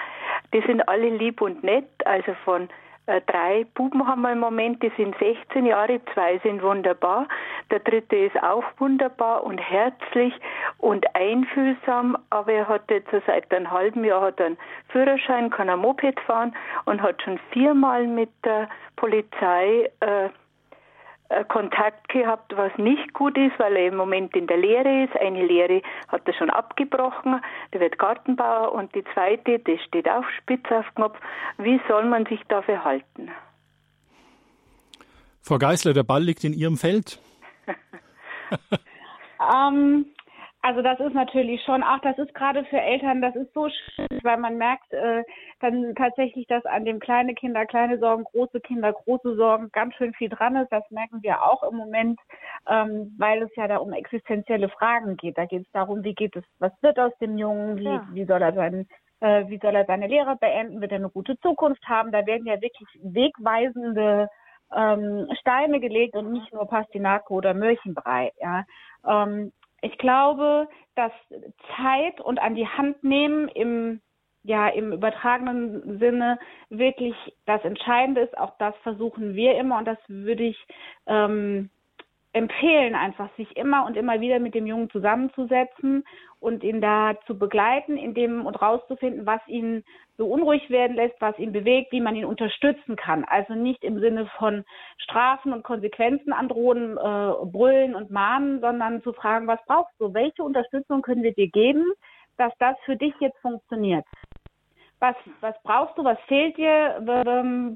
Die 0.54 0.60
sind 0.62 0.88
alle 0.88 1.08
lieb 1.10 1.40
und 1.40 1.62
nett, 1.62 1.88
also 2.04 2.34
von 2.44 2.68
drei 3.06 3.66
Buben 3.74 4.06
haben 4.06 4.22
wir 4.22 4.32
im 4.32 4.38
Moment, 4.40 4.82
die 4.82 4.92
sind 4.96 5.16
16 5.18 5.66
Jahre, 5.66 6.00
zwei 6.14 6.38
sind 6.38 6.62
wunderbar. 6.62 7.26
Der 7.70 7.80
dritte 7.80 8.16
ist 8.16 8.40
auch 8.42 8.64
wunderbar 8.78 9.44
und 9.44 9.58
herzlich 9.58 10.34
und 10.78 11.04
einfühlsam, 11.14 12.16
aber 12.30 12.52
er 12.52 12.68
hat 12.68 12.90
jetzt 12.90 13.10
seit 13.26 13.52
einem 13.52 13.70
halben 13.70 14.04
Jahr 14.04 14.22
hat 14.22 14.40
einen 14.40 14.58
Führerschein, 14.88 15.50
kann 15.50 15.68
ein 15.68 15.80
Moped 15.80 16.20
fahren 16.20 16.54
und 16.84 17.02
hat 17.02 17.22
schon 17.22 17.38
viermal 17.52 18.06
mit 18.06 18.30
der 18.44 18.68
Polizei 18.96 19.90
äh, 20.00 20.10
äh, 20.10 20.28
Kontakt 21.48 22.08
gehabt, 22.08 22.56
was 22.56 22.76
nicht 22.76 23.14
gut 23.14 23.38
ist, 23.38 23.58
weil 23.58 23.76
er 23.76 23.86
im 23.88 23.96
Moment 23.96 24.34
in 24.34 24.46
der 24.46 24.56
Lehre 24.56 25.04
ist. 25.04 25.16
Eine 25.16 25.46
Lehre 25.46 25.80
hat 26.08 26.22
er 26.26 26.34
schon 26.34 26.50
abgebrochen, 26.50 27.40
der 27.72 27.80
wird 27.80 27.98
Gartenbauer 27.98 28.72
und 28.72 28.94
die 28.94 29.04
zweite, 29.14 29.58
die 29.60 29.78
steht 29.86 30.08
auch 30.08 30.24
spitz 30.38 30.64
auf 30.70 30.86
Knopf. 30.96 31.18
Wie 31.58 31.80
soll 31.88 32.04
man 32.04 32.26
sich 32.26 32.40
da 32.48 32.62
verhalten? 32.62 33.30
Frau 35.42 35.58
Geißler, 35.58 35.92
der 35.92 36.02
Ball 36.02 36.22
liegt 36.22 36.44
in 36.44 36.52
Ihrem 36.52 36.76
Feld. 36.76 37.20
ähm, 39.40 40.06
also 40.62 40.82
das 40.82 41.00
ist 41.00 41.14
natürlich 41.14 41.62
schon, 41.64 41.82
ach, 41.82 42.00
das 42.00 42.18
ist 42.18 42.34
gerade 42.34 42.64
für 42.64 42.80
Eltern, 42.80 43.22
das 43.22 43.34
ist 43.34 43.52
so 43.54 43.68
schön, 43.68 44.20
weil 44.22 44.36
man 44.36 44.58
merkt 44.58 44.92
äh, 44.92 45.22
dann 45.60 45.94
tatsächlich, 45.94 46.46
dass 46.48 46.64
an 46.66 46.84
dem 46.84 47.00
kleine 47.00 47.34
Kinder 47.34 47.64
kleine 47.64 47.98
Sorgen, 47.98 48.24
große 48.24 48.60
Kinder 48.60 48.92
große 48.92 49.36
Sorgen 49.36 49.70
ganz 49.72 49.94
schön 49.94 50.12
viel 50.12 50.28
dran 50.28 50.56
ist. 50.56 50.70
Das 50.70 50.88
merken 50.90 51.22
wir 51.22 51.42
auch 51.42 51.62
im 51.62 51.76
Moment, 51.76 52.20
ähm, 52.68 53.14
weil 53.18 53.42
es 53.42 53.56
ja 53.56 53.68
da 53.68 53.78
um 53.78 53.92
existenzielle 53.92 54.68
Fragen 54.68 55.16
geht. 55.16 55.38
Da 55.38 55.46
geht 55.46 55.62
es 55.62 55.72
darum, 55.72 56.04
wie 56.04 56.14
geht 56.14 56.36
es, 56.36 56.44
was 56.58 56.72
wird 56.82 56.98
aus 56.98 57.16
dem 57.20 57.38
Jungen, 57.38 57.78
wie, 57.78 57.84
ja. 57.84 58.06
wie 58.12 58.24
soll 58.26 58.42
er 58.42 58.52
seinen 58.52 58.86
äh, 59.20 59.48
wie 59.48 59.58
soll 59.58 59.74
er 59.74 59.86
seine 59.86 60.08
Lehre 60.08 60.36
beenden, 60.36 60.80
wird 60.80 60.92
er 60.92 60.98
eine 60.98 61.10
gute 61.10 61.38
Zukunft 61.40 61.86
haben. 61.88 62.12
Da 62.12 62.26
werden 62.26 62.46
ja 62.46 62.60
wirklich 62.60 62.88
wegweisende 63.02 64.28
ähm, 64.74 65.28
Steine 65.40 65.80
gelegt 65.80 66.14
und 66.16 66.32
nicht 66.32 66.52
nur 66.52 66.66
Pastinake 66.66 67.32
oder 67.32 67.54
Mörchenbrei. 67.54 68.32
Ja. 68.40 68.64
Ähm, 69.06 69.52
ich 69.82 69.96
glaube, 69.98 70.68
dass 70.94 71.12
Zeit 71.76 72.20
und 72.20 72.40
an 72.40 72.54
die 72.54 72.68
Hand 72.68 73.02
nehmen 73.04 73.48
im 73.48 74.00
ja 74.42 74.68
im 74.68 74.92
übertragenen 74.92 75.98
Sinne 75.98 76.38
wirklich 76.70 77.14
das 77.44 77.62
Entscheidende 77.64 78.22
ist. 78.22 78.36
Auch 78.38 78.56
das 78.58 78.74
versuchen 78.82 79.34
wir 79.34 79.58
immer 79.58 79.78
und 79.78 79.84
das 79.84 79.98
würde 80.08 80.44
ich 80.44 80.66
ähm, 81.06 81.68
empfehlen, 82.32 82.94
einfach 82.94 83.28
sich 83.36 83.56
immer 83.56 83.84
und 83.86 83.96
immer 83.96 84.20
wieder 84.20 84.38
mit 84.38 84.54
dem 84.54 84.66
Jungen 84.66 84.88
zusammenzusetzen 84.90 86.04
und 86.38 86.62
ihn 86.62 86.80
da 86.80 87.14
zu 87.26 87.36
begleiten, 87.36 87.96
in 87.96 88.14
dem 88.14 88.46
und 88.46 88.60
rauszufinden, 88.62 89.26
was 89.26 89.40
ihn 89.48 89.84
so 90.16 90.26
unruhig 90.26 90.70
werden 90.70 90.96
lässt, 90.96 91.20
was 91.20 91.38
ihn 91.38 91.52
bewegt, 91.52 91.90
wie 91.92 92.00
man 92.00 92.14
ihn 92.14 92.24
unterstützen 92.24 92.94
kann. 92.94 93.24
Also 93.24 93.54
nicht 93.54 93.82
im 93.82 93.98
Sinne 93.98 94.26
von 94.38 94.64
Strafen 94.98 95.52
und 95.52 95.64
Konsequenzen 95.64 96.32
androhen, 96.32 96.96
äh, 96.96 97.46
brüllen 97.46 97.96
und 97.96 98.10
mahnen, 98.10 98.60
sondern 98.60 99.02
zu 99.02 99.12
fragen, 99.12 99.48
was 99.48 99.60
brauchst 99.66 99.94
du? 99.98 100.14
Welche 100.14 100.44
Unterstützung 100.44 101.02
können 101.02 101.24
wir 101.24 101.34
dir 101.34 101.48
geben, 101.48 101.84
dass 102.36 102.52
das 102.58 102.76
für 102.84 102.96
dich 102.96 103.14
jetzt 103.18 103.38
funktioniert? 103.38 104.04
Was, 105.00 105.16
was 105.40 105.54
brauchst 105.64 105.96
du? 105.98 106.04
Was 106.04 106.18
fehlt 106.28 106.58
dir? 106.58 107.00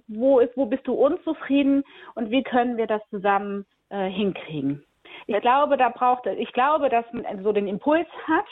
Wo 0.08 0.40
ist, 0.40 0.56
wo 0.56 0.66
bist 0.66 0.86
du 0.86 0.92
unzufrieden? 0.92 1.82
Und 2.14 2.30
wie 2.30 2.42
können 2.42 2.76
wir 2.76 2.86
das 2.86 3.00
zusammen 3.08 3.64
äh, 3.94 4.10
hinkriegen. 4.10 4.84
Ich 5.26 5.40
glaube, 5.40 5.76
da 5.76 5.88
braucht 5.88 6.26
ich 6.26 6.52
glaube, 6.52 6.88
dass 6.88 7.04
man 7.12 7.42
so 7.42 7.52
den 7.52 7.68
Impuls 7.68 8.08
hat, 8.26 8.46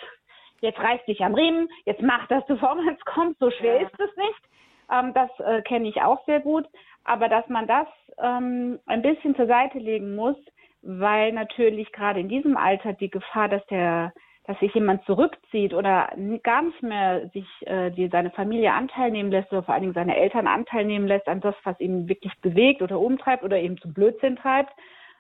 jetzt 0.60 0.78
reiß 0.78 1.04
dich 1.06 1.20
am 1.22 1.34
Riemen, 1.34 1.68
jetzt 1.84 2.02
mach, 2.02 2.26
dass 2.28 2.46
du 2.46 2.56
vorwärts 2.66 3.04
kommst, 3.04 3.38
so 3.40 3.50
schwer 3.50 3.80
ja. 3.80 3.88
ist 3.88 4.00
es 4.00 4.16
nicht. 4.16 4.42
Ähm, 4.90 5.12
das 5.14 5.30
äh, 5.40 5.62
kenne 5.62 5.88
ich 5.88 6.00
auch 6.00 6.24
sehr 6.26 6.40
gut. 6.40 6.66
Aber 7.04 7.28
dass 7.28 7.48
man 7.48 7.66
das 7.66 7.88
ähm, 8.18 8.78
ein 8.86 9.02
bisschen 9.02 9.34
zur 9.34 9.46
Seite 9.46 9.78
legen 9.78 10.14
muss, 10.14 10.36
weil 10.82 11.32
natürlich 11.32 11.90
gerade 11.92 12.20
in 12.20 12.28
diesem 12.28 12.56
Alter 12.56 12.92
die 12.92 13.10
Gefahr, 13.10 13.48
dass 13.48 13.64
der 13.66 14.12
dass 14.44 14.58
sich 14.58 14.74
jemand 14.74 15.04
zurückzieht 15.04 15.72
oder 15.72 16.10
gar 16.42 16.62
nicht 16.62 16.82
mehr 16.82 17.28
sich 17.28 17.46
äh, 17.60 17.90
die 17.90 18.08
seine 18.08 18.30
Familie 18.30 18.72
Anteil 18.72 19.12
nehmen 19.12 19.30
lässt 19.30 19.52
oder 19.52 19.62
vor 19.62 19.74
allen 19.74 19.82
Dingen 19.82 19.94
seine 19.94 20.16
Eltern 20.16 20.48
Anteil 20.48 20.84
nehmen 20.84 21.06
lässt 21.06 21.28
an 21.28 21.40
das, 21.40 21.54
was 21.62 21.78
ihn 21.78 22.08
wirklich 22.08 22.32
bewegt 22.40 22.82
oder 22.82 22.98
umtreibt 22.98 23.44
oder 23.44 23.58
eben 23.58 23.78
zum 23.78 23.94
Blödsinn 23.94 24.34
treibt, 24.34 24.72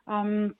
ähm, 0.08 0.54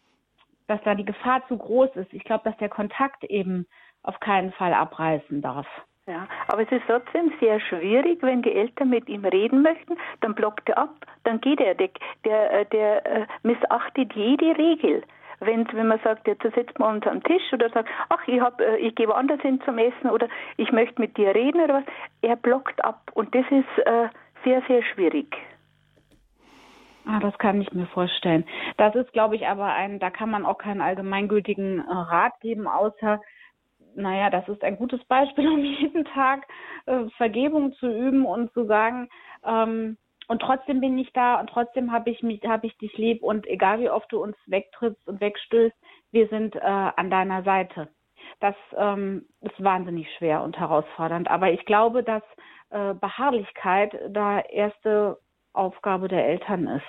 dass 0.69 0.81
da 0.85 0.95
die 0.95 1.05
Gefahr 1.05 1.47
zu 1.49 1.57
groß 1.57 1.97
ist. 1.97 2.13
Ich 2.13 2.25
glaube, 2.25 2.45
dass 2.45 2.57
der 2.59 2.69
Kontakt 2.69 3.25
eben 3.25 3.67
auf 4.03 4.19
keinen 4.21 4.53
Fall 4.53 4.75
abreißen 4.75 5.43
darf. 5.43 5.67
Ja, 6.07 6.27
aber 6.49 6.63
es 6.63 6.73
ist 6.73 6.83
trotzdem 6.89 7.33
sehr 7.39 7.61
schwierig, 7.61 8.23
wenn 8.23 8.43
die 8.43 8.53
Eltern 8.53 8.91
mit 8.91 9.09
ihm 9.09 9.25
reden 9.25 9.63
möchten, 9.63 9.97
dann 10.21 10.35
blockt 10.35 10.69
er 10.69 10.79
ab, 10.79 10.95
dann 11.23 11.41
geht 11.41 11.61
er. 11.61 11.77
Der, 11.77 11.91
der, 12.25 12.61
äh, 12.61 12.67
der 12.67 13.07
äh, 13.07 13.27
missachtet 13.45 14.13
jede 14.15 14.57
Regel. 14.59 15.05
Wenn, 15.39 15.67
wenn 15.73 15.89
man 15.89 16.01
sagt, 16.03 16.27
jetzt 16.27 16.43
sitzt 16.43 16.79
man 16.79 16.97
uns 16.97 17.07
am 17.07 17.23
Tisch 17.23 17.53
oder 17.53 17.71
sagt, 17.71 17.89
ach, 18.09 18.27
ich, 18.27 18.41
hab, 18.41 18.61
äh, 18.61 18.77
ich 18.79 18.95
gehe 18.97 19.07
woanders 19.07 19.41
hin 19.43 19.61
zum 19.65 19.79
Essen 19.79 20.11
oder 20.11 20.29
ich 20.57 20.73
möchte 20.73 21.01
mit 21.01 21.17
dir 21.17 21.35
reden 21.35 21.61
oder 21.61 21.75
was, 21.75 21.85
er 22.23 22.35
blockt 22.35 22.85
ab 22.85 23.11
und 23.15 23.33
das 23.35 23.45
ist 23.51 23.87
äh, 23.87 24.09
sehr, 24.45 24.63
sehr 24.67 24.83
schwierig. 24.83 25.37
Ah, 27.05 27.19
das 27.21 27.37
kann 27.39 27.61
ich 27.61 27.73
mir 27.73 27.87
vorstellen. 27.87 28.45
Das 28.77 28.95
ist, 28.95 29.13
glaube 29.13 29.35
ich, 29.35 29.47
aber 29.47 29.67
ein, 29.67 29.99
da 29.99 30.11
kann 30.11 30.31
man 30.31 30.47
auch 30.47 30.59
keinen 30.59 30.81
allgemeingültigen 30.81 31.81
äh, 31.81 31.93
Rat 31.93 32.39
geben, 32.41 32.69
außer, 32.69 33.21
naja, 33.95 34.31
das 34.31 34.49
ist 34.49 34.63
ein 34.63 34.77
gutes 34.77 35.03
Beispiel, 35.05 35.49
um 35.53 35.65
jeden 35.65 36.05
Tag 36.05 36.47
äh, 36.87 37.07
Vergebung 37.17 37.73
zu 37.75 37.89
üben 37.89 38.25
und 38.25 38.53
zu 38.53 38.67
sagen, 38.67 39.09
ähm, 39.45 39.97
und 40.29 40.41
trotzdem 40.41 40.81
bin 40.81 40.97
ich 40.99 41.13
da 41.13 41.41
und 41.41 41.51
trotzdem 41.51 41.93
habe 41.93 42.09
ich 42.11 42.23
mich, 42.23 42.41
habe 42.47 42.67
ich 42.67 42.79
dich 42.79 42.97
lieb 42.97 43.23
und 43.23 43.47
egal 43.49 43.81
wie 43.81 43.91
oft 43.91 44.11
du 44.13 44.23
uns 44.23 44.37
wegtrittst 44.47 45.07
und 45.09 45.21
wegstößt, 45.21 45.77
wir 46.13 46.29
sind 46.29 46.55
äh, 46.55 46.61
an 46.61 47.11
deiner 47.11 47.43
Seite. 47.43 47.89
Das 48.41 48.55
ähm, 48.77 49.27
ist 49.41 49.63
wahnsinnig 49.63 50.09
schwer 50.17 50.43
und 50.43 50.59
herausfordernd. 50.59 51.29
Aber 51.29 51.51
ich 51.51 51.65
glaube, 51.65 52.03
dass 52.03 52.23
äh, 52.71 52.95
Beharrlichkeit 52.95 53.95
da 54.11 54.41
erste 54.41 55.19
Aufgabe 55.53 56.09
der 56.09 56.27
Eltern 56.27 56.67
ist. 56.67 56.87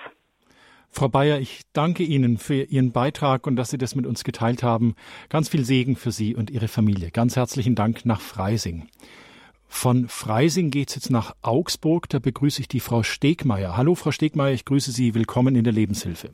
Frau 0.90 1.08
Bayer, 1.08 1.40
ich 1.40 1.62
danke 1.72 2.04
Ihnen 2.04 2.38
für 2.38 2.62
Ihren 2.62 2.92
Beitrag 2.92 3.48
und 3.48 3.56
dass 3.56 3.70
Sie 3.70 3.78
das 3.78 3.96
mit 3.96 4.06
uns 4.06 4.22
geteilt 4.22 4.62
haben. 4.62 4.94
Ganz 5.28 5.48
viel 5.48 5.64
Segen 5.64 5.96
für 5.96 6.12
Sie 6.12 6.36
und 6.36 6.50
Ihre 6.50 6.68
Familie. 6.68 7.10
Ganz 7.10 7.34
herzlichen 7.34 7.74
Dank 7.74 8.06
nach 8.06 8.20
Freising. 8.20 8.88
Von 9.66 10.06
Freising 10.06 10.70
geht 10.70 10.90
es 10.90 10.94
jetzt 10.94 11.10
nach 11.10 11.34
Augsburg. 11.42 12.08
Da 12.08 12.20
begrüße 12.20 12.60
ich 12.60 12.68
die 12.68 12.78
Frau 12.78 13.02
Stegmeier. 13.02 13.76
Hallo, 13.76 13.96
Frau 13.96 14.12
Stegmeier, 14.12 14.52
ich 14.52 14.64
grüße 14.64 14.92
Sie. 14.92 15.16
Willkommen 15.16 15.56
in 15.56 15.64
der 15.64 15.72
Lebenshilfe. 15.72 16.30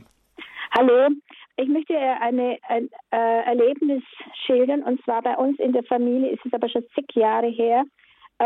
Hallo, 0.76 1.09
ich 1.57 1.68
möchte 1.68 1.97
eine, 1.97 2.59
ein 2.68 2.91
äh, 3.12 3.45
Erlebnis 3.47 4.03
schildern. 4.45 4.83
Und 4.83 5.03
zwar 5.05 5.22
bei 5.22 5.37
uns 5.39 5.59
in 5.59 5.72
der 5.72 5.85
Familie 5.85 6.33
ist 6.33 6.45
es 6.45 6.53
aber 6.53 6.68
schon 6.68 6.85
zig 6.95 7.07
Jahre 7.14 7.49
her 7.49 7.85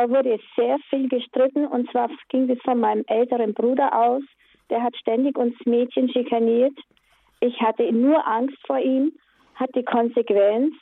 wurde 0.09 0.39
sehr 0.57 0.79
viel 0.91 1.09
gestritten 1.09 1.67
und 1.67 1.91
zwar 1.91 2.11
ging 2.29 2.51
es 2.51 2.61
von 2.63 2.81
meinem 2.81 3.05
älteren 3.07 3.55
Bruder 3.55 3.97
aus, 3.97 4.23
der 4.71 4.83
hat 4.83 4.97
ständig 4.97 5.39
uns 5.39 5.55
Mädchen 5.65 6.11
schikaniert. 6.11 6.77
Ich 7.41 7.61
hatte 7.61 7.91
nur 7.93 8.27
Angst 8.27 8.59
vor 8.67 8.79
ihm, 8.79 9.13
hat 9.55 9.71
die 9.75 9.85
Konsequenz, 9.85 10.75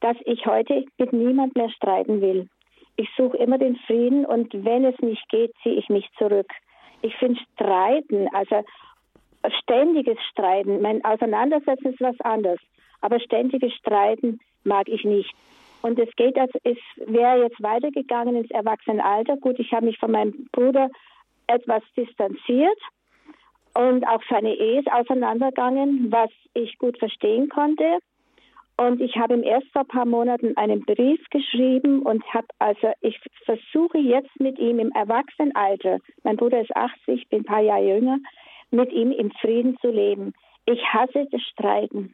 dass 0.00 0.16
ich 0.24 0.46
heute 0.46 0.84
mit 0.98 1.12
niemand 1.12 1.54
mehr 1.54 1.70
streiten 1.70 2.20
will. 2.20 2.48
Ich 2.96 3.08
suche 3.16 3.36
immer 3.36 3.58
den 3.58 3.76
Frieden 3.86 4.24
und 4.24 4.52
wenn 4.52 4.84
es 4.84 4.98
nicht 5.00 5.28
geht, 5.28 5.52
ziehe 5.62 5.76
ich 5.76 5.88
mich 5.88 6.08
zurück. 6.18 6.50
Ich 7.02 7.14
finde 7.16 7.40
Streiten, 7.52 8.26
also 8.32 8.64
ständiges 9.62 10.18
Streiten, 10.30 10.80
mein 10.80 11.04
Auseinandersetzen 11.04 11.92
ist 11.92 12.00
was 12.00 12.20
anderes, 12.22 12.58
aber 13.00 13.20
ständiges 13.20 13.72
Streiten 13.74 14.40
mag 14.64 14.88
ich 14.88 15.04
nicht. 15.04 15.32
Und 15.86 16.00
es 16.00 16.08
geht, 16.16 16.36
als 16.36 16.50
es 16.64 16.78
wäre 16.96 17.44
jetzt 17.44 17.62
weitergegangen 17.62 18.34
ins 18.34 18.50
Erwachsenenalter. 18.50 19.36
Gut, 19.36 19.56
ich 19.60 19.72
habe 19.72 19.86
mich 19.86 19.96
von 19.98 20.10
meinem 20.10 20.48
Bruder 20.50 20.88
etwas 21.46 21.84
distanziert 21.96 22.78
und 23.72 24.04
auch 24.08 24.20
seine 24.28 24.52
Ehe 24.52 24.80
ist 24.80 24.90
auseinandergegangen, 24.90 26.10
was 26.10 26.30
ich 26.54 26.76
gut 26.78 26.98
verstehen 26.98 27.48
konnte. 27.48 27.98
Und 28.76 29.00
ich 29.00 29.14
habe 29.16 29.34
ihm 29.34 29.44
erst 29.44 29.68
vor 29.72 29.82
ein 29.82 29.86
paar 29.86 30.06
Monaten 30.06 30.56
einen 30.56 30.84
Brief 30.84 31.20
geschrieben 31.30 32.02
und 32.02 32.24
habe 32.34 32.48
also, 32.58 32.90
ich 33.00 33.20
versuche 33.44 33.98
jetzt 33.98 34.40
mit 34.40 34.58
ihm 34.58 34.80
im 34.80 34.90
Erwachsenenalter, 34.90 35.98
mein 36.24 36.36
Bruder 36.36 36.62
ist 36.62 36.74
80, 36.74 37.22
ich 37.22 37.28
bin 37.28 37.42
ein 37.42 37.44
paar 37.44 37.62
Jahre 37.62 37.86
jünger, 37.86 38.18
mit 38.72 38.90
ihm 38.90 39.12
im 39.12 39.30
Frieden 39.40 39.78
zu 39.80 39.92
leben. 39.92 40.34
Ich 40.64 40.82
hasse 40.82 41.28
das 41.30 41.42
Streiten. 41.42 42.12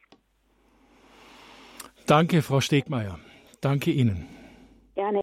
Danke, 2.06 2.42
Frau 2.42 2.60
Stegmeier. 2.60 3.18
Danke 3.62 3.92
Ihnen. 3.92 4.26
Gerne. 4.94 5.22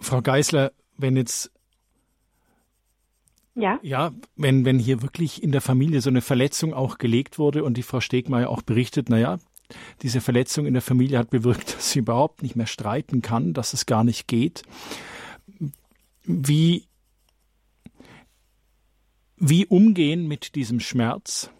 Frau 0.00 0.20
Geisler, 0.20 0.72
wenn 0.96 1.16
jetzt 1.16 1.52
ja. 3.54 3.78
Ja, 3.82 4.12
wenn, 4.34 4.64
wenn 4.64 4.78
hier 4.78 5.02
wirklich 5.02 5.42
in 5.42 5.52
der 5.52 5.60
Familie 5.60 6.00
so 6.00 6.08
eine 6.08 6.22
Verletzung 6.22 6.72
auch 6.72 6.96
gelegt 6.96 7.38
wurde 7.38 7.64
und 7.64 7.76
die 7.76 7.82
Frau 7.82 8.00
Stegmeier 8.00 8.48
auch 8.48 8.62
berichtet, 8.62 9.10
naja, 9.10 9.38
diese 10.00 10.22
Verletzung 10.22 10.64
in 10.64 10.72
der 10.72 10.82
Familie 10.82 11.18
hat 11.18 11.28
bewirkt, 11.28 11.74
dass 11.76 11.92
sie 11.92 11.98
überhaupt 11.98 12.42
nicht 12.42 12.56
mehr 12.56 12.66
streiten 12.66 13.20
kann, 13.20 13.52
dass 13.52 13.74
es 13.74 13.84
gar 13.84 14.04
nicht 14.04 14.26
geht. 14.26 14.62
Wie, 16.24 16.86
wie 19.36 19.66
umgehen 19.66 20.26
mit 20.26 20.54
diesem 20.54 20.80
Schmerz? 20.80 21.50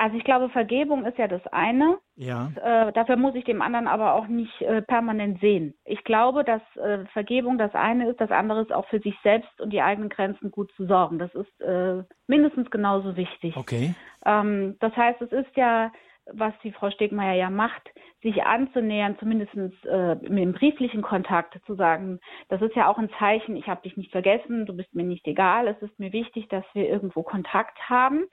Also 0.00 0.16
ich 0.16 0.24
glaube, 0.24 0.48
Vergebung 0.48 1.04
ist 1.04 1.18
ja 1.18 1.28
das 1.28 1.46
eine. 1.48 1.98
Ja. 2.16 2.50
Äh, 2.56 2.90
dafür 2.94 3.16
muss 3.16 3.34
ich 3.34 3.44
dem 3.44 3.60
anderen 3.60 3.86
aber 3.86 4.14
auch 4.14 4.28
nicht 4.28 4.62
äh, 4.62 4.80
permanent 4.80 5.40
sehen. 5.40 5.74
Ich 5.84 6.04
glaube, 6.04 6.42
dass 6.42 6.62
äh, 6.76 7.04
Vergebung 7.12 7.58
das 7.58 7.74
eine 7.74 8.08
ist, 8.08 8.18
das 8.18 8.30
andere 8.30 8.62
ist 8.62 8.72
auch 8.72 8.88
für 8.88 9.00
sich 9.00 9.14
selbst 9.22 9.60
und 9.60 9.74
die 9.74 9.82
eigenen 9.82 10.08
Grenzen 10.08 10.50
gut 10.50 10.72
zu 10.72 10.86
sorgen. 10.86 11.18
Das 11.18 11.34
ist 11.34 11.60
äh, 11.60 12.02
mindestens 12.26 12.70
genauso 12.70 13.14
wichtig. 13.14 13.54
Okay. 13.58 13.94
Ähm, 14.24 14.78
das 14.80 14.96
heißt, 14.96 15.20
es 15.20 15.32
ist 15.32 15.54
ja, 15.54 15.92
was 16.32 16.54
die 16.64 16.72
Frau 16.72 16.90
Stegmeier 16.90 17.34
ja 17.34 17.50
macht, 17.50 17.90
sich 18.22 18.42
anzunähern, 18.42 19.18
zumindest 19.18 19.54
äh, 19.84 20.12
im 20.12 20.52
brieflichen 20.54 21.02
Kontakt 21.02 21.58
zu 21.66 21.74
sagen, 21.74 22.20
das 22.48 22.62
ist 22.62 22.74
ja 22.74 22.88
auch 22.88 22.96
ein 22.96 23.10
Zeichen, 23.18 23.54
ich 23.54 23.66
habe 23.66 23.82
dich 23.82 23.98
nicht 23.98 24.12
vergessen, 24.12 24.64
du 24.64 24.74
bist 24.74 24.94
mir 24.94 25.04
nicht 25.04 25.26
egal, 25.26 25.68
es 25.68 25.82
ist 25.82 25.98
mir 25.98 26.14
wichtig, 26.14 26.48
dass 26.48 26.64
wir 26.72 26.88
irgendwo 26.88 27.22
Kontakt 27.22 27.78
haben. 27.90 28.24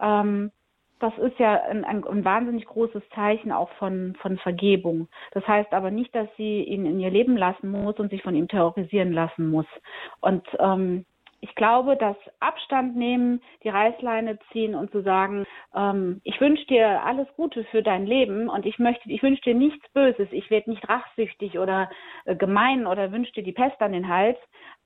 Ähm, 0.00 0.50
das 1.00 1.16
ist 1.18 1.38
ja 1.38 1.62
ein, 1.64 1.84
ein, 1.84 2.04
ein, 2.04 2.24
wahnsinnig 2.24 2.66
großes 2.66 3.02
Zeichen 3.14 3.50
auch 3.52 3.70
von, 3.78 4.14
von 4.20 4.38
Vergebung. 4.38 5.08
Das 5.32 5.46
heißt 5.46 5.72
aber 5.72 5.90
nicht, 5.90 6.14
dass 6.14 6.28
sie 6.36 6.62
ihn 6.62 6.86
in 6.86 7.00
ihr 7.00 7.10
Leben 7.10 7.36
lassen 7.36 7.70
muss 7.70 7.98
und 7.98 8.10
sich 8.10 8.22
von 8.22 8.34
ihm 8.34 8.48
terrorisieren 8.48 9.12
lassen 9.12 9.50
muss. 9.50 9.66
Und 10.20 10.46
ähm, 10.58 11.04
ich 11.40 11.54
glaube, 11.54 11.96
dass 11.96 12.16
Abstand 12.38 12.96
nehmen, 12.96 13.40
die 13.64 13.70
Reißleine 13.70 14.38
ziehen 14.52 14.74
und 14.74 14.92
zu 14.92 15.02
sagen, 15.02 15.46
ähm, 15.74 16.20
ich 16.22 16.38
wünsche 16.40 16.66
dir 16.66 17.02
alles 17.02 17.28
Gute 17.36 17.64
für 17.64 17.82
dein 17.82 18.06
Leben 18.06 18.48
und 18.48 18.66
ich 18.66 18.78
möchte, 18.78 19.10
ich 19.10 19.22
wünsche 19.22 19.42
dir 19.42 19.54
nichts 19.54 19.88
Böses, 19.92 20.28
ich 20.32 20.50
werde 20.50 20.70
nicht 20.70 20.86
rachsüchtig 20.88 21.58
oder 21.58 21.88
äh, 22.26 22.36
gemein 22.36 22.86
oder 22.86 23.10
wünsche 23.10 23.32
dir 23.32 23.42
die 23.42 23.52
Pest 23.52 23.80
an 23.80 23.92
den 23.92 24.08
Hals. 24.08 24.38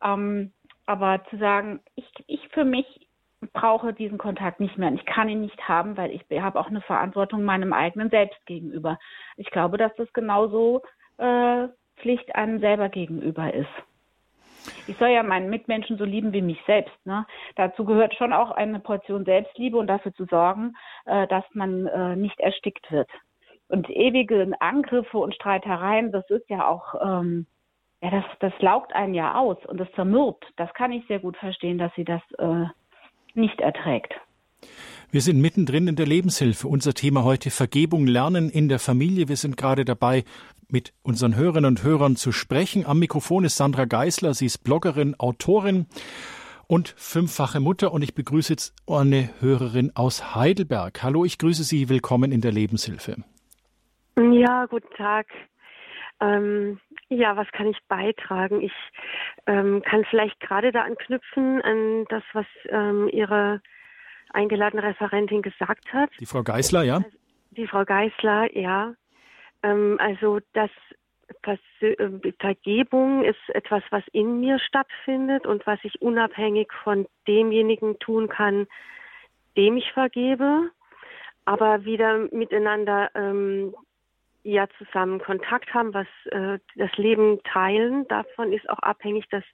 Ähm, 0.02 0.52
aber 0.86 1.24
zu 1.30 1.38
sagen, 1.38 1.80
ich, 1.96 2.06
ich 2.26 2.48
für 2.48 2.64
mich, 2.64 3.03
brauche 3.52 3.92
diesen 3.92 4.18
Kontakt 4.18 4.60
nicht 4.60 4.78
mehr. 4.78 4.88
Und 4.88 4.96
ich 4.96 5.06
kann 5.06 5.28
ihn 5.28 5.40
nicht 5.40 5.68
haben, 5.68 5.96
weil 5.96 6.10
ich 6.10 6.24
habe 6.40 6.58
auch 6.58 6.68
eine 6.68 6.80
Verantwortung 6.80 7.44
meinem 7.44 7.72
eigenen 7.72 8.10
Selbst 8.10 8.44
gegenüber. 8.46 8.98
Ich 9.36 9.50
glaube, 9.50 9.78
dass 9.78 9.94
das 9.96 10.12
genauso 10.12 10.82
äh, 11.18 11.68
Pflicht 11.96 12.34
einem 12.34 12.60
selber 12.60 12.88
gegenüber 12.88 13.52
ist. 13.52 13.68
Ich 14.86 14.96
soll 14.96 15.08
ja 15.08 15.22
meinen 15.22 15.50
Mitmenschen 15.50 15.98
so 15.98 16.04
lieben 16.04 16.32
wie 16.32 16.42
mich 16.42 16.60
selbst. 16.66 16.94
Ne? 17.04 17.26
Dazu 17.56 17.84
gehört 17.84 18.14
schon 18.14 18.32
auch 18.32 18.50
eine 18.50 18.80
Portion 18.80 19.24
Selbstliebe 19.24 19.76
und 19.76 19.86
dafür 19.86 20.14
zu 20.14 20.24
sorgen, 20.26 20.74
äh, 21.04 21.26
dass 21.26 21.44
man 21.52 21.86
äh, 21.86 22.16
nicht 22.16 22.40
erstickt 22.40 22.90
wird. 22.90 23.10
Und 23.68 23.88
ewige 23.90 24.50
Angriffe 24.60 25.18
und 25.18 25.34
Streitereien, 25.34 26.12
das 26.12 26.28
ist 26.30 26.48
ja 26.48 26.66
auch, 26.68 26.94
ähm, 27.02 27.46
ja, 28.02 28.10
das, 28.10 28.24
das 28.40 28.52
laugt 28.60 28.94
einen 28.94 29.14
ja 29.14 29.34
aus 29.34 29.56
und 29.66 29.78
das 29.78 29.90
zermürbt. 29.92 30.44
Das 30.56 30.72
kann 30.74 30.92
ich 30.92 31.06
sehr 31.06 31.18
gut 31.18 31.36
verstehen, 31.36 31.78
dass 31.78 31.94
sie 31.94 32.04
das 32.04 32.22
äh, 32.38 32.66
nicht 33.34 33.60
erträgt. 33.60 34.14
Wir 35.10 35.20
sind 35.20 35.40
mittendrin 35.40 35.86
in 35.86 35.96
der 35.96 36.06
Lebenshilfe. 36.06 36.66
Unser 36.66 36.94
Thema 36.94 37.22
heute 37.22 37.50
Vergebung 37.50 38.06
lernen 38.06 38.50
in 38.50 38.68
der 38.68 38.78
Familie. 38.78 39.28
Wir 39.28 39.36
sind 39.36 39.56
gerade 39.56 39.84
dabei, 39.84 40.24
mit 40.68 40.92
unseren 41.02 41.36
Hörerinnen 41.36 41.68
und 41.68 41.84
Hörern 41.84 42.16
zu 42.16 42.32
sprechen. 42.32 42.84
Am 42.84 42.98
Mikrofon 42.98 43.44
ist 43.44 43.56
Sandra 43.56 43.84
Geisler. 43.84 44.34
Sie 44.34 44.46
ist 44.46 44.64
Bloggerin, 44.64 45.14
Autorin 45.18 45.86
und 46.66 46.94
fünffache 46.96 47.60
Mutter. 47.60 47.92
Und 47.92 48.02
ich 48.02 48.14
begrüße 48.14 48.52
jetzt 48.52 48.74
eine 48.88 49.30
Hörerin 49.40 49.92
aus 49.94 50.34
Heidelberg. 50.34 51.02
Hallo, 51.02 51.24
ich 51.24 51.38
grüße 51.38 51.62
Sie. 51.62 51.88
Willkommen 51.88 52.32
in 52.32 52.40
der 52.40 52.52
Lebenshilfe. 52.52 53.16
Ja, 54.16 54.66
guten 54.66 54.92
Tag. 54.96 55.26
Ähm, 56.20 56.80
ja, 57.08 57.36
was 57.36 57.50
kann 57.52 57.66
ich 57.66 57.78
beitragen? 57.88 58.60
Ich 58.60 58.72
ähm, 59.46 59.82
kann 59.82 60.04
vielleicht 60.04 60.40
gerade 60.40 60.72
da 60.72 60.82
anknüpfen 60.82 61.60
an 61.62 62.04
das, 62.08 62.22
was 62.32 62.46
ähm, 62.68 63.08
Ihre 63.12 63.60
eingeladene 64.32 64.82
Referentin 64.82 65.42
gesagt 65.42 65.92
hat. 65.92 66.10
Die 66.18 66.26
Frau 66.26 66.42
Geisler, 66.42 66.82
ja? 66.82 66.96
Also, 66.96 67.18
die 67.50 67.66
Frau 67.66 67.84
Geisler, 67.84 68.56
ja. 68.56 68.94
Ähm, 69.62 69.96
also 70.00 70.40
das 70.52 70.70
äh, 71.80 71.96
Vergebung 72.38 73.24
ist 73.24 73.38
etwas, 73.48 73.82
was 73.90 74.02
in 74.12 74.40
mir 74.40 74.58
stattfindet 74.58 75.46
und 75.46 75.66
was 75.66 75.78
ich 75.82 76.00
unabhängig 76.02 76.72
von 76.82 77.06
demjenigen 77.26 77.98
tun 77.98 78.28
kann, 78.28 78.66
dem 79.56 79.76
ich 79.76 79.90
vergebe, 79.92 80.70
aber 81.44 81.84
wieder 81.84 82.18
miteinander 82.32 83.10
ähm, 83.14 83.74
ja 84.44 84.68
zusammen 84.78 85.18
Kontakt 85.18 85.72
haben, 85.74 85.92
was 85.94 86.06
äh, 86.30 86.58
das 86.76 86.92
Leben 86.96 87.42
teilen. 87.44 88.06
Davon 88.08 88.52
ist 88.52 88.68
auch 88.68 88.78
abhängig, 88.78 89.28
dass 89.30 89.44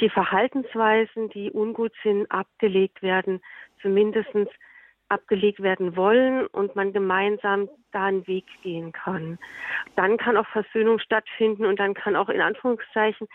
die 0.00 0.08
Verhaltensweisen, 0.08 1.28
die 1.28 1.50
ungut 1.52 1.92
sind, 2.02 2.30
abgelegt 2.30 3.02
werden, 3.02 3.40
zumindest 3.80 4.30
abgelegt 5.10 5.62
werden 5.62 5.94
wollen 5.94 6.46
und 6.46 6.74
man 6.74 6.94
gemeinsam 6.94 7.68
da 7.92 8.06
einen 8.06 8.26
Weg 8.26 8.46
gehen 8.62 8.92
kann. 8.92 9.38
Dann 9.94 10.16
kann 10.16 10.38
auch 10.38 10.46
Versöhnung 10.46 10.98
stattfinden 11.00 11.66
und 11.66 11.78
dann 11.78 11.92
kann 11.92 12.16
auch 12.16 12.30
in 12.30 12.40
Anführungszeichen 12.40 13.28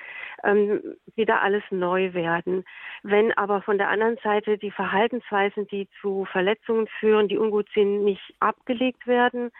ähm, 0.44 0.82
wieder 1.16 1.44
alles 1.44 1.62
neu 1.70 2.16
werden. 2.16 2.66
Wenn 3.04 3.32
aber 3.38 3.62
von 3.62 3.78
der 3.78 3.90
anderen 3.90 4.18
Seite 4.24 4.58
die 4.58 4.72
Verhaltensweisen, 4.72 5.68
die 5.68 5.88
zu 6.02 6.26
Verletzungen 6.26 6.88
führen, 7.00 7.28
die 7.28 7.38
ungut 7.38 7.70
sind, 7.76 8.04
nicht 8.04 8.34
abgelegt 8.40 9.06
werden 9.06 9.52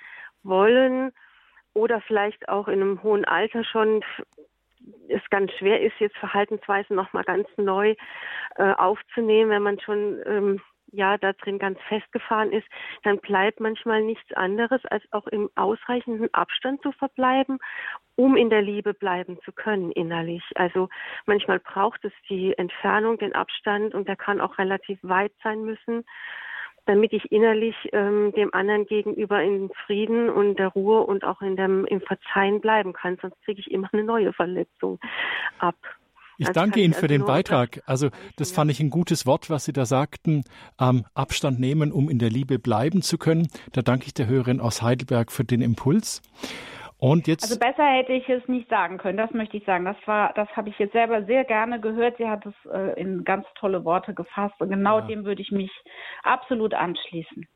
wollen 0.42 1.12
oder 1.78 2.02
vielleicht 2.02 2.50
auch 2.50 2.68
in 2.68 2.82
einem 2.82 3.04
hohen 3.04 3.24
Alter 3.24 3.64
schon 3.64 4.04
es 5.10 5.22
ganz 5.30 5.52
schwer 5.54 5.82
ist, 5.82 6.00
jetzt 6.00 6.18
Verhaltensweisen 6.18 6.96
nochmal 6.96 7.24
ganz 7.24 7.48
neu 7.58 7.96
äh, 8.56 8.72
aufzunehmen, 8.74 9.52
wenn 9.52 9.62
man 9.62 9.80
schon 9.80 10.20
ähm, 10.26 10.62
ja 10.92 11.18
da 11.18 11.34
drin 11.34 11.60
ganz 11.60 11.78
festgefahren 11.88 12.52
ist, 12.52 12.68
dann 13.04 13.20
bleibt 13.20 13.60
manchmal 13.60 14.02
nichts 14.02 14.32
anderes, 14.34 14.84
als 14.86 15.04
auch 15.12 15.28
im 15.28 15.50
ausreichenden 15.56 16.34
Abstand 16.34 16.82
zu 16.82 16.92
verbleiben, 16.94 17.60
um 18.16 18.38
in 18.38 18.50
der 18.50 18.62
Liebe 18.62 18.94
bleiben 18.94 19.38
zu 19.44 19.52
können 19.52 19.92
innerlich. 19.92 20.44
Also 20.56 20.90
manchmal 21.26 21.60
braucht 21.60 22.06
es 22.06 22.14
die 22.30 22.58
Entfernung, 22.58 23.18
den 23.18 23.36
Abstand 23.36 23.94
und 23.94 24.08
der 24.08 24.16
kann 24.16 24.42
auch 24.42 24.58
relativ 24.58 25.00
weit 25.04 25.34
sein 25.44 25.64
müssen 25.64 26.06
damit 26.88 27.14
ich 27.14 27.32
innerlich 27.32 27.76
ähm, 27.92 28.32
dem 28.36 28.54
anderen 28.54 28.86
gegenüber 28.86 29.42
in 29.44 29.70
Frieden 29.86 30.30
und 30.30 30.58
der 30.58 30.70
Ruhe 30.70 31.02
und 31.02 31.24
auch 31.24 31.42
in 31.42 31.56
dem, 31.56 31.86
im 31.86 32.02
Verzeihen 32.02 32.62
bleiben 32.62 32.94
kann. 32.94 33.18
Sonst 33.22 33.36
kriege 33.44 33.60
ich 33.60 33.70
immer 33.70 33.90
eine 33.92 34.04
neue 34.04 34.34
Verletzung 34.34 35.00
ab. 35.60 35.76
Ich 36.40 36.48
also 36.48 36.60
danke 36.60 36.80
Ihnen 36.82 36.94
für 36.94 37.04
also 37.04 37.08
den 37.08 37.26
Beitrag. 37.26 37.82
Also 37.86 38.10
das 38.36 38.52
fand 38.52 38.70
ich 38.70 38.80
ein 38.80 38.90
gutes 38.90 39.26
Wort, 39.26 39.50
was 39.50 39.66
Sie 39.66 39.74
da 39.74 39.86
sagten. 39.86 40.44
Ähm, 40.80 41.04
Abstand 41.14 41.60
nehmen, 41.60 41.92
um 41.92 42.10
in 42.10 42.20
der 42.20 42.30
Liebe 42.30 42.60
bleiben 42.60 43.02
zu 43.02 43.18
können. 43.18 43.48
Da 43.74 43.82
danke 43.82 44.06
ich 44.06 44.14
der 44.14 44.28
Hörerin 44.28 44.62
aus 44.62 44.82
Heidelberg 44.82 45.32
für 45.32 45.44
den 45.44 45.62
Impuls. 45.62 46.22
Und 47.00 47.28
jetzt. 47.28 47.44
Also 47.44 47.60
besser 47.60 47.86
hätte 47.86 48.14
ich 48.14 48.28
es 48.28 48.48
nicht 48.48 48.70
sagen 48.70 48.98
können, 48.98 49.18
das 49.18 49.32
möchte 49.32 49.58
ich 49.58 49.66
sagen. 49.66 49.86
Das 49.86 49.98
war, 50.06 50.34
das 50.34 50.48
habe 50.56 50.70
ich 50.70 50.80
jetzt 50.80 50.94
selber 50.94 51.24
sehr 51.26 51.44
gerne 51.44 51.80
gehört. 51.80 52.18
Sie 52.18 52.28
hat 52.28 52.46
es 52.46 52.54
äh, 52.72 53.00
in 53.00 53.24
ganz 53.24 53.46
tolle 53.60 53.86
Worte 53.86 54.14
gefasst 54.14 54.56
und 54.60 54.70
genau 54.70 55.00
ja. 55.00 55.06
dem 55.06 55.24
würde 55.24 55.42
ich 55.42 55.52
mich 55.52 55.72
absolut 56.24 56.74
anschließen. 56.74 57.48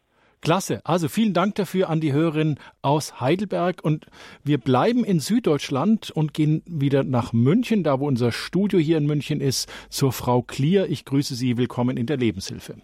Klasse. 0.41 0.81
Also 0.83 1.07
vielen 1.07 1.33
Dank 1.33 1.55
dafür 1.55 1.89
an 1.89 2.01
die 2.01 2.13
Hörerin 2.13 2.57
aus 2.81 3.21
Heidelberg. 3.21 3.83
Und 3.83 4.07
wir 4.43 4.57
bleiben 4.57 5.03
in 5.03 5.19
Süddeutschland 5.19 6.09
und 6.09 6.33
gehen 6.33 6.63
wieder 6.65 7.03
nach 7.03 7.31
München, 7.31 7.83
da 7.83 7.99
wo 7.99 8.07
unser 8.07 8.31
Studio 8.31 8.79
hier 8.79 8.97
in 8.97 9.05
München 9.05 9.39
ist, 9.39 9.69
zur 9.91 10.11
Frau 10.11 10.41
Klier. 10.41 10.87
Ich 10.89 11.05
grüße 11.05 11.35
Sie. 11.35 11.57
Willkommen 11.57 11.95
in 11.95 12.07
der 12.07 12.17
Lebenshilfe. 12.17 12.75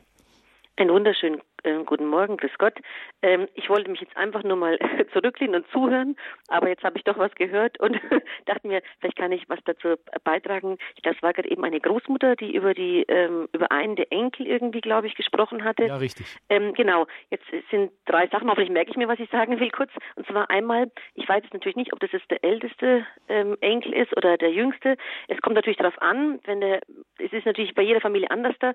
Einen 0.76 0.92
wunderschönen 0.92 1.42
äh, 1.68 1.84
guten 1.84 2.08
Morgen, 2.08 2.38
grüß 2.38 2.58
Gott. 2.58 2.76
Ähm, 3.22 3.48
ich 3.56 3.70
wollte 3.70 3.92
mich 3.92 4.00
jetzt 4.00 4.16
einfach 4.16 4.44
nur 4.44 4.56
mal 4.56 4.78
zurücklehnen 5.14 5.56
und 5.56 5.72
zuhören, 5.72 6.16
aber 6.48 6.70
jetzt 6.70 6.84
habe 6.84 6.98
ich 6.98 7.04
doch 7.04 7.18
was 7.18 7.34
gehört 7.36 7.80
und 7.80 8.00
dachte 8.46 8.68
mir, 8.68 8.82
vielleicht 9.00 9.18
kann 9.18 9.32
ich 9.32 9.48
was 9.50 9.60
dazu 9.66 9.96
beitragen. 10.24 10.78
Das 11.04 11.16
war 11.22 11.34
gerade 11.34 11.50
eben 11.50 11.64
eine 11.64 11.80
Großmutter, 11.80 12.36
die 12.36 12.56
über 12.56 12.74
die 12.74 13.04
ähm, 13.04 13.50
über 13.54 13.72
einen 13.72 13.96
der 13.96 14.12
Enkel 14.12 14.48
irgendwie, 14.48 14.82
glaube 14.82 15.08
ich, 15.08 15.16
gesprochen 15.16 15.64
hatte. 15.64 15.86
Ja, 15.86 15.98
richtig. 15.98 16.38
Ähm, 16.50 16.74
genau. 16.74 17.08
Jetzt 17.30 17.46
sind 17.70 17.92
drei 18.06 18.28
Sachen, 18.28 18.50
hoffentlich 18.50 18.72
merke 18.72 18.92
ich 18.92 18.98
mir, 18.98 19.08
was 19.08 19.20
ich 19.20 19.30
sagen 19.30 19.60
will 19.60 19.72
kurz. 19.72 19.92
Und 20.16 20.26
zwar 20.28 20.50
einmal, 20.50 20.90
ich 21.16 21.28
weiß 21.28 21.44
jetzt 21.44 21.54
natürlich 21.54 21.76
nicht, 21.76 21.94
ob 21.94 22.00
das 22.00 22.12
jetzt 22.12 22.30
der 22.32 22.44
älteste 22.44 23.06
ähm, 23.28 23.58
Enkel 23.62 23.94
ist 23.94 24.16
oder 24.16 24.38
der 24.38 24.52
jüngste. 24.52 24.96
Es 25.28 25.42
kommt 25.42 25.56
natürlich 25.56 25.78
darauf 25.78 26.00
an, 26.02 26.40
wenn 26.46 26.62
der, 26.62 26.80
es 27.20 27.34
ist 27.34 27.46
natürlich 27.46 27.76
bei 27.76 27.82
jeder 27.82 28.02
Familie 28.02 28.32
anders 28.32 28.56
da. 28.60 28.74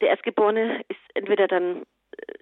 Der 0.00 0.08
Erstgeborene 0.08 0.82
ist 0.88 1.00
entweder 1.14 1.46
dann 1.46 1.82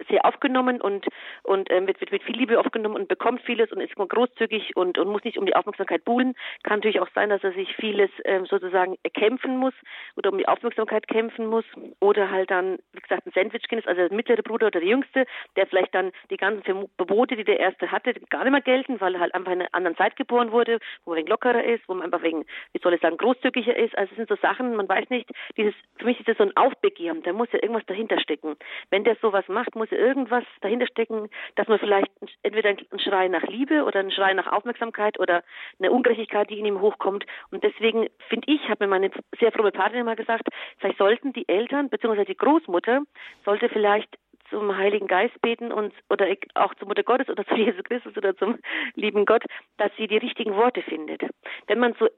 sehr 0.09 0.25
aufgenommen 0.25 0.81
und 0.81 1.07
und 1.43 1.71
ähm, 1.71 1.87
wird, 1.87 1.99
wird 1.99 2.11
mit 2.11 2.23
viel 2.23 2.37
Liebe 2.37 2.59
aufgenommen 2.59 2.95
und 2.95 3.07
bekommt 3.07 3.41
vieles 3.41 3.71
und 3.71 3.81
ist 3.81 3.95
großzügig 3.95 4.75
und 4.75 4.97
und 4.97 5.09
muss 5.09 5.23
nicht 5.23 5.37
um 5.37 5.45
die 5.45 5.55
Aufmerksamkeit 5.55 6.03
buhlen. 6.05 6.33
Kann 6.63 6.79
natürlich 6.79 6.99
auch 6.99 7.09
sein, 7.15 7.29
dass 7.29 7.43
er 7.43 7.53
sich 7.53 7.75
vieles 7.75 8.09
ähm, 8.25 8.45
sozusagen 8.45 8.97
erkämpfen 9.03 9.57
muss 9.57 9.73
oder 10.15 10.31
um 10.31 10.37
die 10.37 10.47
Aufmerksamkeit 10.47 11.07
kämpfen 11.07 11.47
muss 11.47 11.65
oder 11.99 12.29
halt 12.29 12.51
dann 12.51 12.79
wie 12.93 13.01
gesagt 13.01 13.25
ein 13.25 13.31
Sandwich-Kind 13.33 13.81
ist, 13.81 13.87
also 13.87 14.07
der 14.07 14.15
mittlere 14.15 14.43
Bruder 14.43 14.67
oder 14.67 14.79
der 14.79 14.89
Jüngste, 14.89 15.25
der 15.55 15.67
vielleicht 15.67 15.93
dann 15.93 16.11
die 16.29 16.37
ganzen 16.37 16.63
Verbote, 16.97 17.35
die 17.35 17.43
der 17.43 17.59
erste 17.59 17.91
hatte, 17.91 18.13
gar 18.29 18.43
nicht 18.43 18.51
mehr 18.51 18.61
gelten, 18.61 18.99
weil 18.99 19.15
er 19.15 19.21
halt 19.21 19.33
einfach 19.33 19.51
in 19.51 19.61
einer 19.61 19.73
anderen 19.73 19.97
Zeit 19.97 20.15
geboren 20.15 20.51
wurde, 20.51 20.79
wo 21.05 21.13
er 21.13 21.17
wegen 21.17 21.27
lockerer 21.27 21.63
ist, 21.63 21.87
wo 21.87 21.93
man 21.93 22.05
einfach 22.05 22.23
wegen, 22.23 22.45
wie 22.73 22.79
soll 22.81 22.93
ich 22.93 23.01
sagen, 23.01 23.17
großzügiger 23.17 23.75
ist. 23.75 23.97
Also 23.97 24.11
es 24.11 24.17
sind 24.17 24.29
so 24.29 24.35
Sachen, 24.35 24.75
man 24.75 24.89
weiß 24.89 25.09
nicht, 25.09 25.29
dieses 25.57 25.73
für 25.97 26.05
mich 26.05 26.19
ist 26.19 26.27
das 26.27 26.37
so 26.37 26.43
ein 26.43 26.55
Aufbegehren, 26.57 27.23
da 27.23 27.33
muss 27.33 27.51
ja 27.51 27.61
irgendwas 27.61 27.85
dahinter 27.85 28.19
stecken. 28.19 28.55
Wenn 28.89 29.03
der 29.03 29.15
sowas 29.21 29.47
macht, 29.47 29.60
macht, 29.61 29.75
muss 29.75 29.91
irgendwas 29.91 30.43
dahinter 30.61 30.87
stecken, 30.87 31.29
dass 31.55 31.67
man 31.67 31.79
vielleicht 31.79 32.11
entweder 32.43 32.69
einen 32.69 32.99
Schrei 32.99 33.27
nach 33.27 33.43
Liebe 33.43 33.83
oder 33.83 33.99
einen 33.99 34.11
Schrei 34.11 34.33
nach 34.33 34.51
Aufmerksamkeit 34.51 35.19
oder 35.19 35.43
eine 35.79 35.91
Ungerechtigkeit, 35.91 36.49
die 36.49 36.59
in 36.59 36.65
ihm 36.65 36.81
hochkommt. 36.81 37.25
Und 37.51 37.63
deswegen 37.63 38.07
finde 38.29 38.51
ich, 38.51 38.67
hat 38.69 38.79
mir 38.79 38.87
meine 38.87 39.11
sehr 39.39 39.51
frohe 39.51 39.71
Partnerin 39.71 40.05
mal 40.05 40.15
gesagt, 40.15 40.47
vielleicht 40.79 40.97
sollten 40.97 41.33
die 41.33 41.47
Eltern 41.47 41.89
bzw. 41.89 42.25
die 42.25 42.37
Großmutter 42.37 43.01
sollte 43.45 43.69
vielleicht 43.69 44.17
zum 44.49 44.75
Heiligen 44.75 45.07
Geist 45.07 45.39
beten 45.41 45.71
und 45.71 45.93
oder 46.09 46.27
auch 46.55 46.73
zur 46.75 46.87
Mutter 46.87 47.03
Gottes 47.03 47.29
oder 47.29 47.45
zu 47.45 47.55
Jesus 47.55 47.83
Christus 47.83 48.17
oder 48.17 48.35
zum 48.35 48.57
lieben 48.95 49.25
Gott, 49.25 49.43
dass 49.77 49.91
sie 49.97 50.07
die 50.07 50.17
richtigen 50.17 50.55
Worte 50.55 50.81
findet. 50.81 51.21
Wenn 51.67 51.79
man 51.79 51.93
so 51.99 52.09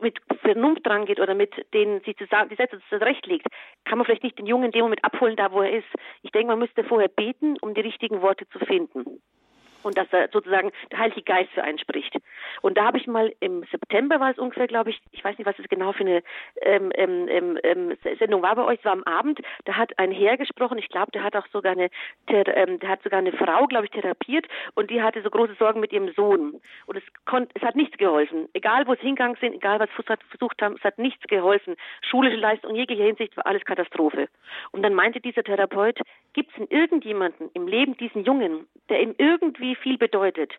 mit 0.00 0.18
Vernunft 0.42 0.86
rangeht 0.86 1.20
oder 1.20 1.34
mit 1.34 1.54
denen 1.74 2.00
sie 2.04 2.14
zusammen, 2.16 2.48
die 2.50 2.56
Sätze 2.56 2.80
zurechtlegt, 2.88 3.46
kann 3.84 3.98
man 3.98 4.04
vielleicht 4.04 4.22
nicht 4.22 4.38
den 4.38 4.46
Jungen 4.46 4.66
in 4.66 4.72
dem 4.72 4.82
Moment 4.82 5.04
abholen, 5.04 5.36
da 5.36 5.52
wo 5.52 5.62
er 5.62 5.78
ist. 5.78 5.88
Ich 6.22 6.30
denke, 6.30 6.48
man 6.48 6.58
müsste 6.58 6.84
vorher 6.84 7.08
beten, 7.08 7.56
um 7.60 7.74
die 7.74 7.80
richtigen 7.80 8.22
Worte 8.22 8.48
zu 8.48 8.58
finden 8.60 9.20
und 9.82 9.96
dass 9.96 10.08
er 10.12 10.28
sozusagen 10.32 10.70
der 10.90 10.98
Heilige 10.98 11.22
Geist 11.22 11.50
für 11.52 11.62
einen 11.62 11.78
spricht. 11.78 12.16
Und 12.62 12.76
da 12.76 12.84
habe 12.84 12.98
ich 12.98 13.06
mal 13.06 13.32
im 13.40 13.64
September 13.70 14.20
war 14.20 14.30
es 14.30 14.38
ungefähr, 14.38 14.66
glaube 14.66 14.90
ich, 14.90 15.00
ich 15.12 15.24
weiß 15.24 15.38
nicht, 15.38 15.46
was 15.46 15.58
es 15.58 15.68
genau 15.68 15.92
für 15.92 16.04
eine 16.04 16.22
ähm, 16.62 16.92
ähm, 16.94 17.28
ähm, 17.28 17.58
ähm 17.62 17.96
Sendung 18.18 18.42
war 18.42 18.56
bei 18.56 18.64
euch, 18.64 18.78
es 18.78 18.84
war 18.84 18.92
am 18.92 19.04
Abend, 19.04 19.40
da 19.64 19.76
hat 19.76 19.98
ein 19.98 20.12
Herr 20.12 20.36
gesprochen, 20.36 20.78
ich 20.78 20.88
glaube, 20.88 21.12
der 21.12 21.22
hat 21.22 21.36
auch 21.36 21.46
sogar 21.48 21.72
eine, 21.72 21.90
der, 22.28 22.46
ähm, 22.56 22.78
der 22.80 22.88
hat 22.88 23.02
sogar 23.02 23.18
eine 23.18 23.32
Frau, 23.32 23.66
glaube 23.66 23.86
ich, 23.86 23.90
therapiert 23.90 24.46
und 24.74 24.90
die 24.90 25.02
hatte 25.02 25.22
so 25.22 25.30
große 25.30 25.54
Sorgen 25.58 25.80
mit 25.80 25.92
ihrem 25.92 26.12
Sohn. 26.12 26.60
Und 26.86 26.96
es 26.96 27.02
konnte, 27.24 27.50
es 27.54 27.62
hat 27.62 27.76
nichts 27.76 27.96
geholfen. 27.98 28.48
Egal, 28.52 28.86
wo 28.86 28.92
es 28.92 29.00
hingegangen 29.00 29.36
sind, 29.40 29.54
egal, 29.54 29.80
was 29.80 29.88
sie 29.96 30.02
versucht 30.28 30.62
haben, 30.62 30.76
es 30.76 30.84
hat 30.84 30.98
nichts 30.98 31.22
geholfen. 31.28 31.76
Schulische 32.02 32.36
Leistung 32.36 32.70
in 32.70 32.76
jeglicher 32.76 33.04
Hinsicht 33.04 33.36
war 33.36 33.46
alles 33.46 33.64
Katastrophe. 33.64 34.28
Und 34.72 34.82
dann 34.82 34.94
meinte 34.94 35.20
dieser 35.20 35.42
Therapeut, 35.42 35.98
gibt 36.32 36.50
es 36.50 36.56
denn 36.56 36.66
irgendjemanden 36.68 37.50
im 37.54 37.66
Leben 37.66 37.96
diesen 37.96 38.24
Jungen, 38.24 38.66
der 38.88 39.00
ihm 39.00 39.14
irgendwie 39.18 39.69
viel 39.76 39.98
bedeutet. 39.98 40.52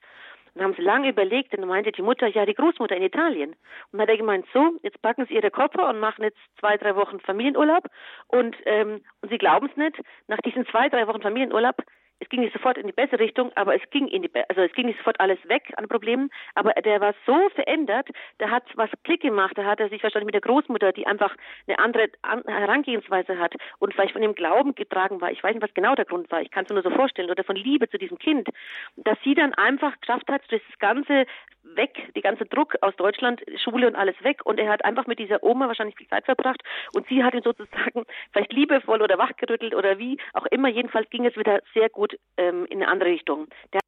Dann 0.53 0.65
haben 0.65 0.73
sie 0.75 0.81
lange 0.81 1.09
überlegt 1.09 1.55
und 1.55 1.65
meinte 1.65 1.91
die 1.91 2.01
Mutter, 2.01 2.27
ja, 2.27 2.45
die 2.45 2.53
Großmutter 2.53 2.95
in 2.95 3.03
Italien. 3.03 3.51
Und 3.51 3.57
dann 3.93 4.01
hat 4.01 4.09
er 4.09 4.17
gemeint, 4.17 4.45
so, 4.53 4.77
jetzt 4.83 5.01
packen 5.01 5.25
sie 5.27 5.35
ihre 5.35 5.51
Koffer 5.51 5.89
und 5.89 5.99
machen 5.99 6.23
jetzt 6.23 6.39
zwei, 6.59 6.75
drei 6.77 6.95
Wochen 6.95 7.19
Familienurlaub. 7.21 7.87
Und, 8.27 8.55
ähm, 8.65 9.01
und 9.21 9.29
sie 9.29 9.37
glauben 9.37 9.69
es 9.69 9.77
nicht, 9.77 10.01
nach 10.27 10.39
diesen 10.39 10.65
zwei, 10.67 10.89
drei 10.89 11.07
Wochen 11.07 11.21
Familienurlaub 11.21 11.77
es 12.21 12.29
ging 12.29 12.41
nicht 12.41 12.53
sofort 12.53 12.77
in 12.77 12.87
die 12.87 12.93
bessere 12.93 13.19
Richtung, 13.19 13.51
aber 13.55 13.75
es 13.75 13.81
ging 13.89 14.07
in 14.07 14.21
die, 14.21 14.29
also 14.47 14.61
es 14.61 14.71
ging 14.73 14.85
nicht 14.85 14.97
sofort 14.99 15.19
alles 15.19 15.39
weg 15.49 15.73
an 15.77 15.87
Problemen, 15.87 16.29
aber 16.55 16.71
der 16.73 17.01
war 17.01 17.13
so 17.25 17.49
verändert, 17.49 18.09
der 18.39 18.51
hat 18.51 18.63
was 18.75 18.89
Klick 19.03 19.21
gemacht, 19.21 19.57
da 19.57 19.65
hat 19.65 19.79
er 19.79 19.89
sich 19.89 20.03
wahrscheinlich 20.03 20.27
mit 20.27 20.35
der 20.35 20.41
Großmutter, 20.41 20.93
die 20.93 21.07
einfach 21.07 21.35
eine 21.67 21.79
andere 21.79 22.09
Herangehensweise 22.23 23.39
hat 23.39 23.55
und 23.79 23.93
vielleicht 23.93 24.13
von 24.13 24.21
dem 24.21 24.35
Glauben 24.35 24.75
getragen 24.75 25.19
war, 25.19 25.31
ich 25.31 25.43
weiß 25.43 25.53
nicht, 25.53 25.63
was 25.63 25.73
genau 25.73 25.95
der 25.95 26.05
Grund 26.05 26.31
war, 26.31 26.41
ich 26.41 26.51
kann 26.51 26.65
es 26.65 26.71
nur 26.71 26.83
so 26.83 26.91
vorstellen, 26.91 27.31
oder 27.31 27.43
von 27.43 27.55
Liebe 27.55 27.89
zu 27.89 27.97
diesem 27.97 28.19
Kind, 28.19 28.49
dass 28.97 29.17
sie 29.23 29.33
dann 29.33 29.53
einfach 29.55 29.99
geschafft 29.99 30.29
hat, 30.29 30.43
das 30.49 30.61
ganze 30.79 31.25
weg, 31.63 32.09
die 32.15 32.21
ganze 32.21 32.45
Druck 32.45 32.75
aus 32.81 32.95
Deutschland, 32.95 33.41
Schule 33.63 33.87
und 33.87 33.95
alles 33.95 34.15
weg. 34.23 34.41
Und 34.45 34.59
er 34.59 34.69
hat 34.69 34.83
einfach 34.85 35.07
mit 35.07 35.19
dieser 35.19 35.43
Oma 35.43 35.67
wahrscheinlich 35.67 35.95
viel 35.95 36.07
Zeit 36.07 36.25
verbracht. 36.25 36.61
Und 36.93 37.07
sie 37.07 37.23
hat 37.23 37.33
ihn 37.33 37.43
sozusagen 37.43 38.05
vielleicht 38.31 38.53
liebevoll 38.53 39.01
oder 39.01 39.17
wachgerüttelt 39.17 39.75
oder 39.75 39.97
wie 39.97 40.17
auch 40.33 40.45
immer, 40.47 40.69
jedenfalls 40.69 41.09
ging 41.09 41.25
es 41.25 41.37
wieder 41.37 41.61
sehr 41.73 41.89
gut 41.89 42.10
ähm, 42.37 42.65
in 42.69 42.77
eine 42.77 42.87
andere 42.87 43.09
Richtung. 43.09 43.47
Der 43.73 43.81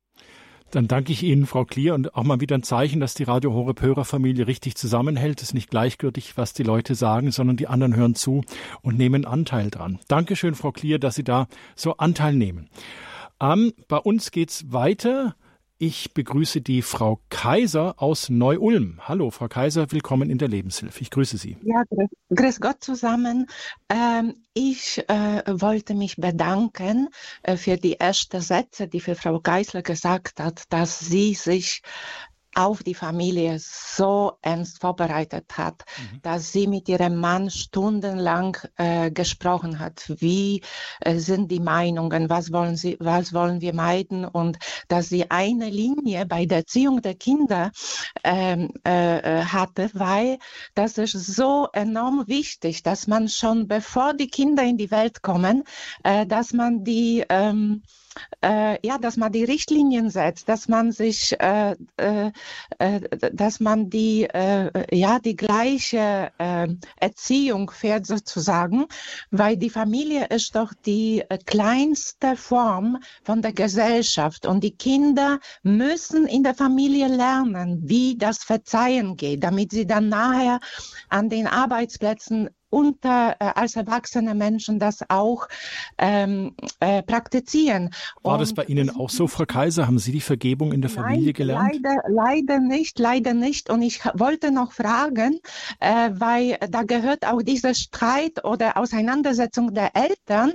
dann 0.74 0.88
danke 0.88 1.12
ich 1.12 1.22
Ihnen, 1.22 1.46
Frau 1.46 1.66
Klier, 1.66 1.94
und 1.94 2.16
auch 2.16 2.24
mal 2.24 2.42
wieder 2.42 2.58
ein 2.58 2.64
Zeichen, 2.64 3.00
dass 3.00 3.14
die 3.14 3.26
Radio 3.26 3.54
Horeb 3.54 3.80
Hörerfamilie 3.82 4.48
richtig 4.48 4.76
zusammenhält. 4.76 5.40
Es 5.40 5.50
ist 5.50 5.54
nicht 5.54 5.70
gleichgültig, 5.70 6.36
was 6.36 6.54
die 6.54 6.64
Leute 6.64 6.96
sagen, 6.96 7.30
sondern 7.30 7.58
die 7.58 7.68
anderen 7.68 7.96
hören 7.96 8.16
zu 8.16 8.44
und 8.82 8.98
nehmen 8.98 9.26
Anteil 9.26 9.70
dran. 9.70 10.00
Dankeschön, 10.08 10.56
Frau 10.56 10.72
Klier, 10.72 10.98
dass 10.98 11.14
Sie 11.14 11.24
da 11.24 11.48
so 11.76 11.98
Anteil 11.98 12.34
nehmen. 12.34 12.70
Ähm, 13.40 13.74
bei 13.88 13.98
uns 13.98 14.32
geht's 14.32 14.74
weiter 14.74 15.36
ich 15.86 16.14
begrüße 16.14 16.62
die 16.62 16.82
Frau 16.82 17.20
Kaiser 17.30 17.96
aus 17.98 18.30
Neu-Ulm. 18.30 19.02
Hallo, 19.02 19.32
Frau 19.32 19.50
Kaiser, 19.50 19.92
willkommen 19.92 20.30
in 20.30 20.38
der 20.38 20.48
Lebenshilfe. 20.48 21.02
Ich 21.02 21.12
grüße 21.12 21.36
Sie. 21.36 21.58
Ja, 21.62 21.84
grüß 22.34 22.62
Gott 22.62 22.82
zusammen. 22.82 23.48
Ähm, 23.90 24.36
ich 24.54 25.04
äh, 25.10 25.44
wollte 25.46 25.94
mich 25.94 26.16
bedanken 26.16 27.10
äh, 27.42 27.58
für 27.58 27.76
die 27.76 28.00
ersten 28.00 28.40
Sätze, 28.40 28.88
die 28.88 29.02
für 29.02 29.16
Frau 29.16 29.42
Geisler 29.42 29.82
gesagt 29.82 30.40
hat, 30.40 30.64
dass 30.70 31.00
sie 31.00 31.34
sich 31.34 31.82
auf 32.56 32.84
die 32.84 32.94
Familie 32.94 33.58
so 33.60 34.34
ernst 34.42 34.82
vorbereitet 34.82 35.58
hat, 35.58 35.84
mhm. 35.98 36.22
dass 36.22 36.52
sie 36.52 36.68
mit 36.68 36.88
ihrem 36.90 37.18
Mann 37.20 37.50
stundenlang 37.50 38.58
äh, 38.78 39.12
gesprochen 39.12 39.80
hat. 39.80 40.12
Wie 40.18 40.62
äh, 41.02 41.18
sind 41.18 41.52
die 41.52 41.60
Meinungen? 41.60 42.30
Was 42.30 42.52
wollen 42.52 42.76
sie, 42.76 42.98
was 43.00 43.34
wollen 43.34 43.62
wir 43.62 43.74
meiden? 43.74 44.26
Und 44.26 44.58
dass 44.88 45.10
sie 45.10 45.30
eine 45.32 45.70
Linie 45.70 46.26
bei 46.26 46.46
der 46.46 46.60
Erziehung 46.60 47.02
der 47.02 47.16
Kinder 47.16 47.72
ähm, 48.24 48.72
äh, 48.86 49.18
äh 49.18 49.44
hatte, 49.46 49.90
weil 49.94 50.38
das 50.76 50.98
ist 50.98 51.14
so 51.14 51.68
enorm 51.74 52.28
wichtig, 52.28 52.84
dass 52.84 53.08
man 53.08 53.28
schon 53.30 53.68
bevor 53.68 54.14
die 54.14 54.28
Kinder 54.28 54.64
in 54.64 54.78
die 54.78 54.92
Welt 54.92 55.22
kommen, 55.22 55.64
äh, 56.04 56.26
dass 56.26 56.54
man 56.54 56.84
die 56.84 57.26
ähm, 57.30 57.84
äh, 58.42 58.78
ja, 58.86 58.98
dass 58.98 59.18
man 59.18 59.32
die 59.32 59.44
Richtlinien 59.44 60.10
setzt, 60.10 60.50
dass 60.50 60.68
man 60.68 60.92
sich, 60.92 61.36
äh, 61.40 61.76
äh, 61.98 62.32
äh 62.80 63.00
dass 63.34 63.60
man 63.60 63.90
die, 63.90 64.24
äh, 64.24 64.72
ja, 64.96 65.20
die 65.20 65.36
gleiche 65.36 66.32
äh, 66.38 66.68
Erziehung 66.98 67.72
fährt 67.72 68.06
sozusagen, 68.06 68.86
weil 69.32 69.58
die 69.58 69.70
Familie 69.70 70.28
ist 70.28 70.56
doch 70.56 70.74
die 70.86 71.24
kleinste 71.46 72.36
Form 72.36 72.98
von 73.24 73.42
der 73.42 73.54
Gesellschaft 73.54 74.46
und 74.46 74.64
die 74.64 74.76
Kinder 74.76 75.40
müssen 75.64 76.26
in 76.26 76.44
der 76.44 76.56
Familie 76.56 77.08
lernen, 77.08 77.82
wie 77.84 78.18
das 78.18 78.44
Verzeihen 78.44 79.18
geht, 79.18 79.44
damit 79.44 79.72
sie 79.72 79.88
dann 79.88 80.10
nachher 80.10 80.60
an 81.10 81.30
den 81.30 81.48
Arbeitsplätzen 81.48 82.50
unter 82.74 83.36
äh, 83.40 83.52
als 83.56 83.76
erwachsene 83.76 84.34
Menschen 84.34 84.80
das 84.80 85.00
auch 85.08 85.48
ähm, 86.00 86.56
äh, 86.80 87.04
praktizieren. 87.04 87.92
War 88.24 88.34
Und 88.34 88.42
das 88.42 88.54
bei 88.54 88.64
Ihnen 88.64 88.90
auch 88.90 89.12
so, 89.12 89.28
Frau 89.28 89.46
Kaiser? 89.46 89.86
Haben 89.86 90.00
Sie 90.00 90.12
die 90.12 90.22
Vergebung 90.22 90.74
in 90.74 90.82
der 90.82 90.90
Familie 90.90 91.26
nein, 91.26 91.34
gelernt? 91.34 91.80
Leider, 91.84 92.02
leider 92.10 92.60
nicht, 92.60 92.98
leider 92.98 93.34
nicht. 93.34 93.70
Und 93.70 93.84
ich 93.84 94.02
wollte 94.16 94.52
noch 94.52 94.74
fragen, 94.74 95.40
äh, 95.80 96.10
weil 96.14 96.58
da 96.70 96.82
gehört 96.82 97.28
auch 97.28 97.44
dieser 97.44 97.76
Streit 97.76 98.44
oder 98.44 98.78
Auseinandersetzung 98.78 99.74
der 99.74 99.96
Eltern. 99.96 100.54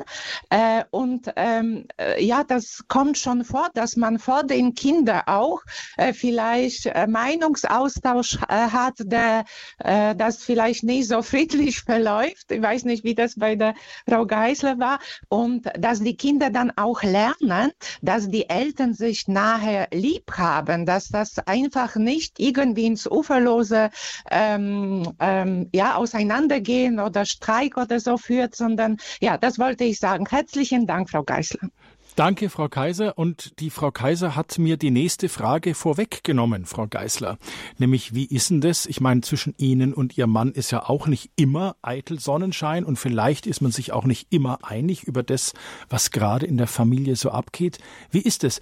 Äh, 0.50 0.84
und 0.90 1.32
ähm, 1.36 1.86
äh, 2.00 2.24
ja, 2.24 2.42
das 2.42 2.84
kommt 2.88 3.16
schon 3.16 3.44
vor, 3.44 3.68
dass 3.74 3.96
man 3.96 4.18
vor 4.18 4.42
den 4.42 4.74
Kindern 4.74 5.22
auch 5.26 5.60
äh, 5.96 6.12
vielleicht 6.12 6.90
Meinungsaustausch 7.06 8.38
hat, 8.48 8.94
der 8.98 9.44
das 9.78 10.42
vielleicht 10.42 10.82
nicht 10.82 11.08
so 11.08 11.22
friedlich 11.22 11.80
verläuft. 11.80 12.07
Ich 12.50 12.62
weiß 12.62 12.84
nicht, 12.84 13.04
wie 13.04 13.14
das 13.14 13.36
bei 13.36 13.56
der 13.56 13.74
Frau 14.08 14.26
Geisler 14.26 14.78
war. 14.78 14.98
Und 15.28 15.66
dass 15.78 16.00
die 16.00 16.16
Kinder 16.16 16.50
dann 16.50 16.72
auch 16.76 17.02
lernen, 17.02 17.72
dass 18.02 18.28
die 18.28 18.48
Eltern 18.48 18.94
sich 18.94 19.28
nachher 19.28 19.88
lieb 19.92 20.32
haben, 20.32 20.86
dass 20.86 21.08
das 21.08 21.38
einfach 21.46 21.96
nicht 21.96 22.38
irgendwie 22.38 22.86
ins 22.86 23.06
Uferlose 23.06 23.90
ähm, 24.30 25.12
ähm, 25.20 25.68
ja, 25.74 25.96
auseinandergehen 25.96 27.00
oder 27.00 27.24
Streik 27.24 27.76
oder 27.76 28.00
so 28.00 28.16
führt, 28.16 28.54
sondern 28.54 28.96
ja, 29.20 29.38
das 29.38 29.58
wollte 29.58 29.84
ich 29.84 29.98
sagen. 29.98 30.26
Herzlichen 30.28 30.86
Dank, 30.86 31.10
Frau 31.10 31.22
Geisler. 31.22 31.68
Danke, 32.18 32.50
Frau 32.50 32.68
Kaiser. 32.68 33.16
Und 33.16 33.60
die 33.60 33.70
Frau 33.70 33.92
Kaiser 33.92 34.34
hat 34.34 34.58
mir 34.58 34.76
die 34.76 34.90
nächste 34.90 35.28
Frage 35.28 35.76
vorweggenommen, 35.76 36.66
Frau 36.66 36.88
Geisler. 36.88 37.38
Nämlich, 37.78 38.12
wie 38.12 38.24
ist 38.24 38.50
denn 38.50 38.60
das? 38.60 38.86
Ich 38.86 39.00
meine, 39.00 39.20
zwischen 39.20 39.54
Ihnen 39.56 39.94
und 39.94 40.18
Ihrem 40.18 40.30
Mann 40.30 40.50
ist 40.50 40.72
ja 40.72 40.88
auch 40.88 41.06
nicht 41.06 41.30
immer 41.36 41.76
eitel 41.80 42.18
Sonnenschein 42.18 42.84
und 42.84 42.96
vielleicht 42.96 43.46
ist 43.46 43.60
man 43.60 43.70
sich 43.70 43.92
auch 43.92 44.04
nicht 44.04 44.26
immer 44.30 44.58
einig 44.64 45.04
über 45.04 45.22
das, 45.22 45.54
was 45.88 46.10
gerade 46.10 46.44
in 46.44 46.56
der 46.56 46.66
Familie 46.66 47.14
so 47.14 47.30
abgeht. 47.30 47.78
Wie 48.10 48.22
ist 48.22 48.42
es? 48.42 48.60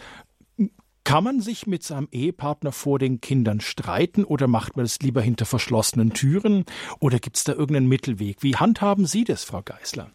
Kann 1.05 1.25
man 1.25 1.41
sich 1.41 1.67
mit 1.67 1.83
seinem 1.83 2.09
Ehepartner 2.13 2.73
vor 2.73 2.99
den 2.99 3.23
Kindern 3.23 3.63
streiten 3.63 4.25
oder 4.25 4.49
macht 4.49 4.77
man 4.77 4.85
es 4.85 4.99
lieber 5.01 5.23
hinter 5.23 5.47
verschlossenen 5.47 6.13
Türen? 6.13 6.67
Oder 7.01 7.21
gibt 7.21 7.39
es 7.39 7.45
da 7.45 7.53
irgendeinen 7.53 7.89
Mittelweg? 7.89 8.43
Wie 8.43 8.57
handhaben 8.57 9.07
Sie 9.07 9.25
das, 9.25 9.45
Frau 9.45 9.63
Geisler? 9.63 10.11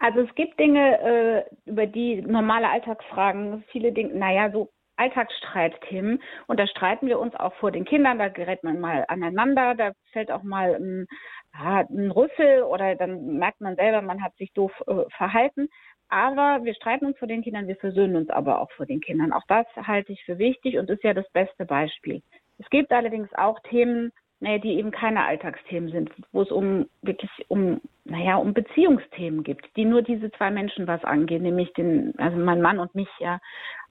Also 0.00 0.20
es 0.20 0.34
gibt 0.34 0.58
Dinge, 0.58 0.98
äh, 1.00 1.70
über 1.70 1.86
die 1.86 2.22
normale 2.22 2.70
Alltagsfragen, 2.70 3.64
viele 3.70 3.92
Dinge, 3.92 4.14
naja, 4.14 4.50
so 4.50 4.70
Alltagsstreitthemen. 4.96 6.22
Und 6.46 6.58
da 6.58 6.66
streiten 6.66 7.06
wir 7.06 7.18
uns 7.18 7.34
auch 7.34 7.54
vor 7.54 7.70
den 7.70 7.84
Kindern, 7.84 8.18
da 8.18 8.28
gerät 8.28 8.64
man 8.64 8.80
mal 8.80 9.04
aneinander, 9.08 9.74
da 9.74 9.92
fällt 10.12 10.30
auch 10.30 10.42
mal 10.42 10.74
ein, 10.74 11.06
ja, 11.54 11.86
ein 11.88 12.10
Rüssel 12.10 12.62
oder 12.62 12.94
dann 12.96 13.38
merkt 13.38 13.60
man 13.60 13.76
selber, 13.76 14.00
man 14.00 14.22
hat 14.22 14.34
sich 14.36 14.52
doof 14.54 14.72
äh, 14.86 15.04
verhalten. 15.16 15.68
Aber 16.08 16.64
wir 16.64 16.74
streiten 16.74 17.06
uns 17.06 17.18
vor 17.18 17.28
den 17.28 17.42
Kindern, 17.42 17.68
wir 17.68 17.76
versöhnen 17.76 18.16
uns 18.16 18.30
aber 18.30 18.60
auch 18.60 18.70
vor 18.72 18.86
den 18.86 19.00
Kindern. 19.00 19.32
Auch 19.32 19.44
das 19.48 19.66
halte 19.76 20.12
ich 20.12 20.24
für 20.24 20.38
wichtig 20.38 20.78
und 20.78 20.90
ist 20.90 21.04
ja 21.04 21.14
das 21.14 21.30
beste 21.32 21.66
Beispiel. 21.66 22.22
Es 22.58 22.68
gibt 22.70 22.90
allerdings 22.90 23.32
auch 23.34 23.60
Themen, 23.68 24.12
naja, 24.40 24.58
die 24.58 24.78
eben 24.78 24.90
keine 24.90 25.24
Alltagsthemen 25.24 25.90
sind, 25.90 26.10
wo 26.32 26.42
es 26.42 26.50
um 26.50 26.88
wirklich 27.02 27.30
um, 27.48 27.80
naja, 28.04 28.36
um 28.36 28.54
Beziehungsthemen 28.54 29.44
gibt, 29.44 29.68
die 29.76 29.84
nur 29.84 30.02
diese 30.02 30.30
zwei 30.32 30.50
Menschen 30.50 30.86
was 30.86 31.04
angehen, 31.04 31.42
nämlich 31.42 31.72
den, 31.74 32.14
also 32.18 32.38
mein 32.38 32.62
Mann 32.62 32.78
und 32.78 32.94
mich, 32.94 33.08
ja. 33.18 33.38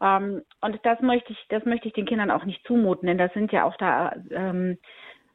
Ähm, 0.01 0.41
und 0.61 0.79
das 0.83 0.99
möchte 1.01 1.33
ich, 1.33 1.45
das 1.49 1.65
möchte 1.65 1.87
ich 1.87 1.93
den 1.93 2.07
Kindern 2.07 2.31
auch 2.31 2.45
nicht 2.45 2.65
zumuten, 2.65 3.07
denn 3.07 3.19
das 3.19 3.31
sind 3.33 3.51
ja 3.51 3.63
auch 3.63 3.77
da, 3.77 4.15
ähm, 4.31 4.79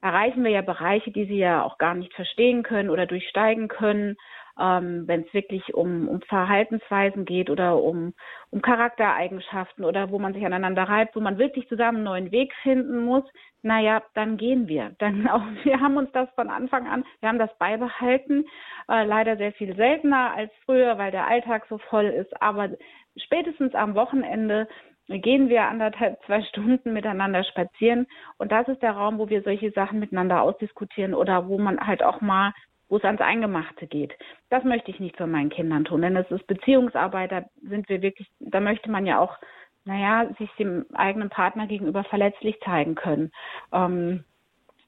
erreichen 0.00 0.42
wir 0.42 0.50
ja 0.50 0.62
Bereiche, 0.62 1.12
die 1.12 1.26
sie 1.26 1.38
ja 1.38 1.62
auch 1.62 1.78
gar 1.78 1.94
nicht 1.94 2.12
verstehen 2.12 2.64
können 2.64 2.90
oder 2.90 3.06
durchsteigen 3.06 3.68
können 3.68 4.16
ähm, 4.58 5.04
wenn 5.06 5.22
es 5.22 5.34
wirklich 5.34 5.74
um, 5.74 6.08
um 6.08 6.20
Verhaltensweisen 6.22 7.24
geht 7.24 7.50
oder 7.50 7.82
um, 7.82 8.14
um 8.50 8.62
Charaktereigenschaften 8.62 9.84
oder 9.84 10.10
wo 10.10 10.18
man 10.18 10.32
sich 10.34 10.44
aneinander 10.44 10.84
reibt, 10.84 11.16
wo 11.16 11.20
man 11.20 11.38
wirklich 11.38 11.68
zusammen 11.68 11.98
einen 11.98 12.04
neuen 12.04 12.32
Weg 12.32 12.52
finden 12.62 13.04
muss, 13.04 13.24
naja, 13.62 14.02
dann 14.14 14.36
gehen 14.36 14.68
wir. 14.68 14.94
Dann 14.98 15.26
auch, 15.28 15.42
wir 15.64 15.80
haben 15.80 15.96
uns 15.96 16.12
das 16.12 16.28
von 16.34 16.50
Anfang 16.50 16.86
an, 16.86 17.04
wir 17.20 17.28
haben 17.28 17.38
das 17.38 17.56
beibehalten, 17.58 18.44
äh, 18.88 19.04
leider 19.04 19.36
sehr 19.36 19.52
viel 19.52 19.74
seltener 19.74 20.34
als 20.34 20.52
früher, 20.64 20.98
weil 20.98 21.10
der 21.10 21.26
Alltag 21.26 21.66
so 21.68 21.78
voll 21.78 22.06
ist, 22.06 22.40
aber 22.40 22.70
spätestens 23.16 23.74
am 23.74 23.94
Wochenende 23.94 24.68
gehen 25.08 25.48
wir 25.48 25.64
anderthalb, 25.64 26.18
zwei 26.24 26.42
Stunden 26.42 26.92
miteinander 26.92 27.44
spazieren. 27.44 28.06
Und 28.38 28.52
das 28.52 28.68
ist 28.68 28.82
der 28.82 28.92
Raum, 28.92 29.18
wo 29.18 29.28
wir 29.28 29.42
solche 29.42 29.70
Sachen 29.72 29.98
miteinander 29.98 30.40
ausdiskutieren 30.42 31.14
oder 31.14 31.46
wo 31.46 31.58
man 31.58 31.78
halt 31.86 32.02
auch 32.02 32.20
mal 32.20 32.52
wo 32.94 32.98
es 32.98 33.04
ans 33.04 33.20
Eingemachte 33.20 33.88
geht. 33.88 34.16
Das 34.50 34.62
möchte 34.62 34.92
ich 34.92 35.00
nicht 35.00 35.16
für 35.16 35.26
meinen 35.26 35.50
Kindern 35.50 35.84
tun, 35.84 36.02
denn 36.02 36.14
es 36.14 36.30
ist 36.30 36.46
Beziehungsarbeit, 36.46 37.32
da 37.32 37.42
sind 37.60 37.88
wir 37.88 38.02
wirklich, 38.02 38.28
da 38.38 38.60
möchte 38.60 38.88
man 38.88 39.04
ja 39.04 39.18
auch, 39.18 39.36
naja, 39.84 40.28
sich 40.38 40.48
dem 40.60 40.86
eigenen 40.94 41.28
Partner 41.28 41.66
gegenüber 41.66 42.04
verletzlich 42.04 42.56
zeigen 42.64 42.94
können. 42.94 43.32
Ähm, 43.72 44.22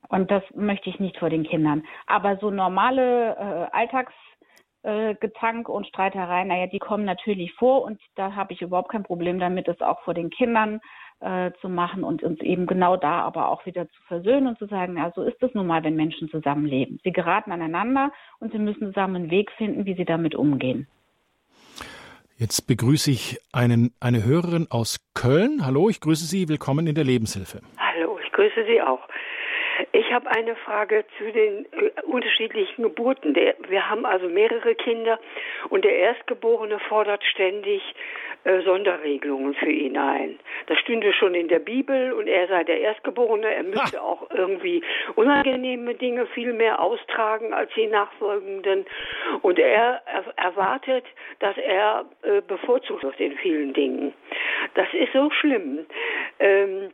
und 0.09 0.31
das 0.31 0.45
möchte 0.55 0.89
ich 0.89 1.01
nicht 1.01 1.19
vor 1.19 1.31
den 1.31 1.43
Kindern. 1.43 1.83
Aber 2.07 2.37
so 2.37 2.53
normale 2.53 3.35
äh, 3.35 3.77
Alltags 3.77 4.13
äh, 4.85 5.17
Gezank 5.17 5.69
und 5.69 5.89
Streitereien, 5.89 6.47
naja, 6.47 6.69
die 6.69 6.79
kommen 6.79 7.05
natürlich 7.05 7.53
vor 7.55 7.83
und 7.83 8.01
da 8.15 8.37
habe 8.37 8.53
ich 8.53 8.63
überhaupt 8.63 8.93
kein 8.93 9.03
Problem 9.03 9.41
damit, 9.41 9.67
es 9.67 9.81
auch 9.81 10.01
vor 10.03 10.15
den 10.15 10.31
Kindern 10.31 10.81
äh, 11.21 11.53
zu 11.61 11.69
machen 11.69 12.05
und 12.05 12.23
uns 12.23 12.41
eben 12.41 12.67
genau 12.67 12.97
da 12.97 13.21
aber 13.23 13.49
auch 13.49 13.65
wieder 13.67 13.89
zu 13.89 14.03
versöhnen 14.03 14.47
und 14.49 14.59
zu 14.59 14.67
sagen, 14.67 14.97
ja, 14.97 15.13
so 15.15 15.23
ist 15.23 15.43
es 15.43 15.55
nun 15.55 15.67
mal, 15.67 15.83
wenn 15.83 15.97
Menschen 15.97 16.29
zusammenleben. 16.29 17.01
Sie 17.05 17.13
geraten 17.13 17.53
aneinander 17.53 18.13
und 18.39 18.53
sie 18.53 18.59
müssen 18.59 18.89
zusammen 18.89 19.17
einen 19.17 19.31
Weg 19.31 19.51
finden, 19.53 19.87
wie 19.87 19.95
sie 19.95 20.05
damit 20.05 20.35
umgehen. 20.35 20.87
Jetzt 22.39 22.67
begrüße 22.67 23.11
ich 23.11 23.39
einen, 23.53 23.95
eine 23.99 24.23
Hörerin 24.25 24.67
aus 24.69 24.99
Köln. 25.15 25.65
Hallo, 25.65 25.89
ich 25.89 26.01
grüße 26.01 26.27
Sie. 26.27 26.51
Willkommen 26.51 26.87
in 26.87 26.95
der 26.95 27.05
Lebenshilfe. 27.05 27.63
Hallo, 27.79 28.19
ich 28.23 28.31
grüße 28.33 28.67
Sie 28.67 28.83
auch. 28.83 29.01
Ich 29.93 30.13
habe 30.13 30.31
eine 30.31 30.57
Frage 30.57 31.05
zu 31.19 31.33
den 31.33 31.67
äh, 31.73 32.03
unterschiedlichen 32.03 32.83
Geburten. 32.83 33.35
Der, 33.35 33.55
wir 33.69 33.89
haben 33.89 34.07
also 34.07 34.29
mehrere 34.29 34.75
Kinder 34.75 35.19
und 35.69 35.85
der 35.85 35.97
Erstgeborene 35.97 36.79
fordert 36.81 37.25
ständig 37.25 37.83
äh, 38.45 38.63
Sonderregelungen 38.63 39.55
für 39.55 39.71
ihn 39.71 39.97
ein. 39.99 40.39
Das 40.67 40.79
stünde 40.79 41.13
schon 41.13 41.35
in 41.35 41.49
der 41.49 41.59
Bibel 41.59 42.13
und 42.13 42.27
er 42.27 42.49
sei 42.49 42.65
der 42.65 42.81
Erstgeborene. 42.81 43.53
Er 43.53 43.63
müsste 43.63 44.03
auch 44.03 44.31
irgendwie 44.31 44.83
unangenehme 45.15 45.95
Dinge 45.95 46.27
viel 46.27 46.53
mehr 46.53 46.81
austragen 46.81 47.53
als 47.53 47.71
die 47.75 47.87
Nachfolgenden. 47.87 48.87
Und 49.43 49.59
er 49.59 50.03
erwartet, 50.37 51.05
dass 51.41 51.57
er 51.59 52.05
äh, 52.23 52.41
bevorzugt 52.41 53.03
wird 53.03 53.21
in 53.21 53.37
vielen 53.39 53.73
Dingen. 53.73 54.15
Das 54.75 54.89
ist 54.95 55.13
so 55.13 55.31
schlimm. 55.31 55.87
Ähm, 56.39 56.91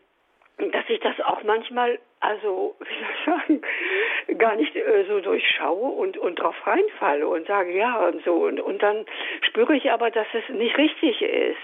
dass 0.70 0.85
ich 0.89 1.01
das 1.01 1.18
auch 1.20 1.43
manchmal 1.43 1.99
also, 2.23 2.77
wie 2.81 2.85
soll 2.85 3.12
ich 3.18 3.25
sagen, 3.25 4.39
gar 4.39 4.55
nicht 4.57 4.75
äh, 4.77 5.05
so 5.09 5.20
durchschaue 5.20 5.91
und, 5.91 6.16
und 6.16 6.37
drauf 6.37 6.55
reinfalle 6.64 7.27
und 7.27 7.47
sage 7.47 7.77
ja 7.77 8.07
und 8.07 8.25
so. 8.25 8.35
Und, 8.35 8.61
und 8.61 8.83
dann 8.83 9.05
spüre 9.43 9.77
ich 9.77 9.91
aber, 9.91 10.11
dass 10.11 10.27
es 10.33 10.49
nicht 10.55 10.77
richtig 10.79 11.20
ist. 11.20 11.59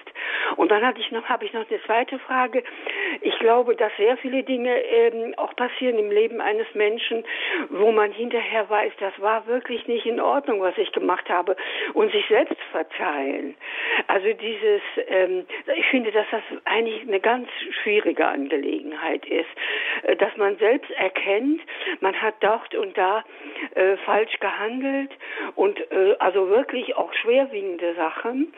Und 0.56 0.70
dann 0.70 0.84
hatte 0.84 1.00
ich 1.00 1.10
noch, 1.12 1.28
habe 1.28 1.44
ich 1.44 1.52
noch 1.52 1.68
eine 1.68 1.82
zweite 1.82 2.18
Frage. 2.18 2.64
Ich 3.20 3.38
glaube, 3.38 3.76
dass 3.76 3.92
sehr 3.96 4.16
viele 4.16 4.42
Dinge 4.42 4.76
ähm, 4.82 5.34
auch 5.36 5.54
passieren 5.54 5.98
im 5.98 6.10
Leben 6.10 6.40
eines 6.40 6.66
Menschen, 6.74 7.24
wo 7.70 7.92
man 7.92 8.10
hinterher 8.12 8.68
weiß, 8.68 8.92
das 8.98 9.18
war 9.20 9.46
wirklich 9.46 9.86
nicht 9.86 10.06
in 10.06 10.20
Ordnung, 10.20 10.60
was 10.60 10.76
ich 10.76 10.90
gemacht 10.92 11.28
habe 11.28 11.56
und 11.94 12.10
sich 12.12 12.26
selbst 12.28 12.58
verzeihen. 12.72 13.56
Also 14.08 14.32
dieses, 14.32 14.82
ähm, 15.08 15.46
ich 15.76 15.86
finde, 15.86 16.10
dass 16.10 16.26
das 16.30 16.42
eigentlich 16.64 17.02
eine 17.02 17.20
ganz 17.20 17.48
schwierige 17.82 18.26
Angelegenheit 18.26 19.24
ist, 19.26 19.48
äh, 20.02 20.16
dass 20.16 20.36
man 20.36 20.47
man 20.48 20.58
selbst 20.58 20.90
erkennt, 20.92 21.60
man 22.00 22.14
hat 22.20 22.36
dort 22.40 22.74
und 22.74 22.96
da 22.96 23.22
äh, 23.74 23.96
falsch 23.98 24.38
gehandelt 24.40 25.10
und 25.56 25.78
äh, 25.90 26.16
also 26.20 26.48
wirklich 26.48 26.96
auch 26.96 27.12
schwerwiegende 27.12 27.94
Sachen 27.94 28.52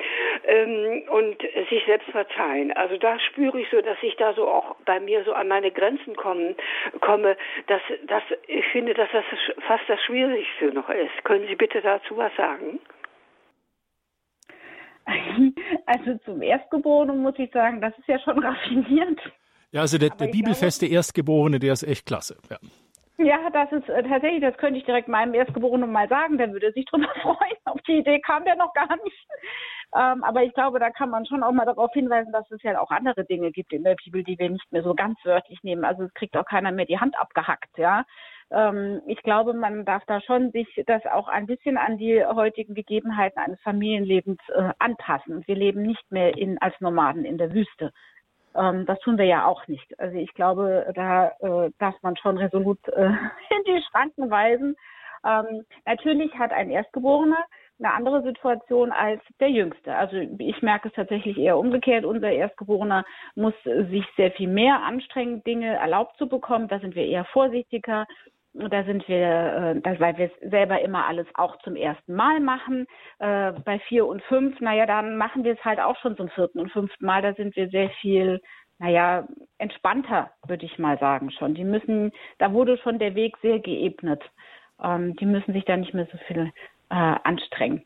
ähm, 0.44 1.02
und 1.10 1.36
sich 1.68 1.84
selbst 1.86 2.08
verzeihen. 2.10 2.72
Also 2.72 2.96
da 2.96 3.18
spüre 3.18 3.60
ich 3.60 3.68
so, 3.70 3.80
dass 3.80 3.98
ich 4.02 4.14
da 4.16 4.34
so 4.34 4.46
auch 4.46 4.76
bei 4.84 5.00
mir 5.00 5.24
so 5.24 5.32
an 5.32 5.48
meine 5.48 5.72
Grenzen 5.72 6.14
kommen, 6.14 6.54
komme, 7.00 7.36
dass, 7.66 7.82
dass 8.06 8.22
ich 8.46 8.66
finde, 8.68 8.94
dass 8.94 9.08
das 9.12 9.24
fast 9.66 9.84
das 9.88 10.00
Schwierigste 10.02 10.66
noch 10.66 10.88
ist. 10.90 11.24
Können 11.24 11.48
Sie 11.48 11.56
bitte 11.56 11.80
dazu 11.82 12.16
was 12.16 12.34
sagen? 12.36 12.78
Also 15.86 16.18
zum 16.24 16.40
Erstgeborenen 16.40 17.20
muss 17.20 17.36
ich 17.38 17.50
sagen, 17.50 17.80
das 17.80 17.98
ist 17.98 18.06
ja 18.06 18.20
schon 18.20 18.38
raffiniert. 18.38 19.18
Ja, 19.72 19.82
also 19.82 19.98
der, 19.98 20.10
der 20.10 20.26
bibelfeste 20.26 20.86
glaube, 20.86 20.96
Erstgeborene, 20.96 21.58
der 21.58 21.72
ist 21.72 21.82
echt 21.82 22.06
klasse. 22.06 22.36
Ja. 22.50 22.58
Ja, 23.22 23.50
das 23.50 23.70
ist 23.70 23.86
äh, 23.90 24.02
tatsächlich, 24.02 24.40
das 24.40 24.56
könnte 24.56 24.78
ich 24.78 24.86
direkt 24.86 25.06
meinem 25.06 25.34
Erstgeborenen 25.34 25.92
mal 25.92 26.08
sagen, 26.08 26.38
der 26.38 26.52
würde 26.52 26.72
sich 26.72 26.86
drüber 26.86 27.08
freuen. 27.22 27.56
Auf 27.66 27.80
die 27.86 27.98
Idee 27.98 28.18
kam 28.20 28.44
der 28.44 28.56
noch 28.56 28.72
gar 28.72 28.96
nicht. 29.04 29.26
Ähm, 29.94 30.24
aber 30.24 30.42
ich 30.42 30.54
glaube, 30.54 30.78
da 30.78 30.88
kann 30.90 31.10
man 31.10 31.26
schon 31.26 31.42
auch 31.42 31.52
mal 31.52 31.66
darauf 31.66 31.92
hinweisen, 31.92 32.32
dass 32.32 32.50
es 32.50 32.62
ja 32.62 32.80
auch 32.80 32.90
andere 32.90 33.24
Dinge 33.24 33.50
gibt 33.50 33.72
in 33.72 33.82
der 33.82 33.96
Bibel, 34.02 34.24
die 34.24 34.38
wir 34.38 34.48
nicht 34.48 34.72
mehr 34.72 34.82
so 34.82 34.94
ganz 34.94 35.18
wörtlich 35.24 35.62
nehmen. 35.62 35.84
Also 35.84 36.04
es 36.04 36.14
kriegt 36.14 36.36
auch 36.36 36.46
keiner 36.46 36.72
mehr 36.72 36.86
die 36.86 36.98
Hand 36.98 37.18
abgehackt, 37.18 37.76
ja. 37.76 38.04
Ähm, 38.50 39.02
ich 39.06 39.20
glaube, 39.22 39.52
man 39.52 39.84
darf 39.84 40.04
da 40.06 40.20
schon 40.20 40.50
sich 40.52 40.68
das 40.86 41.04
auch 41.06 41.28
ein 41.28 41.46
bisschen 41.46 41.76
an 41.76 41.98
die 41.98 42.24
heutigen 42.24 42.74
Gegebenheiten 42.74 43.38
eines 43.38 43.60
Familienlebens 43.62 44.38
äh, 44.54 44.70
anpassen. 44.78 45.42
Wir 45.46 45.56
leben 45.56 45.82
nicht 45.82 46.10
mehr 46.10 46.38
in, 46.38 46.56
als 46.58 46.74
Nomaden 46.80 47.24
in 47.24 47.36
der 47.36 47.52
Wüste. 47.52 47.92
Ähm, 48.54 48.86
das 48.86 48.98
tun 49.00 49.18
wir 49.18 49.26
ja 49.26 49.46
auch 49.46 49.66
nicht. 49.68 49.98
Also 49.98 50.16
ich 50.16 50.32
glaube, 50.34 50.90
da 50.94 51.28
äh, 51.40 51.70
darf 51.78 51.94
man 52.02 52.16
schon 52.16 52.38
resolut 52.38 52.78
äh, 52.88 53.06
in 53.50 53.64
die 53.66 53.82
Schranken 53.90 54.30
weisen. 54.30 54.76
Ähm, 55.24 55.64
natürlich 55.84 56.32
hat 56.38 56.52
ein 56.52 56.70
Erstgeborener 56.70 57.44
eine 57.82 57.94
andere 57.94 58.22
Situation 58.22 58.92
als 58.92 59.22
der 59.40 59.50
Jüngste. 59.50 59.94
Also 59.94 60.16
ich 60.16 60.62
merke 60.62 60.88
es 60.88 60.94
tatsächlich 60.94 61.38
eher 61.38 61.58
umgekehrt. 61.58 62.04
Unser 62.04 62.30
Erstgeborener 62.30 63.04
muss 63.34 63.54
sich 63.64 64.04
sehr 64.16 64.32
viel 64.32 64.48
mehr 64.48 64.82
anstrengen, 64.82 65.42
Dinge 65.44 65.76
erlaubt 65.76 66.16
zu 66.18 66.28
bekommen. 66.28 66.68
Da 66.68 66.78
sind 66.78 66.94
wir 66.94 67.06
eher 67.06 67.24
vorsichtiger. 67.26 68.06
Da 68.52 68.82
sind 68.82 69.06
wir, 69.06 69.80
äh, 69.84 70.00
weil 70.00 70.18
wir 70.18 70.26
es 70.26 70.50
selber 70.50 70.80
immer 70.80 71.06
alles 71.06 71.26
auch 71.34 71.56
zum 71.58 71.76
ersten 71.76 72.14
Mal 72.14 72.40
machen. 72.40 72.86
Äh, 73.20 73.52
bei 73.64 73.78
vier 73.78 74.06
und 74.06 74.22
fünf, 74.22 74.60
naja, 74.60 74.86
dann 74.86 75.16
machen 75.16 75.44
wir 75.44 75.52
es 75.52 75.64
halt 75.64 75.78
auch 75.78 75.96
schon 75.98 76.16
zum 76.16 76.28
vierten 76.30 76.58
und 76.58 76.72
fünften 76.72 77.06
Mal. 77.06 77.22
Da 77.22 77.32
sind 77.34 77.54
wir 77.54 77.68
sehr 77.68 77.90
viel, 78.00 78.40
naja, 78.78 79.26
entspannter, 79.58 80.30
würde 80.46 80.66
ich 80.66 80.78
mal 80.78 80.98
sagen 80.98 81.30
schon. 81.30 81.54
Die 81.54 81.64
müssen, 81.64 82.10
da 82.38 82.52
wurde 82.52 82.76
schon 82.78 82.98
der 82.98 83.14
Weg 83.14 83.36
sehr 83.40 83.60
geebnet. 83.60 84.22
Ähm, 84.82 85.14
die 85.16 85.26
müssen 85.26 85.52
sich 85.52 85.64
da 85.64 85.76
nicht 85.76 85.94
mehr 85.94 86.08
so 86.10 86.18
viel 86.26 86.52
äh, 86.90 86.94
anstrengen. 86.94 87.84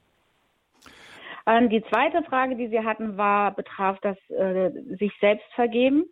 Ähm, 1.46 1.68
die 1.68 1.84
zweite 1.84 2.22
Frage, 2.22 2.56
die 2.56 2.68
Sie 2.68 2.80
hatten, 2.80 3.18
war, 3.18 3.54
betraf 3.54 3.98
das 4.00 4.16
äh, 4.30 4.70
sich 4.98 5.12
selbst 5.20 5.46
vergeben. 5.54 6.04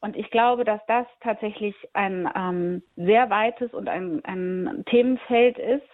Und 0.00 0.16
ich 0.16 0.30
glaube, 0.30 0.64
dass 0.64 0.80
das 0.86 1.06
tatsächlich 1.20 1.74
ein 1.92 2.28
ähm, 2.34 2.82
sehr 2.96 3.28
weites 3.28 3.72
und 3.74 3.88
ein, 3.88 4.24
ein 4.24 4.82
Themenfeld 4.86 5.58
ist 5.58 5.86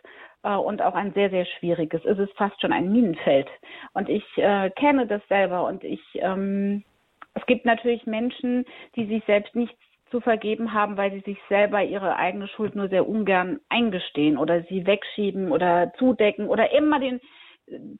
äh, 0.45 0.55
und 0.55 0.81
auch 0.81 0.95
ein 0.95 1.13
sehr, 1.13 1.31
sehr 1.31 1.45
schwieriges. 1.45 2.05
Es 2.05 2.19
ist 2.19 2.33
fast 2.37 2.61
schon 2.61 2.73
ein 2.73 2.93
Minenfeld. 2.93 3.49
Und 3.95 4.09
ich 4.09 4.25
äh, 4.37 4.71
kenne 4.71 5.07
das 5.07 5.27
selber 5.29 5.67
und 5.67 5.83
ich, 5.83 6.01
ähm, 6.15 6.85
es 7.35 7.45
gibt 7.47 7.65
natürlich 7.67 8.07
Menschen, 8.07 8.65
die 8.95 9.07
sich 9.07 9.25
selbst 9.25 9.55
nichts 9.57 9.77
zu 10.11 10.21
vergeben 10.21 10.73
haben, 10.73 10.97
weil 10.97 11.11
sie 11.11 11.21
sich 11.21 11.39
selber 11.49 11.83
ihre 11.83 12.17
eigene 12.17 12.47
Schuld 12.47 12.77
nur 12.77 12.89
sehr 12.89 13.09
ungern 13.09 13.59
eingestehen 13.69 14.39
oder 14.39 14.63
sie 14.63 14.87
wegschieben 14.87 15.51
oder 15.51 15.93
zudecken 15.99 16.49
oder 16.49 16.71
immer 16.71 17.01
den 17.01 17.21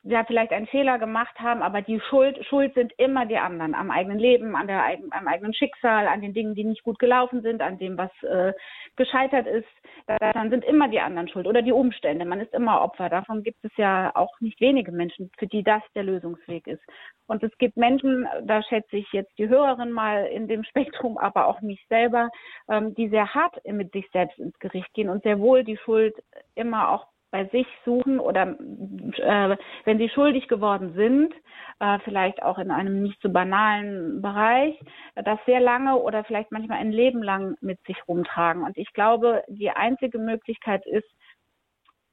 ja 0.05 0.25
vielleicht 0.25 0.53
einen 0.53 0.67
Fehler 0.67 0.99
gemacht 0.99 1.39
haben, 1.41 1.63
aber 1.63 1.83
die 1.83 2.01
Schuld, 2.09 2.39
Schuld 2.47 2.75
sind 2.75 2.93
immer 2.99 3.27
die 3.27 3.39
anderen, 3.39 3.75
am 3.75 3.91
eigenen 3.91 4.19
Leben, 4.19 4.55
an 4.55 4.69
der, 4.69 4.85
am 5.11 5.27
eigenen 5.27 5.55
Schicksal, 5.55 6.07
an 6.07 6.21
den 6.21 6.35
Dingen, 6.35 6.55
die 6.55 6.65
nicht 6.65 6.85
gut 6.85 6.99
gelaufen 6.99 7.43
sind, 7.43 7.61
an 7.63 7.79
dem, 7.79 7.99
was 7.99 8.11
äh, 8.23 8.53
gescheitert 8.97 9.47
ist. 9.47 9.69
Dann 10.07 10.51
sind 10.51 10.65
immer 10.65 10.89
die 10.89 11.01
anderen 11.01 11.29
schuld 11.29 11.47
oder 11.47 11.63
die 11.63 11.73
Umstände. 11.73 12.25
Man 12.25 12.41
ist 12.41 12.55
immer 12.55 12.81
Opfer. 12.81 13.09
Davon 13.09 13.43
gibt 13.43 13.65
es 13.65 13.73
ja 13.77 14.13
auch 14.15 14.41
nicht 14.41 14.61
wenige 14.61 14.93
Menschen, 14.93 15.31
für 15.37 15.49
die 15.49 15.65
das 15.65 15.83
der 15.95 16.05
Lösungsweg 16.05 16.67
ist. 16.69 16.83
Und 17.27 17.43
es 17.43 17.57
gibt 17.59 17.77
Menschen, 17.77 18.27
da 18.45 18.63
schätze 18.63 18.97
ich 18.97 19.11
jetzt 19.13 19.37
die 19.37 19.49
Hörerin 19.49 19.91
mal 19.91 20.27
in 20.27 20.47
dem 20.47 20.63
Spektrum, 20.97 21.19
aber 21.19 21.49
auch 21.49 21.61
mich 21.61 21.85
selber, 21.89 22.31
ähm, 22.69 22.95
die 22.95 23.09
sehr 23.09 23.35
hart 23.35 23.57
mit 23.65 23.93
sich 23.93 24.09
selbst 24.13 24.39
ins 24.39 24.59
Gericht 24.61 24.93
gehen 24.95 25.09
und 25.09 25.25
sehr 25.25 25.41
wohl 25.41 25.65
die 25.65 25.77
Schuld 25.77 26.15
immer 26.55 26.91
auch 26.91 27.07
bei 27.31 27.45
sich 27.47 27.67
suchen 27.85 28.21
oder 28.21 28.57
äh, 28.59 29.57
wenn 29.85 29.99
sie 29.99 30.09
schuldig 30.09 30.49
geworden 30.49 30.95
sind, 30.95 31.35
äh, 31.81 31.99
vielleicht 32.05 32.43
auch 32.43 32.59
in 32.59 32.71
einem 32.71 33.03
nicht 33.03 33.21
so 33.21 33.31
banalen 33.31 34.23
Bereich, 34.23 34.79
das 35.15 35.39
sehr 35.47 35.61
lange 35.61 35.97
oder 35.97 36.25
vielleicht 36.25 36.53
manchmal 36.53 36.79
ein 36.79 36.93
Leben 36.93 37.23
lang 37.23 37.57
mit 37.61 37.79
sich 37.87 37.97
rumtragen. 38.09 38.63
Und 38.63 38.77
ich 38.79 38.93
glaube, 38.93 39.43
die 39.49 39.71
einzige 39.71 40.19
Möglichkeit 40.19 40.87
ist, 40.87 41.09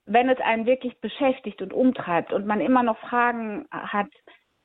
wenn 0.06 0.30
es 0.30 0.40
einen 0.40 0.66
wirklich 0.66 1.00
beschäftigt 1.00 1.62
und 1.62 1.74
umtreibt 1.74 2.34
und 2.34 2.46
man 2.46 2.60
immer 2.60 2.84
noch 2.84 2.98
Fragen 2.98 3.66
hat, 3.72 4.10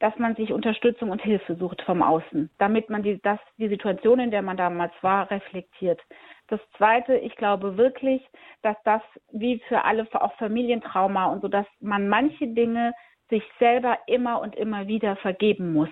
dass 0.00 0.16
man 0.18 0.36
sich 0.36 0.52
Unterstützung 0.52 1.10
und 1.10 1.22
Hilfe 1.22 1.56
sucht 1.56 1.82
vom 1.82 2.02
Außen, 2.02 2.50
damit 2.58 2.88
man 2.88 3.02
die, 3.02 3.20
das, 3.22 3.38
die 3.56 3.68
Situation, 3.68 4.20
in 4.20 4.30
der 4.30 4.42
man 4.42 4.56
damals 4.56 4.92
war, 5.02 5.30
reflektiert. 5.30 6.00
Das 6.48 6.60
Zweite, 6.76 7.16
ich 7.16 7.36
glaube 7.36 7.76
wirklich, 7.76 8.26
dass 8.62 8.76
das 8.84 9.02
wie 9.32 9.60
für 9.68 9.84
alle, 9.84 10.06
auch 10.12 10.34
Familientrauma 10.34 11.26
und 11.26 11.42
so, 11.42 11.48
dass 11.48 11.66
man 11.80 12.08
manche 12.08 12.48
Dinge 12.48 12.94
sich 13.28 13.42
selber 13.58 13.98
immer 14.06 14.40
und 14.40 14.56
immer 14.56 14.86
wieder 14.86 15.16
vergeben 15.16 15.72
muss 15.72 15.90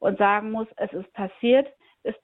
und 0.00 0.18
sagen 0.18 0.50
muss, 0.50 0.66
es 0.76 0.92
ist 0.92 1.12
passiert, 1.12 1.68
es, 2.02 2.14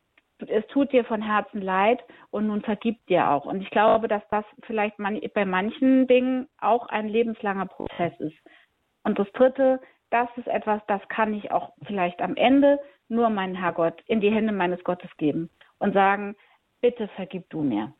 es 0.49 0.67
tut 0.69 0.93
dir 0.93 1.05
von 1.05 1.23
Herzen 1.23 1.63
leid 1.63 2.03
und 2.31 2.49
nun 2.49 2.63
vergibt 2.63 3.09
dir 3.09 3.31
auch. 3.31 3.47
Und 3.47 3.63
ich 3.63 3.71
glaube, 3.71 4.09
dass 4.09 4.23
das 4.31 4.45
vielleicht 4.67 4.99
man, 4.99 5.21
bei 5.35 5.45
manchen 5.45 6.07
Dingen 6.09 6.49
auch 6.61 6.89
ein 6.89 7.09
lebenslanger 7.09 7.67
Prozess 7.67 8.13
ist. 8.19 8.37
Und 9.05 9.19
das 9.19 9.31
Dritte, 9.33 9.81
das 10.11 10.29
ist 10.37 10.49
etwas, 10.49 10.83
das 10.89 11.01
kann 11.09 11.33
ich 11.33 11.53
auch 11.53 11.73
vielleicht 11.87 12.21
am 12.21 12.37
Ende 12.37 12.81
nur 13.09 13.31
meinen 13.31 13.55
Herrgott 13.55 14.03
in 14.07 14.21
die 14.21 14.31
Hände 14.31 14.53
meines 14.53 14.83
Gottes 14.85 15.11
geben 15.17 15.51
und 15.79 15.95
sagen, 15.95 16.37
bitte 16.81 17.09
vergib 17.09 17.49
du 17.51 17.63
mir. 17.63 17.93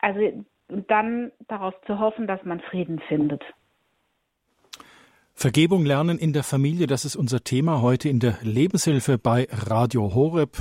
Also 0.00 0.44
dann 0.68 1.32
darauf 1.48 1.74
zu 1.86 1.98
hoffen, 1.98 2.26
dass 2.26 2.42
man 2.44 2.60
Frieden 2.60 2.98
findet. 3.00 3.42
Vergebung 5.36 5.84
lernen 5.84 6.16
in 6.18 6.32
der 6.32 6.44
Familie, 6.44 6.86
das 6.86 7.04
ist 7.04 7.16
unser 7.16 7.42
Thema 7.42 7.82
heute 7.82 8.08
in 8.08 8.20
der 8.20 8.38
Lebenshilfe 8.42 9.18
bei 9.18 9.48
Radio 9.50 10.14
Horeb. 10.14 10.56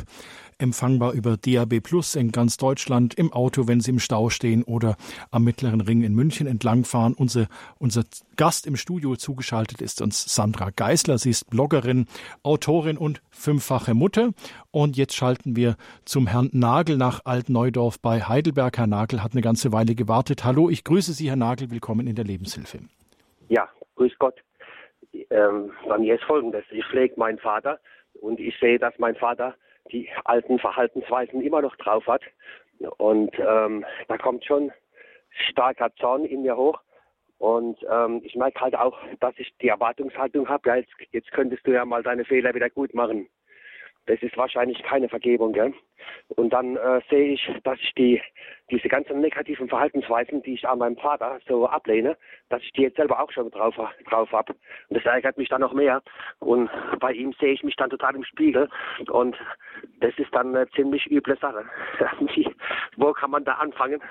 Empfangbar 0.57 1.13
über 1.13 1.37
DAB 1.37 1.79
Plus 1.79 2.15
in 2.15 2.31
ganz 2.31 2.57
Deutschland, 2.57 3.13
im 3.13 3.31
Auto, 3.31 3.67
wenn 3.67 3.81
Sie 3.81 3.91
im 3.91 3.99
Stau 3.99 4.29
stehen 4.29 4.63
oder 4.63 4.97
am 5.29 5.43
Mittleren 5.43 5.79
Ring 5.79 6.03
in 6.03 6.13
München 6.15 6.47
entlangfahren. 6.47 7.13
Unser, 7.13 7.47
unser 7.79 8.03
Gast 8.35 8.65
im 8.65 8.75
Studio 8.75 9.15
zugeschaltet 9.15 9.81
ist 9.81 10.01
uns 10.01 10.33
Sandra 10.33 10.69
Geisler. 10.71 11.17
Sie 11.17 11.29
ist 11.29 11.49
Bloggerin, 11.49 12.07
Autorin 12.41 12.97
und 12.97 13.21
fünffache 13.29 13.93
Mutter. 13.93 14.31
Und 14.71 14.97
jetzt 14.97 15.15
schalten 15.15 15.55
wir 15.55 15.75
zum 16.03 16.27
Herrn 16.27 16.49
Nagel 16.51 16.97
nach 16.97 17.21
Altneudorf 17.25 17.99
bei 17.99 18.21
Heidelberg. 18.21 18.77
Herr 18.77 18.87
Nagel 18.87 19.23
hat 19.23 19.33
eine 19.33 19.41
ganze 19.41 19.71
Weile 19.71 19.95
gewartet. 19.95 20.43
Hallo, 20.43 20.69
ich 20.69 20.83
grüße 20.83 21.13
Sie, 21.13 21.29
Herr 21.29 21.35
Nagel. 21.35 21.71
Willkommen 21.71 22.07
in 22.07 22.15
der 22.15 22.25
Lebenshilfe. 22.25 22.79
Ja, 23.49 23.69
grüß 23.95 24.13
Gott 24.19 24.35
ähm, 25.29 25.71
bei 25.87 25.97
mir 25.97 26.15
ist 26.15 26.23
folgendes. 26.23 26.65
Ich 26.71 26.85
pflege 26.85 27.13
meinen 27.17 27.39
Vater 27.39 27.79
und 28.21 28.39
ich 28.39 28.57
sehe, 28.59 28.79
dass 28.79 28.97
mein 28.99 29.15
Vater 29.15 29.55
die 29.91 30.09
alten 30.25 30.59
Verhaltensweisen 30.59 31.41
immer 31.41 31.61
noch 31.61 31.75
drauf 31.75 32.05
hat. 32.07 32.23
Und 32.97 33.31
ähm, 33.39 33.85
da 34.07 34.17
kommt 34.17 34.45
schon 34.45 34.71
starker 35.49 35.93
Zorn 35.95 36.25
in 36.25 36.43
mir 36.43 36.55
hoch. 36.55 36.79
Und 37.37 37.77
ähm, 37.91 38.21
ich 38.23 38.35
merke 38.35 38.61
halt 38.61 38.75
auch, 38.75 38.97
dass 39.19 39.33
ich 39.37 39.53
die 39.61 39.67
Erwartungshaltung 39.67 40.47
habe, 40.47 40.69
ja, 40.69 40.75
jetzt, 40.77 40.93
jetzt 41.11 41.31
könntest 41.31 41.67
du 41.67 41.71
ja 41.71 41.83
mal 41.83 42.03
deine 42.03 42.23
Fehler 42.23 42.53
wieder 42.53 42.69
gut 42.69 42.93
machen 42.93 43.27
das 44.05 44.21
ist 44.21 44.37
wahrscheinlich 44.37 44.81
keine 44.83 45.09
Vergebung. 45.09 45.53
Gell? 45.53 45.73
Und 46.29 46.51
dann 46.51 46.75
äh, 46.75 47.01
sehe 47.09 47.33
ich, 47.33 47.51
dass 47.63 47.79
ich 47.79 47.93
die, 47.93 48.21
diese 48.69 48.89
ganzen 48.89 49.21
negativen 49.21 49.69
Verhaltensweisen, 49.69 50.41
die 50.43 50.55
ich 50.55 50.67
an 50.67 50.79
meinem 50.79 50.97
Vater 50.97 51.39
so 51.47 51.67
ablehne, 51.67 52.17
dass 52.49 52.61
ich 52.61 52.71
die 52.73 52.81
jetzt 52.81 52.97
selber 52.97 53.21
auch 53.21 53.31
schon 53.31 53.49
drauf, 53.51 53.75
drauf 54.09 54.31
habe. 54.31 54.53
Und 54.89 54.97
das 54.97 55.05
ärgert 55.05 55.37
mich 55.37 55.49
dann 55.49 55.61
noch 55.61 55.73
mehr. 55.73 56.01
Und 56.39 56.69
bei 56.99 57.13
ihm 57.13 57.33
sehe 57.39 57.53
ich 57.53 57.63
mich 57.63 57.75
dann 57.75 57.89
total 57.89 58.15
im 58.15 58.23
Spiegel. 58.23 58.69
Und 59.09 59.37
das 59.99 60.13
ist 60.17 60.33
dann 60.33 60.55
eine 60.55 60.69
ziemlich 60.71 61.09
üble 61.09 61.37
Sache. 61.37 61.65
Wo 62.97 63.13
kann 63.13 63.31
man 63.31 63.45
da 63.45 63.53
anfangen? 63.53 64.01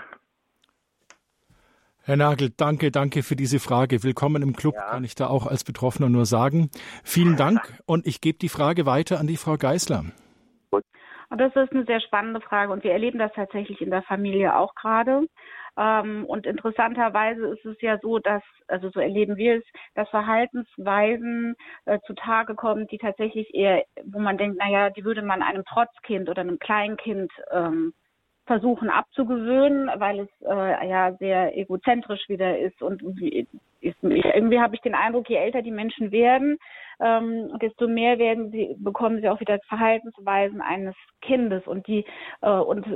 Herr 2.05 2.17
Nagel, 2.17 2.51
danke, 2.57 2.91
danke 2.91 3.23
für 3.23 3.37
diese 3.37 3.61
Frage. 3.61 4.03
Willkommen 4.03 4.43
im 4.43 4.57
Club, 4.57 4.75
ja. 4.75 4.91
kann 4.91 5.05
ich 5.05 5.15
da 5.15 5.29
auch 5.29 5.47
als 5.47 5.63
Betroffener 5.63 6.09
nur 6.09 6.27
sagen. 6.27 6.69
Vielen 7.05 7.37
Dank 7.37 7.61
und 7.87 8.09
ich 8.09 8.21
gebe 8.21 8.39
die 8.39 8.49
Frage 8.49 8.87
weiter 8.87 9.21
an 9.21 9.29
die 9.29 9.37
Frau 9.37 9.57
Geißler. 9.57 10.07
Das 11.31 11.55
ist 11.55 11.73
eine 11.73 11.85
sehr 11.85 12.01
spannende 12.01 12.41
Frage 12.41 12.73
und 12.73 12.83
wir 12.83 12.91
erleben 12.91 13.21
das 13.21 13.31
tatsächlich 13.35 13.81
in 13.81 13.91
der 13.91 14.03
Familie 14.03 14.57
auch 14.57 14.75
gerade. 14.75 15.29
Ähm, 15.79 16.27
und 16.27 16.45
interessanterweise 16.45 17.47
ist 17.47 17.65
es 17.65 17.81
ja 17.81 17.97
so, 18.03 18.19
dass, 18.19 18.43
also 18.67 18.91
so 18.91 18.99
erleben 18.99 19.37
wir 19.37 19.59
es, 19.59 19.65
dass 19.95 20.09
Verhaltensweisen 20.09 21.55
äh, 21.85 22.01
zutage 22.05 22.57
kommen, 22.57 22.89
die 22.89 22.99
tatsächlich 22.99 23.55
eher, 23.55 23.85
wo 24.05 24.19
man 24.19 24.39
denkt, 24.39 24.59
naja, 24.59 24.91
die 24.91 25.05
würde 25.05 25.23
man 25.23 25.41
einem 25.41 25.65
Trotzkind 25.65 26.29
oder 26.29 26.41
einem 26.41 26.59
Kleinkind 26.59 27.31
ähm, 27.53 27.95
versuchen 28.47 28.91
abzugewöhnen, 28.91 29.91
weil 29.97 30.21
es 30.21 30.29
äh, 30.43 30.89
ja 30.89 31.13
sehr 31.15 31.57
egozentrisch 31.57 32.29
wieder 32.29 32.59
ist 32.59 32.83
und 32.83 33.03
ist, 33.81 33.99
irgendwie 34.03 34.61
habe 34.61 34.75
ich 34.75 34.81
den 34.81 34.95
Eindruck, 34.95 35.29
je 35.29 35.37
älter 35.37 35.63
die 35.63 35.71
Menschen 35.71 36.13
werden, 36.13 36.59
ähm, 37.01 37.57
desto 37.61 37.89
mehr 37.89 38.19
werden 38.19 38.51
sie 38.51 38.77
bekommen 38.79 39.21
sie 39.21 39.29
auch 39.29 39.41
wieder 39.41 39.59
Verhaltensweisen 39.69 40.61
eines 40.61 40.95
Kindes 41.21 41.67
und 41.67 41.87
die 41.87 42.05
äh, 42.43 42.51
und 42.51 42.87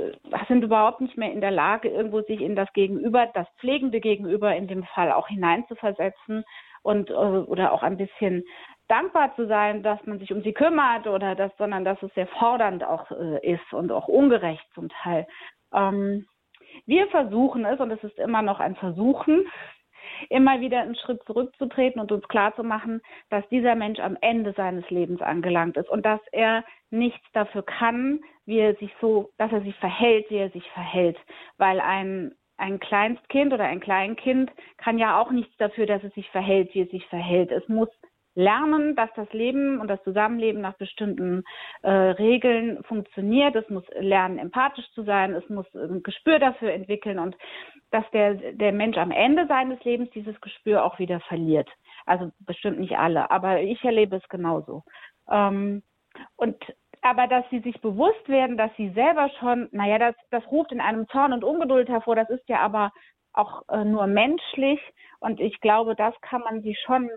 sind 0.47 0.63
überhaupt 0.63 1.01
nicht 1.01 1.17
mehr 1.17 1.31
in 1.31 1.41
der 1.41 1.51
Lage, 1.51 1.89
irgendwo 1.89 2.21
sich 2.21 2.41
in 2.41 2.55
das 2.55 2.71
Gegenüber, 2.73 3.27
das 3.33 3.47
pflegende 3.59 3.99
Gegenüber 3.99 4.55
in 4.55 4.67
dem 4.67 4.83
Fall 4.83 5.11
auch 5.11 5.27
hineinzuversetzen 5.27 6.43
und 6.83 7.09
äh, 7.09 7.13
oder 7.13 7.73
auch 7.73 7.83
ein 7.83 7.97
bisschen 7.97 8.43
dankbar 8.87 9.35
zu 9.35 9.47
sein, 9.47 9.83
dass 9.83 10.03
man 10.05 10.19
sich 10.19 10.31
um 10.31 10.41
sie 10.41 10.53
kümmert 10.53 11.07
oder 11.07 11.35
das, 11.35 11.51
sondern 11.57 11.85
dass 11.85 12.01
es 12.03 12.13
sehr 12.13 12.27
fordernd 12.27 12.83
auch 12.83 13.11
äh, 13.11 13.53
ist 13.53 13.73
und 13.73 13.91
auch 13.91 14.07
ungerecht 14.07 14.65
zum 14.73 14.89
Teil. 14.89 15.27
Ähm, 15.73 16.25
wir 16.85 17.07
versuchen 17.07 17.65
es, 17.65 17.79
und 17.79 17.91
es 17.91 18.03
ist 18.03 18.17
immer 18.19 18.41
noch 18.41 18.59
ein 18.59 18.75
Versuchen, 18.75 19.47
immer 20.29 20.61
wieder 20.61 20.81
einen 20.81 20.95
Schritt 20.95 21.21
zurückzutreten 21.25 21.99
und 21.99 22.11
uns 22.11 22.27
klarzumachen, 22.27 23.01
dass 23.29 23.47
dieser 23.49 23.75
Mensch 23.75 23.99
am 23.99 24.17
Ende 24.21 24.53
seines 24.53 24.89
Lebens 24.89 25.21
angelangt 25.21 25.77
ist 25.77 25.89
und 25.89 26.05
dass 26.05 26.21
er 26.31 26.63
nichts 26.89 27.25
dafür 27.33 27.63
kann, 27.63 28.21
wie 28.45 28.59
er 28.59 28.75
sich 28.75 28.91
so, 29.01 29.31
dass 29.37 29.51
er 29.51 29.61
sich 29.61 29.75
verhält, 29.75 30.29
wie 30.29 30.37
er 30.37 30.49
sich 30.51 30.69
verhält, 30.71 31.17
weil 31.57 31.79
ein 31.79 32.33
ein 32.59 32.79
Kleinstkind 32.79 33.53
oder 33.53 33.65
ein 33.65 33.79
Kleinkind 33.79 34.51
kann 34.77 34.97
ja 34.97 35.21
auch 35.21 35.29
nichts 35.29 35.55
dafür, 35.57 35.85
dass 35.85 36.03
es 36.03 36.11
sich 36.15 36.27
verhält, 36.31 36.73
wie 36.73 36.81
es 36.81 36.89
sich 36.89 37.05
verhält. 37.05 37.51
Es 37.51 37.67
muss 37.67 37.89
lernen, 38.37 38.95
dass 38.95 39.09
das 39.15 39.31
Leben 39.33 39.81
und 39.81 39.87
das 39.87 40.01
Zusammenleben 40.03 40.61
nach 40.61 40.75
bestimmten 40.75 41.43
äh, 41.81 41.89
Regeln 41.89 42.83
funktioniert. 42.83 43.55
Es 43.55 43.67
muss 43.69 43.83
lernen, 43.99 44.37
empathisch 44.37 44.85
zu 44.93 45.03
sein. 45.03 45.33
Es 45.33 45.49
muss 45.49 45.65
ein 45.73 46.03
Gespür 46.03 46.37
dafür 46.37 46.71
entwickeln 46.71 47.17
und 47.17 47.35
dass 47.89 48.05
der, 48.11 48.35
der 48.35 48.71
Mensch 48.73 48.97
am 48.97 49.09
Ende 49.09 49.47
seines 49.47 49.83
Lebens 49.83 50.11
dieses 50.11 50.39
Gespür 50.39 50.85
auch 50.85 50.99
wieder 50.99 51.19
verliert. 51.21 51.67
Also 52.05 52.31
bestimmt 52.39 52.79
nicht 52.79 52.95
alle, 52.95 53.31
aber 53.31 53.61
ich 53.61 53.83
erlebe 53.83 54.17
es 54.17 54.29
genauso. 54.29 54.83
Ähm, 55.29 55.81
und 56.35 56.55
aber 57.01 57.27
dass 57.27 57.45
sie 57.49 57.59
sich 57.59 57.81
bewusst 57.81 58.27
werden, 58.27 58.57
dass 58.57 58.71
sie 58.77 58.89
selber 58.89 59.29
schon, 59.39 59.67
naja, 59.71 59.97
das, 59.97 60.15
das 60.29 60.45
ruft 60.51 60.71
in 60.71 60.81
einem 60.81 61.07
Zorn 61.09 61.33
und 61.33 61.43
Ungeduld 61.43 61.89
hervor, 61.89 62.15
das 62.15 62.29
ist 62.29 62.47
ja 62.49 62.59
aber 62.59 62.91
auch 63.33 63.63
äh, 63.69 63.83
nur 63.83 64.05
menschlich 64.05 64.79
und 65.19 65.39
ich 65.39 65.59
glaube, 65.59 65.95
das 65.95 66.13
kann 66.21 66.41
man 66.41 66.61
sich 66.61 66.79
schon 66.85 67.09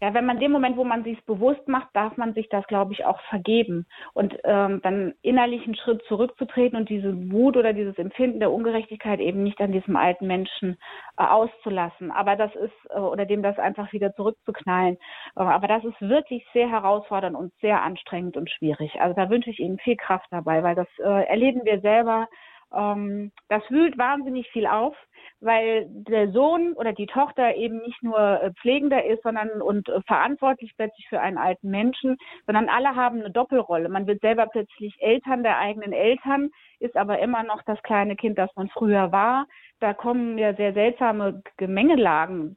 ja, 0.00 0.14
wenn 0.14 0.26
man 0.26 0.38
dem 0.38 0.52
Moment, 0.52 0.76
wo 0.76 0.84
man 0.84 1.02
sich 1.02 1.24
bewusst 1.24 1.66
macht, 1.66 1.88
darf 1.94 2.16
man 2.16 2.32
sich 2.34 2.48
das, 2.48 2.66
glaube 2.66 2.92
ich, 2.92 3.04
auch 3.04 3.20
vergeben 3.22 3.86
und 4.14 4.38
ähm, 4.44 4.80
dann 4.82 5.14
innerlich 5.22 5.64
einen 5.64 5.74
Schritt 5.74 6.02
zurückzutreten 6.06 6.78
und 6.78 6.88
diese 6.88 7.32
Wut 7.32 7.56
oder 7.56 7.72
dieses 7.72 7.98
Empfinden 7.98 8.38
der 8.38 8.52
Ungerechtigkeit 8.52 9.18
eben 9.18 9.42
nicht 9.42 9.60
an 9.60 9.72
diesem 9.72 9.96
alten 9.96 10.26
Menschen 10.26 10.78
äh, 11.16 11.24
auszulassen. 11.24 12.12
Aber 12.12 12.36
das 12.36 12.54
ist 12.54 12.72
äh, 12.90 12.98
oder 12.98 13.26
dem 13.26 13.42
das 13.42 13.58
einfach 13.58 13.92
wieder 13.92 14.14
zurückzuknallen. 14.14 14.98
Äh, 15.36 15.40
aber 15.40 15.66
das 15.66 15.84
ist 15.84 16.00
wirklich 16.00 16.46
sehr 16.52 16.70
herausfordernd 16.70 17.36
und 17.36 17.52
sehr 17.60 17.82
anstrengend 17.82 18.36
und 18.36 18.48
schwierig. 18.50 19.00
Also 19.00 19.14
da 19.14 19.28
wünsche 19.30 19.50
ich 19.50 19.58
Ihnen 19.58 19.78
viel 19.78 19.96
Kraft 19.96 20.26
dabei, 20.30 20.62
weil 20.62 20.76
das 20.76 20.88
äh, 20.98 21.24
erleben 21.26 21.64
wir 21.64 21.80
selber. 21.80 22.28
Ähm, 22.72 23.32
das 23.48 23.62
wühlt 23.70 23.98
wahnsinnig 23.98 24.48
viel 24.50 24.66
auf 24.66 24.96
weil 25.40 25.86
der 25.88 26.30
Sohn 26.32 26.72
oder 26.74 26.92
die 26.92 27.06
Tochter 27.06 27.54
eben 27.54 27.78
nicht 27.78 28.02
nur 28.02 28.18
äh, 28.18 28.52
Pflegender 28.60 29.04
ist, 29.04 29.22
sondern 29.22 29.62
und 29.62 29.88
äh, 29.88 30.00
verantwortlich 30.06 30.72
plötzlich 30.76 31.06
für 31.08 31.20
einen 31.20 31.38
alten 31.38 31.70
Menschen, 31.70 32.16
sondern 32.46 32.68
alle 32.68 32.96
haben 32.96 33.20
eine 33.20 33.30
Doppelrolle. 33.30 33.88
Man 33.88 34.06
wird 34.06 34.20
selber 34.20 34.46
plötzlich 34.46 34.94
Eltern 35.00 35.42
der 35.42 35.58
eigenen 35.58 35.92
Eltern, 35.92 36.50
ist 36.80 36.96
aber 36.96 37.20
immer 37.20 37.42
noch 37.44 37.62
das 37.62 37.80
kleine 37.82 38.16
Kind, 38.16 38.38
das 38.38 38.50
man 38.56 38.68
früher 38.68 39.12
war. 39.12 39.46
Da 39.80 39.94
kommen 39.94 40.38
ja 40.38 40.54
sehr 40.54 40.72
seltsame 40.72 41.42
Gemengelagen 41.56 42.56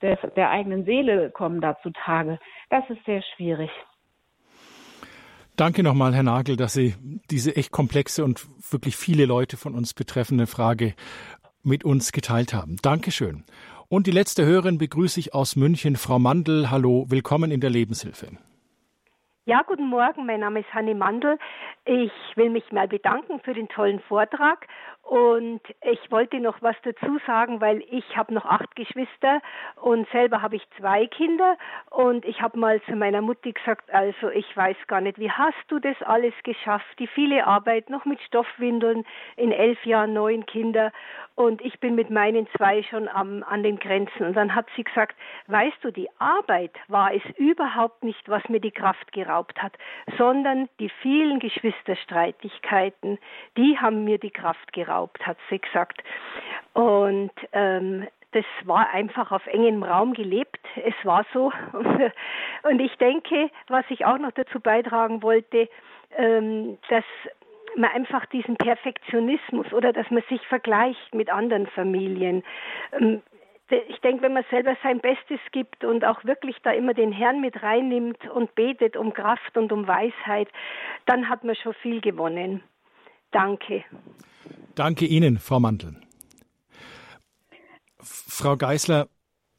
der, 0.00 0.16
der 0.16 0.50
eigenen 0.50 0.84
Seele 0.84 1.30
kommen 1.30 1.60
da 1.60 1.78
zutage. 1.82 2.38
Das 2.70 2.88
ist 2.88 3.04
sehr 3.04 3.22
schwierig. 3.36 3.70
Danke 5.62 5.84
nochmal, 5.84 6.12
Herr 6.12 6.24
Nagel, 6.24 6.56
dass 6.56 6.72
Sie 6.72 6.96
diese 7.30 7.54
echt 7.54 7.70
komplexe 7.70 8.24
und 8.24 8.48
wirklich 8.72 8.96
viele 8.96 9.26
Leute 9.26 9.56
von 9.56 9.76
uns 9.76 9.94
betreffende 9.94 10.48
Frage 10.48 10.92
mit 11.62 11.84
uns 11.84 12.10
geteilt 12.10 12.52
haben. 12.52 12.78
Dankeschön. 12.82 13.44
Und 13.86 14.08
die 14.08 14.10
letzte 14.10 14.44
Hörerin 14.44 14.78
begrüße 14.78 15.20
ich 15.20 15.34
aus 15.34 15.54
München, 15.54 15.94
Frau 15.94 16.18
Mandl. 16.18 16.68
Hallo, 16.72 17.06
willkommen 17.10 17.52
in 17.52 17.60
der 17.60 17.70
Lebenshilfe. 17.70 18.30
Ja, 19.44 19.62
guten 19.62 19.88
Morgen. 19.88 20.24
Mein 20.24 20.38
Name 20.38 20.60
ist 20.60 20.72
Hanni 20.72 20.94
Mandl. 20.94 21.36
Ich 21.84 22.12
will 22.36 22.48
mich 22.48 22.70
mal 22.70 22.86
bedanken 22.86 23.40
für 23.40 23.54
den 23.54 23.68
tollen 23.68 23.98
Vortrag 23.98 24.68
und 25.02 25.60
ich 25.80 26.12
wollte 26.12 26.38
noch 26.38 26.62
was 26.62 26.76
dazu 26.84 27.18
sagen, 27.26 27.60
weil 27.60 27.82
ich 27.90 28.16
habe 28.16 28.32
noch 28.32 28.44
acht 28.44 28.76
Geschwister 28.76 29.42
und 29.82 30.08
selber 30.10 30.42
habe 30.42 30.54
ich 30.54 30.62
zwei 30.78 31.08
Kinder. 31.08 31.58
Und 31.90 32.24
ich 32.24 32.40
habe 32.40 32.56
mal 32.56 32.80
zu 32.82 32.94
meiner 32.94 33.20
Mutti 33.20 33.50
gesagt, 33.50 33.92
also 33.92 34.30
ich 34.30 34.56
weiß 34.56 34.76
gar 34.86 35.00
nicht, 35.00 35.18
wie 35.18 35.30
hast 35.30 35.58
du 35.66 35.80
das 35.80 36.00
alles 36.02 36.34
geschafft? 36.44 36.86
Die 37.00 37.08
viele 37.08 37.44
Arbeit, 37.44 37.90
noch 37.90 38.04
mit 38.04 38.20
Stoffwindeln, 38.22 39.04
in 39.36 39.50
elf 39.50 39.84
Jahren 39.84 40.12
neun 40.12 40.46
Kinder. 40.46 40.92
Und 41.34 41.60
ich 41.62 41.80
bin 41.80 41.96
mit 41.96 42.10
meinen 42.10 42.46
zwei 42.56 42.84
schon 42.84 43.08
am, 43.08 43.42
an 43.42 43.64
den 43.64 43.80
Grenzen. 43.80 44.24
Und 44.24 44.34
dann 44.34 44.54
hat 44.54 44.66
sie 44.76 44.84
gesagt, 44.84 45.16
weißt 45.48 45.78
du, 45.82 45.90
die 45.90 46.08
Arbeit 46.20 46.76
war 46.86 47.12
es 47.12 47.22
überhaupt 47.38 48.04
nicht, 48.04 48.28
was 48.28 48.48
mir 48.48 48.60
die 48.60 48.70
Kraft 48.70 49.10
geraubt 49.12 49.31
hat, 49.58 49.72
sondern 50.18 50.68
die 50.78 50.90
vielen 51.00 51.38
Geschwisterstreitigkeiten, 51.38 53.18
die 53.56 53.78
haben 53.78 54.04
mir 54.04 54.18
die 54.18 54.30
Kraft 54.30 54.72
geraubt 54.72 55.26
hat 55.26 55.36
sie 55.50 55.58
gesagt. 55.58 56.02
Und 56.74 57.30
ähm, 57.52 58.06
das 58.32 58.44
war 58.64 58.90
einfach 58.90 59.30
auf 59.30 59.46
engem 59.46 59.82
Raum 59.82 60.14
gelebt. 60.14 60.60
Es 60.84 60.94
war 61.04 61.26
so. 61.32 61.52
Und 62.62 62.80
ich 62.80 62.96
denke, 62.96 63.50
was 63.68 63.84
ich 63.90 64.06
auch 64.06 64.18
noch 64.18 64.32
dazu 64.32 64.58
beitragen 64.60 65.22
wollte, 65.22 65.68
ähm, 66.16 66.78
dass 66.88 67.04
man 67.76 67.90
einfach 67.90 68.26
diesen 68.26 68.56
Perfektionismus 68.56 69.72
oder 69.72 69.92
dass 69.92 70.10
man 70.10 70.22
sich 70.28 70.40
vergleicht 70.46 71.14
mit 71.14 71.30
anderen 71.30 71.66
Familien. 71.66 72.42
Ich 73.88 74.00
denke, 74.00 74.22
wenn 74.22 74.34
man 74.34 74.44
selber 74.50 74.76
sein 74.82 75.00
Bestes 75.00 75.40
gibt 75.52 75.84
und 75.84 76.04
auch 76.04 76.24
wirklich 76.24 76.56
da 76.62 76.72
immer 76.72 76.92
den 76.92 77.10
Herrn 77.10 77.40
mit 77.40 77.62
reinnimmt 77.62 78.28
und 78.30 78.54
betet 78.54 78.96
um 78.96 79.14
Kraft 79.14 79.56
und 79.56 79.72
um 79.72 79.86
Weisheit, 79.86 80.48
dann 81.06 81.28
hat 81.28 81.42
man 81.44 81.56
schon 81.56 81.74
viel 81.74 82.00
gewonnen. 82.00 82.62
Danke. 83.30 83.84
Danke 84.74 85.06
Ihnen, 85.06 85.38
Frau 85.38 85.58
Mantel. 85.58 85.96
Frau 87.98 88.56
Geißler, 88.56 89.08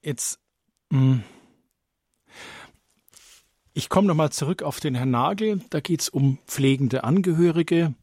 jetzt. 0.01 0.39
Hm, 0.91 1.23
ich 3.75 3.89
komme 3.89 4.07
nochmal 4.07 4.31
zurück 4.31 4.61
auf 4.61 4.79
den 4.79 4.93
Herrn 4.93 5.09
Nagel. 5.09 5.59
Da 5.71 5.79
geht 5.79 6.01
es 6.01 6.09
um 6.09 6.37
pflegende 6.45 7.03
Angehörige. 7.03 7.95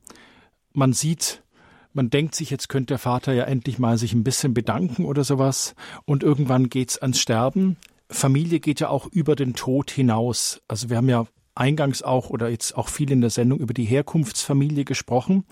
Man 0.72 0.92
sieht, 0.92 1.44
man 1.92 2.10
denkt 2.10 2.34
sich, 2.34 2.50
jetzt 2.50 2.68
könnte 2.68 2.92
der 2.92 2.98
Vater 2.98 3.32
ja 3.32 3.44
endlich 3.44 3.78
mal 3.78 3.98
sich 3.98 4.12
ein 4.12 4.24
bisschen 4.24 4.54
bedanken 4.54 5.04
oder 5.04 5.24
sowas. 5.24 5.74
Und 6.04 6.22
irgendwann 6.22 6.68
geht 6.68 6.90
es 6.90 6.98
ans 6.98 7.20
Sterben. 7.20 7.76
Familie 8.08 8.60
geht 8.60 8.80
ja 8.80 8.88
auch 8.88 9.06
über 9.06 9.36
den 9.36 9.54
Tod 9.54 9.90
hinaus. 9.90 10.60
Also 10.68 10.90
wir 10.90 10.96
haben 10.96 11.08
ja 11.08 11.26
eingangs 11.54 12.02
auch 12.02 12.30
oder 12.30 12.48
jetzt 12.48 12.76
auch 12.76 12.88
viel 12.88 13.10
in 13.10 13.20
der 13.20 13.30
Sendung 13.30 13.58
über 13.58 13.74
die 13.74 13.84
Herkunftsfamilie 13.84 14.84
gesprochen. 14.84 15.44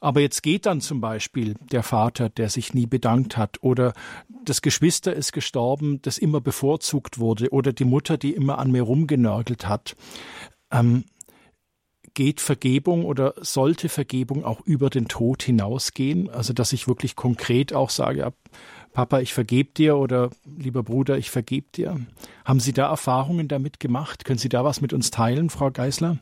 Aber 0.00 0.20
jetzt 0.20 0.42
geht 0.42 0.66
dann 0.66 0.80
zum 0.80 1.00
Beispiel 1.00 1.54
der 1.72 1.82
Vater, 1.82 2.28
der 2.28 2.50
sich 2.50 2.74
nie 2.74 2.86
bedankt 2.86 3.36
hat, 3.36 3.62
oder 3.62 3.94
das 4.44 4.62
Geschwister 4.62 5.12
ist 5.12 5.32
gestorben, 5.32 6.00
das 6.02 6.18
immer 6.18 6.40
bevorzugt 6.40 7.18
wurde, 7.18 7.50
oder 7.50 7.72
die 7.72 7.84
Mutter, 7.84 8.16
die 8.16 8.32
immer 8.32 8.58
an 8.58 8.70
mir 8.70 8.82
rumgenörgelt 8.82 9.66
hat. 9.66 9.96
Ähm, 10.70 11.04
geht 12.18 12.40
Vergebung 12.40 13.04
oder 13.04 13.34
sollte 13.36 13.88
Vergebung 13.88 14.44
auch 14.44 14.60
über 14.66 14.90
den 14.90 15.06
Tod 15.06 15.40
hinausgehen? 15.40 16.28
Also, 16.28 16.52
dass 16.52 16.72
ich 16.72 16.88
wirklich 16.88 17.14
konkret 17.14 17.72
auch 17.72 17.90
sage, 17.90 18.32
Papa, 18.92 19.20
ich 19.20 19.32
vergebe 19.32 19.70
dir 19.70 19.96
oder 19.96 20.30
lieber 20.44 20.82
Bruder, 20.82 21.16
ich 21.16 21.30
vergebe 21.30 21.68
dir. 21.72 21.94
Haben 22.44 22.58
Sie 22.58 22.72
da 22.72 22.90
Erfahrungen 22.90 23.46
damit 23.46 23.78
gemacht? 23.78 24.24
Können 24.24 24.40
Sie 24.40 24.48
da 24.48 24.64
was 24.64 24.80
mit 24.80 24.92
uns 24.92 25.12
teilen, 25.12 25.48
Frau 25.48 25.70
Geisler? 25.70 26.16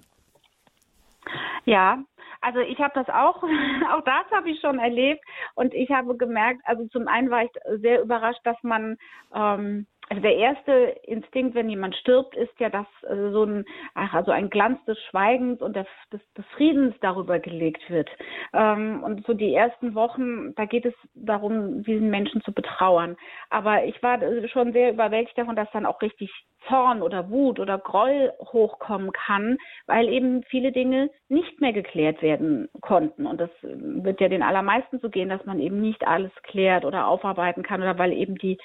Ja, 1.64 2.04
also 2.42 2.58
ich 2.58 2.78
habe 2.78 2.92
das 2.94 3.08
auch, 3.08 3.42
auch 3.90 4.04
das 4.04 4.30
habe 4.32 4.50
ich 4.50 4.60
schon 4.60 4.78
erlebt 4.78 5.24
und 5.54 5.72
ich 5.72 5.88
habe 5.88 6.14
gemerkt, 6.18 6.60
also 6.64 6.86
zum 6.88 7.08
einen 7.08 7.30
war 7.30 7.44
ich 7.44 7.50
sehr 7.80 8.02
überrascht, 8.02 8.40
dass 8.44 8.62
man 8.62 8.98
ähm, 9.34 9.86
also 10.08 10.22
der 10.22 10.36
erste 10.36 10.72
Instinkt, 11.02 11.54
wenn 11.54 11.68
jemand 11.68 11.96
stirbt, 11.96 12.36
ist 12.36 12.58
ja, 12.60 12.68
dass 12.68 12.86
äh, 13.02 13.30
so 13.32 13.44
ein, 13.44 13.64
ach, 13.94 14.14
also 14.14 14.30
ein 14.30 14.50
Glanz 14.50 14.84
des 14.84 14.98
Schweigens 15.10 15.60
und 15.60 15.74
des, 15.74 15.86
des, 16.12 16.20
Friedens 16.56 16.94
darüber 17.00 17.40
gelegt 17.40 17.90
wird. 17.90 18.08
Ähm, 18.52 19.02
und 19.02 19.26
so 19.26 19.34
die 19.34 19.52
ersten 19.52 19.94
Wochen, 19.94 20.54
da 20.54 20.64
geht 20.64 20.86
es 20.86 20.94
darum, 21.14 21.82
diesen 21.82 22.08
Menschen 22.08 22.40
zu 22.42 22.52
betrauern. 22.52 23.16
Aber 23.50 23.84
ich 23.84 24.00
war 24.02 24.20
schon 24.48 24.72
sehr 24.72 24.92
überwältigt 24.92 25.36
davon, 25.36 25.56
dass 25.56 25.70
dann 25.72 25.86
auch 25.86 26.00
richtig 26.00 26.30
Zorn 26.68 27.02
oder 27.02 27.28
Wut 27.30 27.58
oder 27.58 27.78
Groll 27.78 28.32
hochkommen 28.40 29.12
kann, 29.12 29.58
weil 29.86 30.08
eben 30.08 30.42
viele 30.44 30.72
Dinge 30.72 31.10
nicht 31.28 31.60
mehr 31.60 31.72
geklärt 31.72 32.22
werden 32.22 32.68
konnten. 32.80 33.26
Und 33.26 33.40
das 33.40 33.50
wird 33.62 34.20
ja 34.20 34.28
den 34.28 34.42
allermeisten 34.42 34.98
so 35.00 35.10
gehen, 35.10 35.28
dass 35.28 35.44
man 35.44 35.60
eben 35.60 35.80
nicht 35.80 36.06
alles 36.06 36.32
klärt 36.42 36.84
oder 36.84 37.06
aufarbeiten 37.08 37.62
kann 37.62 37.82
oder 37.82 37.98
weil 37.98 38.12
eben 38.12 38.36
die 38.36 38.58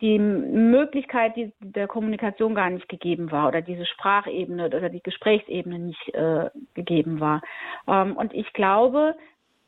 die 0.00 0.18
Möglichkeit 0.18 1.36
die, 1.36 1.52
der 1.60 1.88
Kommunikation 1.88 2.54
gar 2.54 2.70
nicht 2.70 2.88
gegeben 2.88 3.30
war 3.30 3.48
oder 3.48 3.62
diese 3.62 3.86
Sprachebene 3.86 4.66
oder 4.66 4.88
die 4.88 5.02
Gesprächsebene 5.02 5.78
nicht 5.78 6.14
äh, 6.14 6.50
gegeben 6.74 7.20
war. 7.20 7.40
Ähm, 7.88 8.16
und 8.16 8.34
ich 8.34 8.52
glaube, 8.52 9.14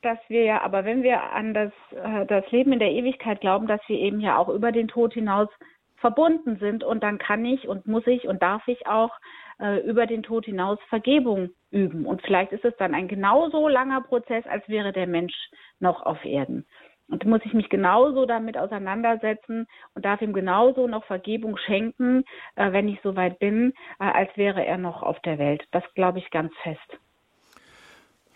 dass 0.02 0.18
wir 0.28 0.44
ja, 0.44 0.62
aber 0.62 0.84
wenn 0.84 1.02
wir 1.02 1.22
an 1.32 1.54
das, 1.54 1.72
äh, 1.92 2.26
das 2.26 2.50
Leben 2.50 2.72
in 2.72 2.78
der 2.78 2.92
Ewigkeit 2.92 3.40
glauben, 3.40 3.66
dass 3.66 3.80
wir 3.88 3.98
eben 3.98 4.20
ja 4.20 4.36
auch 4.36 4.48
über 4.48 4.70
den 4.70 4.88
Tod 4.88 5.14
hinaus 5.14 5.48
verbunden 5.96 6.58
sind 6.58 6.84
und 6.84 7.02
dann 7.02 7.18
kann 7.18 7.44
ich 7.44 7.66
und 7.66 7.86
muss 7.86 8.06
ich 8.06 8.28
und 8.28 8.42
darf 8.42 8.66
ich 8.68 8.86
auch 8.86 9.10
äh, 9.58 9.80
über 9.80 10.06
den 10.06 10.22
Tod 10.22 10.44
hinaus 10.44 10.78
Vergebung 10.88 11.50
üben. 11.70 12.06
Und 12.06 12.22
vielleicht 12.22 12.52
ist 12.52 12.64
es 12.64 12.76
dann 12.76 12.94
ein 12.94 13.08
genauso 13.08 13.66
langer 13.66 14.02
Prozess, 14.02 14.46
als 14.46 14.68
wäre 14.68 14.92
der 14.92 15.06
Mensch 15.06 15.34
noch 15.80 16.02
auf 16.02 16.24
Erden. 16.24 16.66
Und 17.10 17.24
muss 17.24 17.40
ich 17.44 17.54
mich 17.54 17.70
genauso 17.70 18.26
damit 18.26 18.58
auseinandersetzen 18.58 19.66
und 19.94 20.04
darf 20.04 20.20
ihm 20.20 20.34
genauso 20.34 20.86
noch 20.86 21.04
Vergebung 21.04 21.56
schenken, 21.56 22.24
äh, 22.56 22.72
wenn 22.72 22.88
ich 22.88 23.00
soweit 23.02 23.38
bin, 23.38 23.72
äh, 23.98 24.04
als 24.04 24.30
wäre 24.36 24.64
er 24.64 24.76
noch 24.76 25.02
auf 25.02 25.18
der 25.20 25.38
Welt. 25.38 25.64
Das 25.70 25.82
glaube 25.94 26.18
ich 26.18 26.30
ganz 26.30 26.52
fest. 26.62 26.98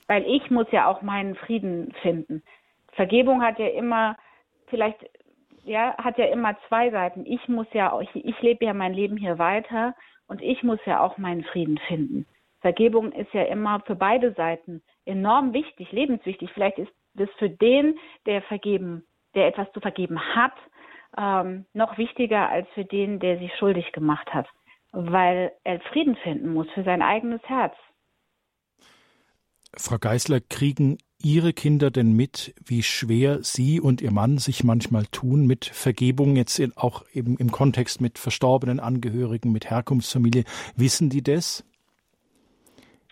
Weil 0.07 0.25
ich 0.27 0.51
muss 0.51 0.67
ja 0.73 0.87
auch 0.87 1.03
meinen 1.03 1.35
Frieden 1.35 1.93
finden. 2.01 2.43
Vergebung 2.93 3.43
hat 3.43 3.59
ja 3.59 3.69
immer, 3.69 4.17
vielleicht, 4.69 4.99
ja, 5.65 5.95
hat 5.99 6.19
ja 6.19 6.27
immer 6.27 6.57
zwei 6.69 6.91
Seiten. 6.91 7.27
Ich 7.27 7.47
muss 7.49 7.67
ja, 7.73 7.99
ich, 8.01 8.15
ich 8.15 8.41
lebe 8.41 8.65
ja 8.65 8.75
mein 8.75 8.95
Leben 8.95 9.17
hier 9.17 9.39
weiter 9.39 9.95
und 10.29 10.41
ich 10.41 10.63
muss 10.63 10.81
ja 10.87 11.01
auch 11.01 11.19
meinen 11.19 11.45
Frieden 11.45 11.79
finden. 11.89 12.27
Vergebung 12.61 13.13
ist 13.13 13.33
ja 13.35 13.43
immer 13.43 13.81
für 13.81 13.97
beide 13.97 14.33
Seiten 14.33 14.83
enorm 15.05 15.53
wichtig, 15.53 15.91
lebenswichtig. 15.93 16.51
Vielleicht 16.53 16.79
ist 16.79 16.93
das 17.15 17.29
für 17.39 17.51
den, 17.51 17.99
der 18.27 18.43
vergeben, 18.43 19.05
der 19.35 19.49
etwas 19.49 19.71
zu 19.73 19.81
vergeben 19.81 20.21
hat, 20.35 20.55
ähm, 21.17 21.67
noch 21.75 21.99
wichtiger 21.99 22.49
als 22.49 22.67
für 22.75 22.85
den, 22.85 23.21
der 23.21 23.39
sich 23.39 23.53
schuldig 23.59 23.93
gemacht 23.93 24.33
hat, 24.33 24.47
weil 24.93 25.53
er 25.65 25.81
Frieden 25.81 26.17
finden 26.17 26.53
muss 26.53 26.71
für 26.73 26.85
sein 26.85 27.03
eigenes 27.03 27.43
Herz. 27.45 27.75
Frau 29.75 29.99
Geisler, 29.99 30.41
kriegen 30.41 30.99
Ihre 31.23 31.53
Kinder 31.53 31.91
denn 31.91 32.13
mit, 32.13 32.55
wie 32.63 32.83
schwer 32.83 33.43
Sie 33.43 33.81
und 33.81 34.03
Ihr 34.03 34.11
Mann 34.11 34.39
sich 34.39 34.65
manchmal 34.65 35.07
tun 35.07 35.47
mit 35.47 35.65
Vergebung, 35.65 36.37
jetzt 36.37 36.61
auch 36.77 37.05
eben 37.13 37.37
im 37.39 37.51
Kontext 37.51 38.01
mit 38.01 38.19
verstorbenen 38.19 38.81
Angehörigen, 38.81 39.53
mit 39.53 39.71
Herkunftsfamilie? 39.71 40.45
Wissen 40.77 41.11
die 41.11 41.23
das? 41.23 41.65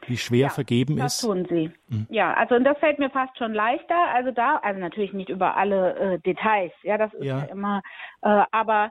Wie 0.07 0.17
schwer 0.17 0.39
ja, 0.41 0.49
vergeben 0.49 0.97
das 0.97 1.15
ist? 1.15 1.23
Das 1.23 1.29
tun 1.29 1.47
sie. 1.49 1.71
Mhm. 1.89 2.07
Ja, 2.11 2.35
also 2.35 2.55
und 2.55 2.65
das 2.65 2.79
fällt 2.79 2.99
mir 2.99 3.11
fast 3.11 3.37
schon 3.39 3.55
leichter. 3.55 4.09
Also 4.15 4.31
da, 4.31 4.57
also 4.57 4.81
natürlich 4.81 5.13
nicht 5.13 5.29
über 5.29 5.57
alle 5.57 5.97
äh, 5.97 6.19
Details. 6.21 6.73
Ja, 6.83 6.99
das 6.99 7.13
ist 7.15 7.25
ja, 7.25 7.41
ja 7.41 7.45
immer. 7.45 7.83
Äh, 8.23 8.45
aber 8.51 8.91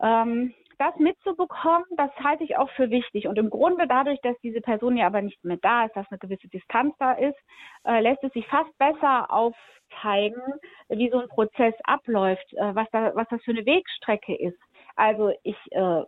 ähm, 0.00 0.54
das 0.78 0.94
mitzubekommen, 0.96 1.86
das 1.96 2.10
halte 2.22 2.44
ich 2.44 2.56
auch 2.56 2.70
für 2.70 2.90
wichtig. 2.90 3.28
Und 3.28 3.38
im 3.38 3.50
Grunde 3.50 3.86
dadurch, 3.86 4.20
dass 4.22 4.36
diese 4.42 4.60
Person 4.60 4.96
ja 4.96 5.06
aber 5.06 5.22
nicht 5.22 5.42
mehr 5.42 5.58
da 5.62 5.86
ist, 5.86 5.96
dass 5.96 6.06
eine 6.10 6.18
gewisse 6.18 6.48
Distanz 6.48 6.94
da 6.98 7.12
ist, 7.12 7.38
äh, 7.84 8.00
lässt 8.00 8.22
es 8.22 8.32
sich 8.32 8.46
fast 8.48 8.76
besser 8.78 9.30
aufzeigen, 9.30 10.42
wie 10.88 11.10
so 11.10 11.20
ein 11.20 11.28
Prozess 11.28 11.74
abläuft, 11.84 12.52
äh, 12.54 12.74
was, 12.74 12.86
da, 12.92 13.14
was 13.14 13.26
das 13.30 13.42
für 13.42 13.52
eine 13.52 13.64
Wegstrecke 13.64 14.36
ist. 14.36 14.58
Also 14.96 15.32
ich 15.42 15.56
äh, 15.70 16.02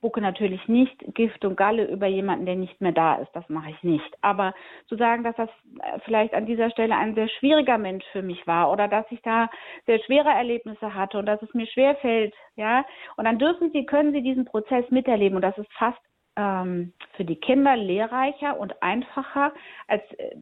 spucke 0.00 0.22
natürlich 0.22 0.66
nicht 0.66 0.96
Gift 1.14 1.44
und 1.44 1.56
Galle 1.56 1.84
über 1.84 2.06
jemanden, 2.06 2.46
der 2.46 2.56
nicht 2.56 2.80
mehr 2.80 2.92
da 2.92 3.16
ist. 3.16 3.30
Das 3.34 3.46
mache 3.50 3.68
ich 3.70 3.82
nicht. 3.82 4.16
Aber 4.22 4.54
zu 4.86 4.96
sagen, 4.96 5.22
dass 5.22 5.36
das 5.36 5.50
äh, 5.82 5.98
vielleicht 6.06 6.32
an 6.32 6.46
dieser 6.46 6.70
Stelle 6.70 6.96
ein 6.96 7.14
sehr 7.14 7.28
schwieriger 7.28 7.76
Mensch 7.76 8.04
für 8.12 8.22
mich 8.22 8.46
war 8.46 8.72
oder 8.72 8.88
dass 8.88 9.04
ich 9.10 9.20
da 9.20 9.50
sehr 9.84 9.98
schwere 10.00 10.30
Erlebnisse 10.30 10.94
hatte 10.94 11.18
und 11.18 11.26
dass 11.26 11.42
es 11.42 11.52
mir 11.52 11.66
schwer 11.66 11.96
fällt, 11.96 12.34
ja, 12.56 12.84
und 13.16 13.26
dann 13.26 13.38
dürfen 13.38 13.70
sie, 13.72 13.84
können 13.84 14.12
sie 14.12 14.22
diesen 14.22 14.46
Prozess 14.46 14.90
miterleben 14.90 15.36
und 15.36 15.42
das 15.42 15.58
ist 15.58 15.70
fast 15.74 16.00
ähm, 16.36 16.94
für 17.16 17.26
die 17.26 17.36
Kinder 17.36 17.76
lehrreicher 17.76 18.58
und 18.58 18.82
einfacher 18.82 19.52
als 19.86 20.02
äh, 20.14 20.36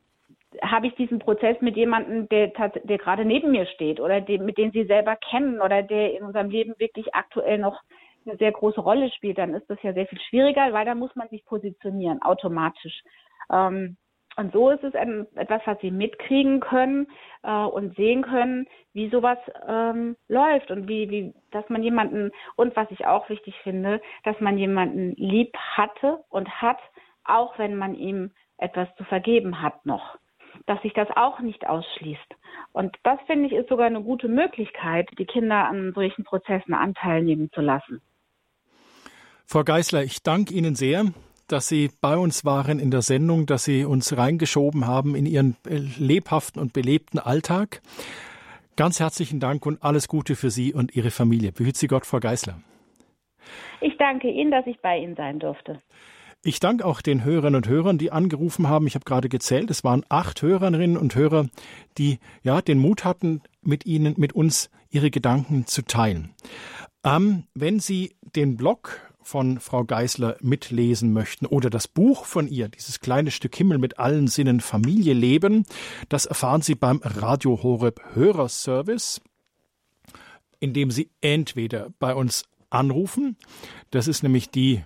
habe 0.62 0.86
ich 0.86 0.94
diesen 0.94 1.18
Prozess 1.18 1.60
mit 1.60 1.76
jemandem, 1.76 2.28
der, 2.28 2.48
der 2.48 2.98
gerade 2.98 3.24
neben 3.24 3.50
mir 3.50 3.66
steht 3.66 4.00
oder 4.00 4.20
dem, 4.20 4.46
mit 4.46 4.56
dem 4.56 4.70
sie 4.70 4.84
selber 4.84 5.16
kennen 5.16 5.60
oder 5.60 5.82
der 5.82 6.16
in 6.16 6.22
unserem 6.22 6.48
Leben 6.48 6.74
wirklich 6.78 7.14
aktuell 7.14 7.58
noch 7.58 7.82
eine 8.26 8.36
sehr 8.36 8.52
große 8.52 8.80
Rolle 8.80 9.10
spielt, 9.10 9.38
dann 9.38 9.54
ist 9.54 9.68
das 9.68 9.82
ja 9.82 9.92
sehr 9.92 10.06
viel 10.06 10.20
schwieriger, 10.20 10.72
weil 10.72 10.84
da 10.84 10.94
muss 10.94 11.14
man 11.16 11.28
sich 11.28 11.44
positionieren, 11.44 12.22
automatisch. 12.22 13.02
Ähm, 13.50 13.96
und 14.38 14.52
so 14.52 14.70
ist 14.70 14.84
es 14.84 14.94
etwas, 14.94 15.62
was 15.64 15.80
sie 15.80 15.90
mitkriegen 15.90 16.60
können 16.60 17.08
äh, 17.42 17.50
und 17.50 17.96
sehen 17.96 18.22
können, 18.22 18.68
wie 18.92 19.08
sowas 19.10 19.38
ähm, 19.66 20.16
läuft 20.28 20.70
und 20.70 20.86
wie, 20.86 21.10
wie, 21.10 21.34
dass 21.50 21.68
man 21.68 21.82
jemanden, 21.82 22.30
und 22.54 22.76
was 22.76 22.88
ich 22.92 23.04
auch 23.04 23.28
wichtig 23.30 23.56
finde, 23.64 24.00
dass 24.22 24.38
man 24.38 24.56
jemanden 24.56 25.12
lieb 25.16 25.56
hatte 25.56 26.20
und 26.28 26.48
hat, 26.62 26.78
auch 27.24 27.58
wenn 27.58 27.74
man 27.74 27.96
ihm 27.96 28.30
etwas 28.58 28.88
zu 28.96 29.02
vergeben 29.02 29.60
hat 29.60 29.84
noch. 29.84 30.18
Dass 30.66 30.80
sich 30.82 30.92
das 30.92 31.08
auch 31.16 31.40
nicht 31.40 31.68
ausschließt. 31.68 32.36
Und 32.72 32.96
das 33.02 33.18
finde 33.26 33.46
ich 33.46 33.52
ist 33.52 33.68
sogar 33.68 33.86
eine 33.86 34.02
gute 34.02 34.28
Möglichkeit, 34.28 35.08
die 35.18 35.26
Kinder 35.26 35.66
an 35.66 35.92
solchen 35.94 36.22
Prozessen 36.22 36.74
Anteil 36.74 37.24
nehmen 37.24 37.50
zu 37.50 37.60
lassen. 37.60 38.00
Frau 39.50 39.64
Geisler, 39.64 40.02
ich 40.04 40.22
danke 40.22 40.52
Ihnen 40.52 40.74
sehr, 40.74 41.06
dass 41.46 41.68
Sie 41.68 41.88
bei 42.02 42.18
uns 42.18 42.44
waren 42.44 42.78
in 42.78 42.90
der 42.90 43.00
Sendung, 43.00 43.46
dass 43.46 43.64
Sie 43.64 43.86
uns 43.86 44.14
reingeschoben 44.14 44.86
haben 44.86 45.14
in 45.14 45.24
Ihren 45.24 45.56
äh, 45.66 45.76
lebhaften 45.76 46.60
und 46.60 46.74
belebten 46.74 47.18
Alltag. 47.18 47.80
Ganz 48.76 49.00
herzlichen 49.00 49.40
Dank 49.40 49.64
und 49.64 49.82
alles 49.82 50.06
Gute 50.06 50.36
für 50.36 50.50
Sie 50.50 50.74
und 50.74 50.94
Ihre 50.94 51.10
Familie. 51.10 51.50
Behüt 51.50 51.78
Sie 51.78 51.86
Gott, 51.86 52.04
Frau 52.04 52.20
Geisler. 52.20 52.60
Ich 53.80 53.96
danke 53.96 54.30
Ihnen, 54.30 54.50
dass 54.50 54.66
ich 54.66 54.80
bei 54.82 54.98
Ihnen 54.98 55.16
sein 55.16 55.38
durfte. 55.38 55.80
Ich 56.44 56.60
danke 56.60 56.84
auch 56.84 57.00
den 57.00 57.24
Hörerinnen 57.24 57.56
und 57.56 57.68
Hörern, 57.68 57.96
die 57.96 58.12
angerufen 58.12 58.68
haben. 58.68 58.86
Ich 58.86 58.96
habe 58.96 59.06
gerade 59.06 59.30
gezählt, 59.30 59.70
es 59.70 59.82
waren 59.82 60.04
acht 60.10 60.42
Hörerinnen 60.42 60.98
und 60.98 61.14
Hörer, 61.14 61.46
die 61.96 62.18
ja 62.42 62.60
den 62.60 62.78
Mut 62.78 63.06
hatten, 63.06 63.40
mit 63.62 63.86
Ihnen, 63.86 64.12
mit 64.18 64.34
uns 64.34 64.68
ihre 64.90 65.10
Gedanken 65.10 65.66
zu 65.66 65.80
teilen. 65.80 66.34
Ähm, 67.02 67.44
wenn 67.54 67.80
Sie 67.80 68.14
den 68.36 68.58
Blog 68.58 69.07
von 69.28 69.60
Frau 69.60 69.84
Geisler 69.84 70.38
mitlesen 70.40 71.12
möchten 71.12 71.44
oder 71.44 71.68
das 71.68 71.86
Buch 71.86 72.24
von 72.24 72.48
ihr, 72.48 72.70
dieses 72.70 72.98
kleine 72.98 73.30
Stück 73.30 73.54
Himmel 73.54 73.76
mit 73.76 73.98
allen 73.98 74.26
Sinnen 74.26 74.60
Familie 74.60 75.12
leben, 75.12 75.66
das 76.08 76.24
erfahren 76.24 76.62
Sie 76.62 76.74
beim 76.74 77.02
Radio 77.04 77.62
Horeb 77.62 78.00
Hörerservice, 78.14 79.20
indem 80.60 80.90
Sie 80.90 81.10
entweder 81.20 81.90
bei 81.98 82.14
uns 82.14 82.44
anrufen, 82.70 83.36
das 83.90 84.08
ist 84.08 84.22
nämlich 84.22 84.50
die 84.50 84.82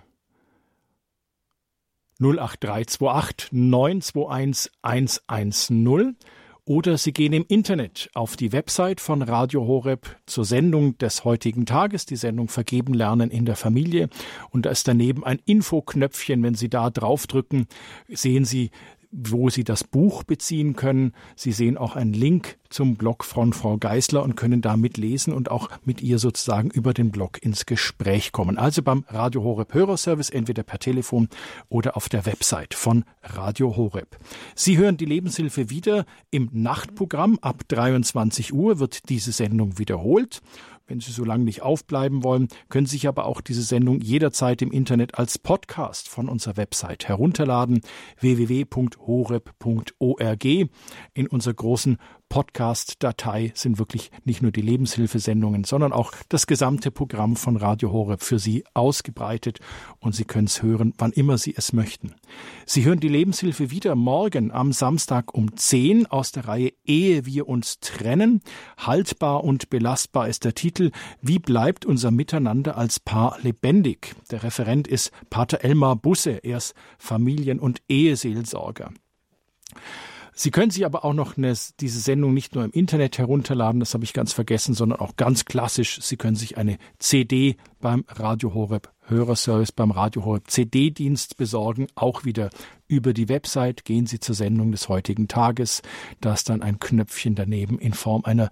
08328 2.19 3.53
921 3.53 4.71
110 4.81 6.17
oder 6.65 6.97
Sie 6.97 7.11
gehen 7.11 7.33
im 7.33 7.45
Internet 7.47 8.09
auf 8.13 8.37
die 8.37 8.53
Website 8.53 9.01
von 9.01 9.21
Radio 9.21 9.67
Horeb 9.67 10.15
zur 10.25 10.45
Sendung 10.45 10.97
des 10.97 11.25
heutigen 11.25 11.65
Tages, 11.65 12.05
die 12.05 12.15
Sendung 12.15 12.47
Vergeben 12.47 12.93
lernen 12.93 13.31
in 13.31 13.45
der 13.45 13.57
Familie. 13.57 14.09
Und 14.49 14.65
da 14.65 14.69
ist 14.69 14.87
daneben 14.87 15.25
ein 15.25 15.39
Infoknöpfchen. 15.45 16.41
Wenn 16.41 16.55
Sie 16.55 16.69
da 16.69 16.89
draufdrücken, 16.89 17.67
sehen 18.07 18.45
Sie 18.45 18.71
wo 19.13 19.49
Sie 19.49 19.63
das 19.63 19.83
Buch 19.83 20.23
beziehen 20.23 20.75
können. 20.75 21.13
Sie 21.35 21.51
sehen 21.51 21.77
auch 21.77 21.95
einen 21.95 22.13
Link 22.13 22.57
zum 22.69 22.95
Blog 22.95 23.23
von 23.23 23.53
Frau 23.53 23.77
Geisler 23.77 24.23
und 24.23 24.35
können 24.35 24.61
da 24.61 24.75
mitlesen 24.75 25.31
und 25.33 25.51
auch 25.51 25.69
mit 25.85 26.01
ihr 26.01 26.17
sozusagen 26.17 26.71
über 26.71 26.93
den 26.93 27.11
Blog 27.11 27.41
ins 27.41 27.67
Gespräch 27.67 28.31
kommen. 28.31 28.57
Also 28.57 28.81
beim 28.81 29.05
Radio 29.07 29.43
Horeb 29.43 29.73
Hörerservice, 29.73 30.31
entweder 30.31 30.63
per 30.63 30.79
Telefon 30.79 31.29
oder 31.69 31.95
auf 31.95 32.09
der 32.09 32.25
Website 32.25 32.73
von 32.73 33.05
Radio 33.21 33.75
Horeb. 33.75 34.17
Sie 34.55 34.77
hören 34.77 34.97
die 34.97 35.05
Lebenshilfe 35.05 35.69
wieder 35.69 36.05
im 36.31 36.49
Nachtprogramm. 36.51 37.37
Ab 37.41 37.61
23 37.67 38.53
Uhr 38.53 38.79
wird 38.79 39.09
diese 39.09 39.31
Sendung 39.31 39.77
wiederholt. 39.77 40.41
Wenn 40.93 40.99
Sie 40.99 41.11
so 41.11 41.25
lange 41.25 41.43
nicht 41.43 41.63
aufbleiben 41.63 42.23
wollen, 42.23 42.49
können 42.69 42.85
Sie 42.85 42.97
sich 42.97 43.07
aber 43.07 43.25
auch 43.25 43.41
diese 43.41 43.63
Sendung 43.63 43.99
jederzeit 43.99 44.61
im 44.61 44.71
Internet 44.71 45.17
als 45.17 45.39
Podcast 45.39 46.07
von 46.07 46.29
unserer 46.29 46.55
Website 46.55 47.07
herunterladen 47.07 47.81
www.horeb.org 48.19 48.85
in 50.45 51.27
unserer 51.27 51.55
großen 51.55 51.97
Podcast-Datei 52.33 53.51
sind 53.53 53.77
wirklich 53.77 54.09
nicht 54.25 54.41
nur 54.41 54.51
die 54.51 54.63
Lebenshilfesendungen, 54.63 55.65
sondern 55.65 55.93
auch 55.93 56.11
das 56.29 56.47
gesamte 56.47 56.89
Programm 56.89 57.35
von 57.35 57.57
Radio 57.57 57.91
Horeb 57.91 58.23
für 58.23 58.39
Sie 58.39 58.63
ausgebreitet 58.73 59.59
und 59.99 60.15
Sie 60.15 60.25
können 60.25 60.47
es 60.47 60.63
hören, 60.63 60.95
wann 60.97 61.11
immer 61.11 61.37
Sie 61.37 61.53
es 61.55 61.73
möchten. 61.73 62.15
Sie 62.65 62.85
hören 62.85 62.99
die 62.99 63.07
Lebenshilfe 63.07 63.69
wieder 63.69 63.93
morgen 63.93 64.49
am 64.51 64.71
Samstag 64.73 65.35
um 65.35 65.55
10 65.55 66.07
aus 66.07 66.31
der 66.31 66.47
Reihe 66.47 66.73
Ehe 66.83 67.27
wir 67.27 67.47
uns 67.47 67.79
trennen. 67.81 68.41
Haltbar 68.79 69.43
und 69.43 69.69
belastbar 69.69 70.27
ist 70.27 70.43
der 70.43 70.55
Titel 70.55 70.89
Wie 71.21 71.37
bleibt 71.37 71.85
unser 71.85 72.09
Miteinander 72.09 72.79
als 72.79 72.99
Paar 72.99 73.37
lebendig? 73.43 74.15
Der 74.31 74.41
Referent 74.41 74.87
ist 74.87 75.11
Pater 75.29 75.63
Elmar 75.63 75.97
Busse, 75.97 76.39
er 76.43 76.57
ist 76.57 76.73
Familien- 76.97 77.59
und 77.59 77.83
Eheseelsorger. 77.87 78.89
Sie 80.35 80.51
können 80.51 80.71
sich 80.71 80.85
aber 80.85 81.05
auch 81.05 81.13
noch 81.13 81.37
eine, 81.37 81.53
diese 81.79 81.99
Sendung 81.99 82.33
nicht 82.33 82.55
nur 82.55 82.63
im 82.63 82.71
Internet 82.71 83.17
herunterladen, 83.17 83.79
das 83.79 83.93
habe 83.93 84.03
ich 84.03 84.13
ganz 84.13 84.33
vergessen, 84.33 84.73
sondern 84.73 84.99
auch 84.99 85.15
ganz 85.15 85.45
klassisch. 85.45 85.99
Sie 86.01 86.17
können 86.17 86.35
sich 86.35 86.57
eine 86.57 86.77
CD 86.99 87.57
beim 87.79 88.03
Radio 88.07 88.53
Horeb 88.53 88.91
Hörerservice, 89.05 89.71
beim 89.71 89.91
Radio 89.91 90.25
Horeb 90.25 90.49
CD-Dienst 90.49 91.37
besorgen, 91.37 91.87
auch 91.95 92.25
wieder 92.25 92.49
über 92.87 93.13
die 93.13 93.29
Website. 93.29 93.85
Gehen 93.85 94.05
Sie 94.05 94.19
zur 94.19 94.35
Sendung 94.35 94.71
des 94.71 94.89
heutigen 94.89 95.27
Tages. 95.27 95.81
Da 96.21 96.33
ist 96.33 96.49
dann 96.49 96.61
ein 96.61 96.79
Knöpfchen 96.79 97.35
daneben 97.35 97.79
in 97.79 97.93
Form 97.93 98.23
einer 98.25 98.49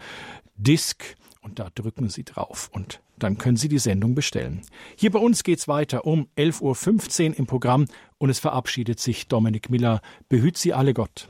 Disk 0.58 1.16
Und 1.42 1.58
da 1.58 1.70
drücken 1.74 2.10
Sie 2.10 2.24
drauf 2.24 2.70
und 2.72 3.02
dann 3.18 3.38
können 3.38 3.58
Sie 3.58 3.70
die 3.70 3.80
Sendung 3.80 4.14
bestellen. 4.14 4.62
Hier 4.96 5.12
bei 5.12 5.20
uns 5.20 5.44
geht's 5.44 5.68
weiter 5.68 6.06
um 6.06 6.28
11.15 6.38 7.30
Uhr 7.30 7.40
im 7.40 7.46
Programm 7.48 7.86
und 8.20 8.30
es 8.30 8.40
verabschiedet 8.40 9.00
sich 9.00 9.28
Dominik 9.28 9.70
Miller. 9.70 10.02
Behüt 10.30 10.58
Sie 10.58 10.74
alle 10.74 10.94
Gott. 10.94 11.30